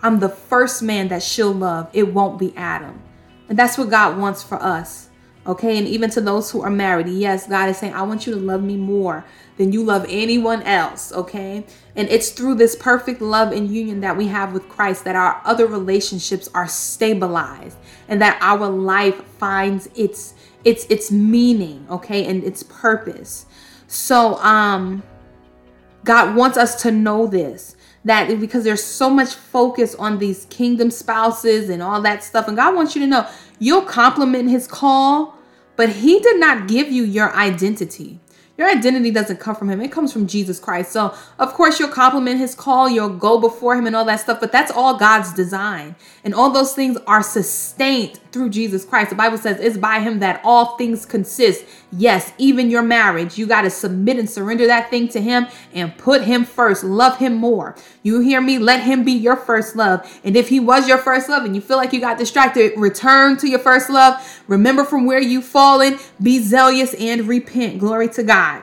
I'm 0.03 0.19
the 0.19 0.29
first 0.29 0.83
man 0.83 1.09
that 1.09 1.23
she'll 1.23 1.53
love. 1.53 1.89
It 1.93 2.13
won't 2.13 2.39
be 2.39 2.53
Adam. 2.57 3.01
And 3.49 3.59
that's 3.59 3.79
what 3.79 3.91
God 3.91 4.19
wants 4.19 4.43
for 4.43 4.61
us. 4.61 5.11
Okay. 5.47 5.79
And 5.79 5.89
even 5.89 6.11
to 6.11 6.21
those 6.21 6.51
who 6.51 6.63
are 6.63 6.71
married, 6.71 7.09
yes, 7.09 7.47
God 7.49 7.69
is 7.69 7.79
saying, 7.79 7.95
I 7.95 8.03
want 8.03 8.27
you 8.27 8.35
to 8.35 8.39
love 8.39 8.63
me 8.63 8.77
more 8.77 9.25
than 9.57 9.73
you 9.73 9.83
love 9.83 10.07
anyone 10.09 10.63
else. 10.63 11.13
Okay. 11.13 11.65
And 11.97 12.09
it's 12.09 12.31
through 12.31 12.55
this 12.57 12.77
perfect 12.77 13.21
love 13.21 13.53
and 13.53 13.69
union 13.69 14.01
that 14.01 14.17
we 14.17 14.29
have 14.29 14.53
with 14.53 14.69
Christ 14.69 15.05
that 15.05 15.17
our 15.17 15.41
other 15.45 15.67
relationships 15.67 16.49
are 16.55 16.69
stabilized 16.69 17.77
and 18.09 18.21
that 18.23 18.39
our 18.41 18.69
life 18.69 19.25
finds 19.39 19.89
its 19.95 20.35
its 20.65 20.87
its 20.87 21.11
meaning, 21.11 21.85
okay, 21.91 22.25
and 22.25 22.45
its 22.45 22.63
purpose. 22.63 23.47
So 23.89 24.37
um 24.37 25.03
God 26.05 26.35
wants 26.37 26.57
us 26.57 26.81
to 26.83 26.91
know 26.91 27.27
this 27.27 27.77
that 28.05 28.41
because 28.41 28.65
there's 28.65 28.83
so 28.83 29.09
much 29.09 29.35
focus 29.35 29.95
on 29.95 30.19
these 30.19 30.47
kingdom 30.47 30.91
spouses 30.91 31.69
and 31.69 31.83
all 31.83 32.01
that 32.03 32.25
stuff. 32.25 32.49
And 32.49 32.57
God 32.57 32.75
wants 32.75 32.97
you 32.97 33.03
to 33.03 33.07
know 33.07 33.29
you'll 33.59 33.83
complement 33.83 34.51
his 34.51 34.67
call, 34.67 35.37
but 35.77 35.89
he 35.89 36.21
did 36.21 36.39
not 36.39 36.69
give 36.69 36.91
you 36.91 37.05
your 37.05 37.35
identity. 37.35 38.21
Your 38.59 38.71
identity 38.71 39.11
doesn't 39.11 39.41
come 39.41 39.57
from 39.57 39.71
him, 39.71 39.81
it 39.81 39.91
comes 39.91 40.13
from 40.13 40.27
Jesus 40.27 40.61
Christ. 40.61 40.93
So, 40.93 41.15
of 41.39 41.55
course, 41.55 41.81
you'll 41.81 41.89
complement 41.89 42.39
his 42.39 42.55
call, 42.55 42.89
you'll 42.89 43.17
go 43.17 43.41
before 43.41 43.77
him 43.77 43.87
and 43.87 43.97
all 43.97 44.05
that 44.05 44.21
stuff, 44.21 44.41
but 44.41 44.53
that's 44.53 44.71
all 44.71 44.99
God's 44.99 45.33
design. 45.33 45.97
And 46.23 46.35
all 46.35 46.51
those 46.51 46.75
things 46.75 46.99
are 47.07 47.23
sustained 47.23 48.21
through 48.33 48.51
Jesus 48.51 48.85
Christ. 48.85 49.11
The 49.11 49.17
Bible 49.17 49.39
says 49.39 49.61
it's 49.61 49.77
by 49.77 50.01
him 50.01 50.21
that 50.21 50.41
all 50.43 50.77
things 50.77 51.05
consist. 51.05 51.65
Yes, 51.93 52.33
even 52.39 52.71
your 52.71 52.83
marriage, 52.83 53.39
you 53.39 53.47
got 53.47 53.63
to 53.63 53.71
submit 53.71 54.19
and 54.19 54.29
surrender 54.29 54.67
that 54.67 54.91
thing 54.91 55.09
to 55.09 55.21
him 55.21 55.47
and 55.73 55.97
put 55.99 56.23
him 56.23 56.45
first. 56.45 56.83
Love 56.83 57.19
him 57.19 57.35
more. 57.35 57.77
You 58.03 58.21
hear 58.21 58.41
me? 58.41 58.59
Let 58.59 58.83
him 58.83 59.05
be 59.05 59.13
your 59.13 59.37
first 59.37 59.77
love. 59.77 60.21
And 60.25 60.37
if 60.37 60.49
he 60.49 60.59
was 60.59 60.89
your 60.89 60.99
first 60.99 61.29
love 61.29 61.45
and 61.45 61.55
you 61.55 61.61
feel 61.61 61.77
like 61.77 61.93
you 61.93 62.01
got 62.01 62.19
distracted, 62.19 62.73
return 62.77 63.37
to 63.39 63.49
your 63.49 63.59
first 63.59 63.91
love. 63.91 64.43
Remember 64.49 64.85
from 64.85 65.07
where 65.07 65.21
you've 65.21 65.45
fallen, 65.45 65.99
be 66.23 66.39
zealous 66.39 66.95
and 66.95 67.29
repent. 67.29 67.79
Glory 67.79 68.09
to 68.09 68.23
God. 68.23 68.63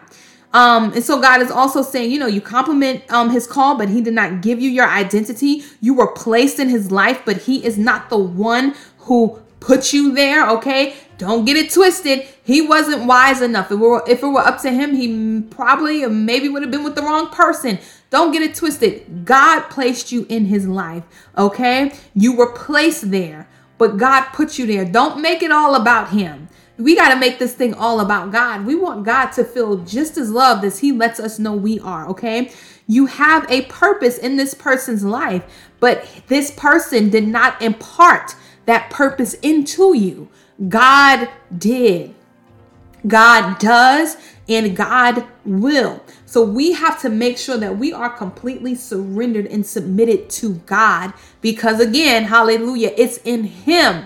Um, 0.51 0.93
and 0.93 1.03
so 1.03 1.21
God 1.21 1.41
is 1.41 1.51
also 1.51 1.83
saying, 1.83 2.11
you 2.11 2.17
know, 2.17 2.25
you 2.25 2.41
complement 2.41 3.03
um 3.11 3.29
his 3.29 3.45
call, 3.45 3.77
but 3.77 3.89
he 3.89 4.01
did 4.01 4.13
not 4.13 4.41
give 4.41 4.59
you 4.59 4.69
your 4.69 4.87
identity. 4.87 5.63
You 5.79 5.93
were 5.93 6.11
placed 6.11 6.59
in 6.59 6.69
his 6.69 6.91
life, 6.91 7.21
but 7.23 7.43
he 7.43 7.63
is 7.63 7.77
not 7.77 8.09
the 8.09 8.17
one 8.17 8.73
who 8.99 9.39
put 9.59 9.93
you 9.93 10.13
there, 10.13 10.49
okay? 10.51 10.95
Don't 11.17 11.43
get 11.43 11.57
it 11.57 11.71
twisted. 11.71 12.25
He 12.43 12.61
wasn't 12.61 13.05
wise 13.05 13.41
enough. 13.41 13.65
If 13.65 13.71
it 13.71 13.75
were, 13.75 14.03
if 14.07 14.23
it 14.23 14.27
were 14.27 14.39
up 14.39 14.61
to 14.61 14.71
him, 14.71 14.95
he 14.95 15.41
probably 15.41 16.03
or 16.03 16.09
maybe 16.09 16.47
would 16.47 16.61
have 16.61 16.71
been 16.71 16.83
with 16.83 16.95
the 16.95 17.01
wrong 17.01 17.27
person. 17.27 17.77
Don't 18.09 18.31
get 18.31 18.41
it 18.41 18.55
twisted. 18.55 19.25
God 19.25 19.63
placed 19.69 20.11
you 20.11 20.25
in 20.29 20.45
his 20.45 20.65
life, 20.65 21.03
okay? 21.37 21.93
You 22.15 22.35
were 22.35 22.53
placed 22.53 23.11
there, 23.11 23.49
but 23.77 23.97
God 23.97 24.29
put 24.31 24.57
you 24.57 24.65
there. 24.65 24.85
Don't 24.85 25.21
make 25.21 25.43
it 25.43 25.51
all 25.51 25.75
about 25.75 26.09
him. 26.09 26.47
We 26.77 26.95
got 26.95 27.13
to 27.13 27.19
make 27.19 27.39
this 27.39 27.53
thing 27.53 27.73
all 27.73 27.99
about 27.99 28.31
God. 28.31 28.65
We 28.65 28.73
want 28.75 29.05
God 29.05 29.31
to 29.33 29.43
feel 29.43 29.77
just 29.79 30.17
as 30.17 30.31
loved 30.31 30.63
as 30.63 30.79
he 30.79 30.93
lets 30.93 31.19
us 31.19 31.37
know 31.37 31.53
we 31.53 31.79
are, 31.81 32.07
okay? 32.07 32.51
You 32.87 33.07
have 33.07 33.45
a 33.51 33.63
purpose 33.63 34.17
in 34.17 34.37
this 34.37 34.53
person's 34.53 35.03
life, 35.03 35.43
but 35.81 36.07
this 36.27 36.51
person 36.51 37.09
did 37.09 37.27
not 37.27 37.61
impart 37.61 38.33
that 38.69 38.91
purpose 38.91 39.33
into 39.35 39.97
you. 39.97 40.29
God 40.67 41.27
did. 41.57 42.13
God 43.07 43.57
does 43.57 44.15
and 44.47 44.77
God 44.77 45.25
will. 45.43 46.03
So 46.27 46.43
we 46.43 46.73
have 46.73 47.01
to 47.01 47.09
make 47.09 47.39
sure 47.39 47.57
that 47.57 47.79
we 47.79 47.91
are 47.91 48.11
completely 48.11 48.75
surrendered 48.75 49.47
and 49.47 49.65
submitted 49.65 50.29
to 50.31 50.53
God 50.67 51.13
because, 51.41 51.79
again, 51.79 52.25
hallelujah, 52.25 52.93
it's 52.95 53.17
in 53.17 53.45
Him, 53.45 54.05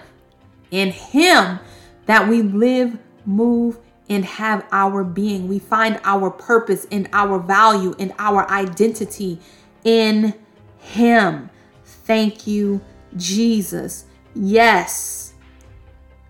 in 0.72 0.92
Him 0.92 1.60
that 2.06 2.30
we 2.30 2.42
live, 2.42 2.98
move, 3.26 3.80
and 4.08 4.24
have 4.24 4.66
our 4.72 5.04
being. 5.04 5.50
We 5.50 5.60
find 5.60 6.00
our 6.06 6.30
purpose 6.30 6.88
and 6.90 7.10
our 7.12 7.38
value 7.38 7.96
and 8.00 8.14
our 8.18 8.50
identity 8.50 9.40
in 9.84 10.36
Him. 10.78 11.50
Thank 11.84 12.48
you, 12.48 12.80
Jesus. 13.18 14.06
Yes, 14.36 15.34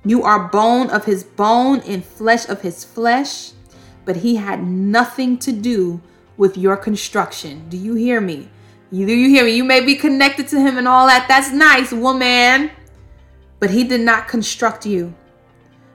you 0.06 0.24
are 0.24 0.50
bone 0.50 0.90
of 0.90 1.06
his 1.06 1.24
bone 1.24 1.80
and 1.82 2.04
flesh 2.04 2.48
of 2.50 2.62
his 2.62 2.84
flesh, 2.84 3.52
but 4.06 4.18
he 4.18 4.36
had 4.36 4.64
nothing 4.64 5.38
to 5.40 5.52
do 5.52 6.02
with 6.36 6.58
your 6.58 6.76
construction. 6.76 7.70
Do 7.70 7.78
you 7.78 7.94
hear 7.96 8.20
me? 8.20 8.50
You, 8.92 9.06
do 9.06 9.14
you 9.14 9.30
hear 9.30 9.46
me? 9.46 9.56
You 9.56 9.64
may 9.64 9.80
be 9.80 9.96
connected 9.96 10.48
to 10.50 10.60
him 10.60 10.78
and 10.78 10.88
all 10.88 11.08
that. 11.08 11.28
That's 11.28 11.52
nice, 11.52 11.92
woman. 11.94 12.72
But 13.60 13.70
he 13.70 13.86
did 13.86 14.02
not 14.02 14.28
construct 14.28 14.86
you. 14.86 15.16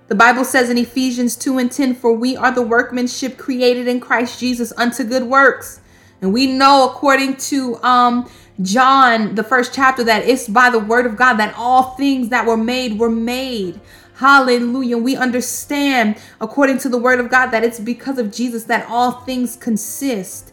The 0.08 0.14
Bible 0.14 0.44
says 0.44 0.70
in 0.70 0.78
Ephesians 0.78 1.36
2 1.36 1.58
and 1.58 1.70
10, 1.70 1.94
For 1.94 2.12
we 2.14 2.34
are 2.34 2.50
the 2.50 2.62
workmanship 2.62 3.36
created 3.36 3.86
in 3.86 4.00
Christ 4.00 4.40
Jesus 4.40 4.72
unto 4.76 5.04
good 5.04 5.24
works. 5.24 5.80
And 6.22 6.32
we 6.32 6.46
know 6.46 6.88
according 6.90 7.36
to 7.36 7.76
um 7.84 8.28
John, 8.60 9.36
the 9.36 9.44
first 9.44 9.72
chapter, 9.72 10.02
that 10.04 10.26
it's 10.26 10.48
by 10.48 10.70
the 10.70 10.78
word 10.78 11.06
of 11.06 11.16
God 11.16 11.34
that 11.34 11.54
all 11.56 11.94
things 11.94 12.28
that 12.30 12.46
were 12.46 12.56
made 12.56 12.98
were 12.98 13.10
made. 13.10 13.80
Hallelujah. 14.16 14.98
We 14.98 15.14
understand, 15.14 16.18
according 16.40 16.78
to 16.78 16.88
the 16.88 16.98
word 16.98 17.20
of 17.20 17.30
God, 17.30 17.52
that 17.52 17.62
it's 17.62 17.78
because 17.78 18.18
of 18.18 18.32
Jesus 18.32 18.64
that 18.64 18.86
all 18.88 19.12
things 19.20 19.54
consist. 19.54 20.52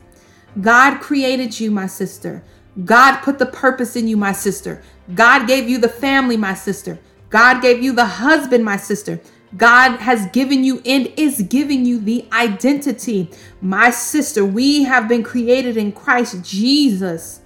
God 0.62 1.00
created 1.02 1.60
you, 1.60 1.72
my 1.72 1.88
sister. 1.88 2.44
God 2.84 3.22
put 3.22 3.40
the 3.40 3.48
purpose 3.48 3.96
in 3.96 4.08
you, 4.08 4.18
my 4.18 4.34
sister. 4.34 4.84
God 5.16 5.48
gave 5.48 5.68
you 5.68 5.80
the 5.80 5.90
family, 5.90 6.38
my 6.38 6.54
sister. 6.54 7.00
God 7.32 7.62
gave 7.62 7.82
you 7.82 7.92
the 7.92 8.06
husband, 8.06 8.64
my 8.64 8.78
sister. 8.78 9.20
God 9.58 9.98
has 9.98 10.28
given 10.28 10.64
you 10.64 10.82
and 10.86 11.12
is 11.18 11.42
giving 11.44 11.86
you 11.86 12.00
the 12.00 12.28
identity. 12.34 13.32
My 13.62 13.90
sister, 13.90 14.46
we 14.46 14.84
have 14.84 15.08
been 15.08 15.24
created 15.24 15.76
in 15.76 15.92
Christ 15.92 16.44
Jesus 16.44 17.42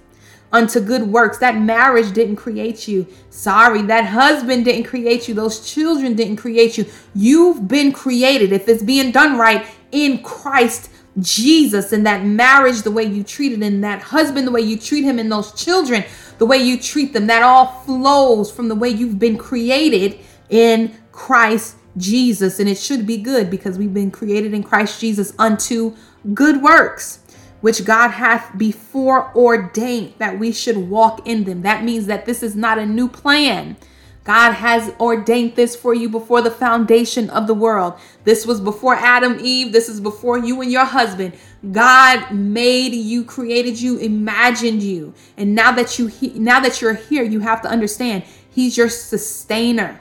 unto 0.52 0.80
good 0.80 1.02
works. 1.02 1.38
That 1.38 1.56
marriage 1.56 2.12
didn't 2.12 2.36
create 2.36 2.88
you. 2.88 3.06
Sorry, 3.30 3.82
that 3.82 4.06
husband 4.06 4.64
didn't 4.64 4.84
create 4.84 5.28
you. 5.28 5.34
Those 5.34 5.72
children 5.72 6.14
didn't 6.14 6.36
create 6.36 6.78
you. 6.78 6.86
You've 7.14 7.68
been 7.68 7.92
created, 7.92 8.52
if 8.52 8.68
it's 8.68 8.82
being 8.82 9.12
done 9.12 9.38
right, 9.38 9.66
in 9.92 10.22
Christ 10.22 10.90
Jesus. 11.18 11.92
And 11.92 12.06
that 12.06 12.24
marriage, 12.24 12.82
the 12.82 12.90
way 12.90 13.04
you 13.04 13.22
treat 13.22 13.52
it, 13.52 13.62
and 13.62 13.84
that 13.84 14.02
husband, 14.02 14.46
the 14.46 14.52
way 14.52 14.60
you 14.60 14.78
treat 14.78 15.04
him, 15.04 15.18
and 15.18 15.30
those 15.30 15.52
children, 15.52 16.04
the 16.38 16.46
way 16.46 16.58
you 16.58 16.78
treat 16.78 17.12
them, 17.12 17.26
that 17.26 17.42
all 17.42 17.66
flows 17.84 18.50
from 18.50 18.68
the 18.68 18.74
way 18.74 18.88
you've 18.88 19.18
been 19.18 19.38
created 19.38 20.18
in 20.48 20.94
Christ 21.12 21.76
Jesus. 21.96 22.60
And 22.60 22.68
it 22.68 22.78
should 22.78 23.06
be 23.06 23.16
good 23.16 23.50
because 23.50 23.78
we've 23.78 23.94
been 23.94 24.10
created 24.10 24.54
in 24.54 24.62
Christ 24.62 25.00
Jesus 25.00 25.32
unto 25.38 25.94
good 26.34 26.62
works 26.62 27.19
which 27.60 27.84
God 27.84 28.08
hath 28.10 28.56
before 28.56 29.34
ordained 29.36 30.14
that 30.18 30.38
we 30.38 30.52
should 30.52 30.76
walk 30.76 31.26
in 31.26 31.44
them. 31.44 31.62
That 31.62 31.84
means 31.84 32.06
that 32.06 32.26
this 32.26 32.42
is 32.42 32.56
not 32.56 32.78
a 32.78 32.86
new 32.86 33.08
plan. 33.08 33.76
God 34.24 34.52
has 34.52 34.92
ordained 35.00 35.56
this 35.56 35.74
for 35.74 35.94
you 35.94 36.08
before 36.08 36.42
the 36.42 36.50
foundation 36.50 37.30
of 37.30 37.46
the 37.46 37.54
world. 37.54 37.94
This 38.24 38.46
was 38.46 38.60
before 38.60 38.94
Adam, 38.94 39.38
Eve. 39.40 39.72
This 39.72 39.88
is 39.88 40.00
before 40.00 40.38
you 40.38 40.60
and 40.60 40.70
your 40.70 40.84
husband. 40.84 41.32
God 41.72 42.30
made 42.30 42.94
you, 42.94 43.24
created 43.24 43.80
you, 43.80 43.98
imagined 43.98 44.82
you. 44.82 45.14
And 45.36 45.54
now 45.54 45.72
that 45.72 45.98
you 45.98 46.06
he- 46.06 46.38
now 46.38 46.60
that 46.60 46.80
you're 46.80 46.94
here, 46.94 47.22
you 47.22 47.40
have 47.40 47.62
to 47.62 47.68
understand 47.68 48.24
he's 48.50 48.76
your 48.76 48.90
sustainer. 48.90 50.00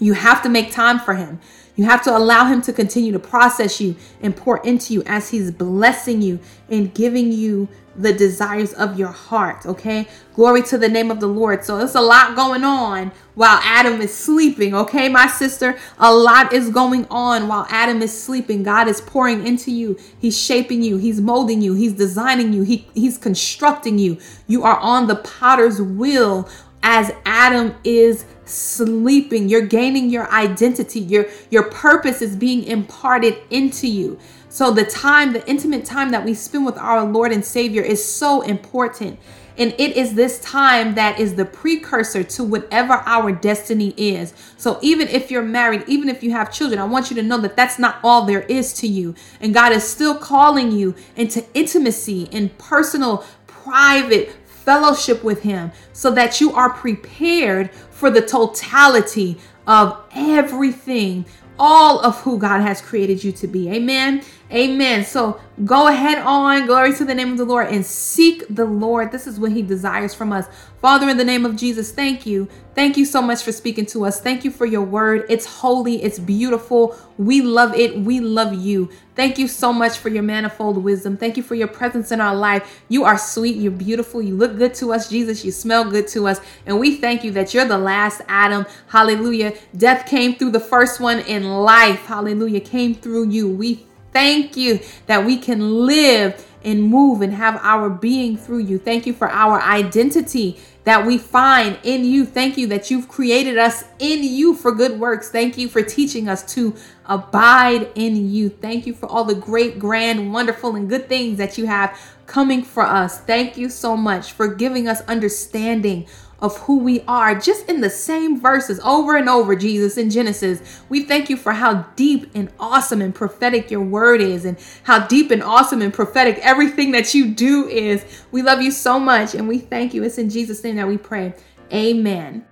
You 0.00 0.14
have 0.14 0.42
to 0.42 0.48
make 0.48 0.72
time 0.72 0.98
for 0.98 1.14
him. 1.14 1.40
You 1.76 1.84
have 1.84 2.02
to 2.04 2.16
allow 2.16 2.46
Him 2.46 2.62
to 2.62 2.72
continue 2.72 3.12
to 3.12 3.18
process 3.18 3.80
you 3.80 3.96
and 4.20 4.34
pour 4.34 4.58
into 4.58 4.94
you 4.94 5.02
as 5.06 5.30
He's 5.30 5.50
blessing 5.50 6.22
you 6.22 6.40
and 6.68 6.92
giving 6.92 7.32
you 7.32 7.68
the 7.98 8.12
desires 8.12 8.72
of 8.74 8.98
your 8.98 9.08
heart. 9.08 9.64
Okay. 9.64 10.06
Glory 10.34 10.62
to 10.64 10.76
the 10.76 10.88
name 10.88 11.10
of 11.10 11.20
the 11.20 11.26
Lord. 11.26 11.64
So 11.64 11.78
it's 11.78 11.94
a 11.94 12.00
lot 12.00 12.36
going 12.36 12.62
on 12.62 13.10
while 13.34 13.58
Adam 13.62 14.00
is 14.00 14.14
sleeping. 14.14 14.74
Okay, 14.74 15.08
my 15.08 15.26
sister. 15.26 15.78
A 15.98 16.12
lot 16.12 16.52
is 16.52 16.68
going 16.68 17.06
on 17.10 17.48
while 17.48 17.66
Adam 17.70 18.02
is 18.02 18.18
sleeping. 18.18 18.62
God 18.62 18.86
is 18.88 19.00
pouring 19.00 19.46
into 19.46 19.70
you. 19.70 19.98
He's 20.18 20.38
shaping 20.38 20.82
you. 20.82 20.98
He's 20.98 21.20
molding 21.20 21.62
you. 21.62 21.74
He's 21.74 21.94
designing 21.94 22.52
you. 22.52 22.62
He, 22.62 22.86
he's 22.94 23.16
constructing 23.16 23.98
you. 23.98 24.18
You 24.46 24.62
are 24.62 24.78
on 24.78 25.06
the 25.06 25.16
potter's 25.16 25.80
wheel 25.80 26.48
as 26.88 27.10
Adam 27.24 27.74
is 27.82 28.24
sleeping. 28.44 29.48
You're 29.48 29.66
gaining 29.66 30.08
your 30.08 30.30
identity. 30.30 31.00
Your 31.00 31.26
your 31.50 31.64
purpose 31.64 32.22
is 32.22 32.36
being 32.36 32.62
imparted 32.62 33.38
into 33.50 33.88
you. 33.88 34.20
So 34.48 34.70
the 34.70 34.84
time, 34.84 35.32
the 35.32 35.46
intimate 35.50 35.84
time 35.84 36.12
that 36.12 36.24
we 36.24 36.32
spend 36.32 36.64
with 36.64 36.78
our 36.78 37.04
Lord 37.04 37.32
and 37.32 37.44
Savior 37.44 37.82
is 37.82 38.02
so 38.02 38.42
important. 38.42 39.18
And 39.58 39.74
it 39.78 39.96
is 39.96 40.14
this 40.14 40.38
time 40.40 40.94
that 40.94 41.18
is 41.18 41.34
the 41.34 41.44
precursor 41.44 42.22
to 42.22 42.44
whatever 42.44 42.92
our 42.92 43.32
destiny 43.32 43.92
is. 43.96 44.32
So 44.56 44.78
even 44.80 45.08
if 45.08 45.30
you're 45.30 45.42
married, 45.42 45.82
even 45.88 46.08
if 46.08 46.22
you 46.22 46.30
have 46.32 46.52
children, 46.52 46.78
I 46.78 46.84
want 46.84 47.10
you 47.10 47.16
to 47.16 47.22
know 47.22 47.38
that 47.38 47.56
that's 47.56 47.78
not 47.78 47.98
all 48.04 48.26
there 48.26 48.42
is 48.42 48.72
to 48.74 48.86
you. 48.86 49.14
And 49.40 49.52
God 49.52 49.72
is 49.72 49.82
still 49.82 50.14
calling 50.14 50.70
you 50.70 50.94
into 51.16 51.44
intimacy 51.52 52.28
and 52.32 52.56
personal, 52.58 53.24
private 53.46 54.36
fellowship 54.66 55.24
with 55.24 55.42
Him 55.42 55.72
so 55.94 56.10
that 56.10 56.40
you 56.40 56.52
are 56.52 56.68
prepared 56.68 57.70
for 57.72 58.10
the 58.10 58.20
totality 58.20 59.38
of 59.66 60.04
everything 60.14 61.24
all 61.58 62.00
of 62.00 62.20
who 62.20 62.38
God 62.38 62.60
has 62.60 62.82
created 62.82 63.24
you 63.24 63.32
to 63.32 63.46
be. 63.46 63.70
Amen. 63.70 64.22
Amen. 64.52 65.04
So 65.04 65.40
go 65.64 65.88
ahead 65.88 66.18
on, 66.18 66.66
glory 66.66 66.94
to 66.94 67.04
the 67.04 67.14
name 67.14 67.32
of 67.32 67.38
the 67.38 67.44
Lord, 67.44 67.68
and 67.68 67.84
seek 67.84 68.44
the 68.48 68.64
Lord. 68.64 69.10
This 69.10 69.26
is 69.26 69.40
what 69.40 69.50
He 69.50 69.60
desires 69.60 70.14
from 70.14 70.32
us. 70.32 70.46
Father, 70.80 71.08
in 71.08 71.16
the 71.16 71.24
name 71.24 71.44
of 71.44 71.56
Jesus, 71.56 71.90
thank 71.90 72.26
you. 72.26 72.48
Thank 72.74 72.96
you 72.96 73.06
so 73.06 73.20
much 73.20 73.42
for 73.42 73.50
speaking 73.50 73.86
to 73.86 74.04
us. 74.04 74.20
Thank 74.20 74.44
you 74.44 74.52
for 74.52 74.64
your 74.64 74.82
word. 74.82 75.26
It's 75.28 75.46
holy, 75.46 76.00
it's 76.00 76.20
beautiful. 76.20 76.96
We 77.18 77.40
love 77.42 77.74
it. 77.74 77.98
We 77.98 78.20
love 78.20 78.54
you. 78.54 78.90
Thank 79.16 79.38
you 79.38 79.48
so 79.48 79.72
much 79.72 79.96
for 79.96 80.10
your 80.10 80.22
manifold 80.22 80.76
wisdom. 80.76 81.16
Thank 81.16 81.38
you 81.38 81.42
for 81.42 81.54
your 81.54 81.68
presence 81.68 82.12
in 82.12 82.20
our 82.20 82.36
life. 82.36 82.82
You 82.88 83.04
are 83.04 83.16
sweet. 83.18 83.56
You're 83.56 83.72
beautiful. 83.72 84.20
You 84.20 84.36
look 84.36 84.58
good 84.58 84.74
to 84.74 84.92
us, 84.92 85.08
Jesus. 85.08 85.44
You 85.44 85.50
smell 85.50 85.90
good 85.90 86.06
to 86.08 86.28
us. 86.28 86.38
And 86.66 86.78
we 86.78 86.96
thank 86.96 87.24
you 87.24 87.30
that 87.32 87.54
you're 87.54 87.64
the 87.64 87.78
last 87.78 88.20
Adam. 88.28 88.66
Hallelujah. 88.88 89.54
Death 89.76 90.06
came 90.06 90.34
through 90.34 90.50
the 90.50 90.60
first 90.60 91.00
one 91.00 91.20
in 91.20 91.44
life. 91.44 92.00
Hallelujah. 92.00 92.60
Came 92.60 92.94
through 92.94 93.30
you. 93.30 93.48
We 93.48 93.85
thank 94.16 94.56
you 94.56 94.80
that 95.04 95.26
we 95.26 95.36
can 95.36 95.84
live 95.84 96.46
and 96.64 96.82
move 96.82 97.20
and 97.20 97.34
have 97.34 97.60
our 97.62 97.90
being 97.90 98.34
through 98.34 98.60
you. 98.60 98.78
Thank 98.78 99.04
you 99.04 99.12
for 99.12 99.30
our 99.30 99.60
identity 99.60 100.58
that 100.84 101.04
we 101.04 101.18
find 101.18 101.78
in 101.82 102.02
you. 102.02 102.24
Thank 102.24 102.56
you 102.56 102.66
that 102.68 102.90
you've 102.90 103.08
created 103.08 103.58
us 103.58 103.84
in 103.98 104.24
you 104.24 104.54
for 104.54 104.72
good 104.72 104.98
works. 104.98 105.28
Thank 105.28 105.58
you 105.58 105.68
for 105.68 105.82
teaching 105.82 106.30
us 106.30 106.54
to 106.54 106.74
abide 107.04 107.90
in 107.94 108.30
you. 108.30 108.48
Thank 108.48 108.86
you 108.86 108.94
for 108.94 109.04
all 109.04 109.24
the 109.24 109.34
great, 109.34 109.78
grand, 109.78 110.32
wonderful, 110.32 110.76
and 110.76 110.88
good 110.88 111.10
things 111.10 111.36
that 111.36 111.58
you 111.58 111.66
have 111.66 112.00
coming 112.26 112.62
for 112.62 112.84
us. 112.84 113.20
Thank 113.20 113.58
you 113.58 113.68
so 113.68 113.98
much 113.98 114.32
for 114.32 114.48
giving 114.48 114.88
us 114.88 115.02
understanding 115.02 116.06
of 116.40 116.56
who 116.58 116.78
we 116.78 117.00
are 117.02 117.34
just 117.38 117.68
in 117.68 117.80
the 117.80 117.90
same 117.90 118.40
verses 118.40 118.80
over 118.80 119.16
and 119.16 119.28
over, 119.28 119.56
Jesus, 119.56 119.96
in 119.96 120.10
Genesis. 120.10 120.82
We 120.88 121.04
thank 121.04 121.30
you 121.30 121.36
for 121.36 121.52
how 121.52 121.86
deep 121.96 122.30
and 122.34 122.50
awesome 122.58 123.00
and 123.00 123.14
prophetic 123.14 123.70
your 123.70 123.82
word 123.82 124.20
is, 124.20 124.44
and 124.44 124.58
how 124.82 125.06
deep 125.06 125.30
and 125.30 125.42
awesome 125.42 125.82
and 125.82 125.92
prophetic 125.92 126.38
everything 126.42 126.92
that 126.92 127.14
you 127.14 127.28
do 127.28 127.68
is. 127.68 128.24
We 128.30 128.42
love 128.42 128.62
you 128.62 128.70
so 128.70 128.98
much, 128.98 129.34
and 129.34 129.48
we 129.48 129.58
thank 129.58 129.94
you. 129.94 130.02
It's 130.04 130.18
in 130.18 130.30
Jesus' 130.30 130.62
name 130.62 130.76
that 130.76 130.88
we 130.88 130.98
pray. 130.98 131.34
Amen. 131.72 132.44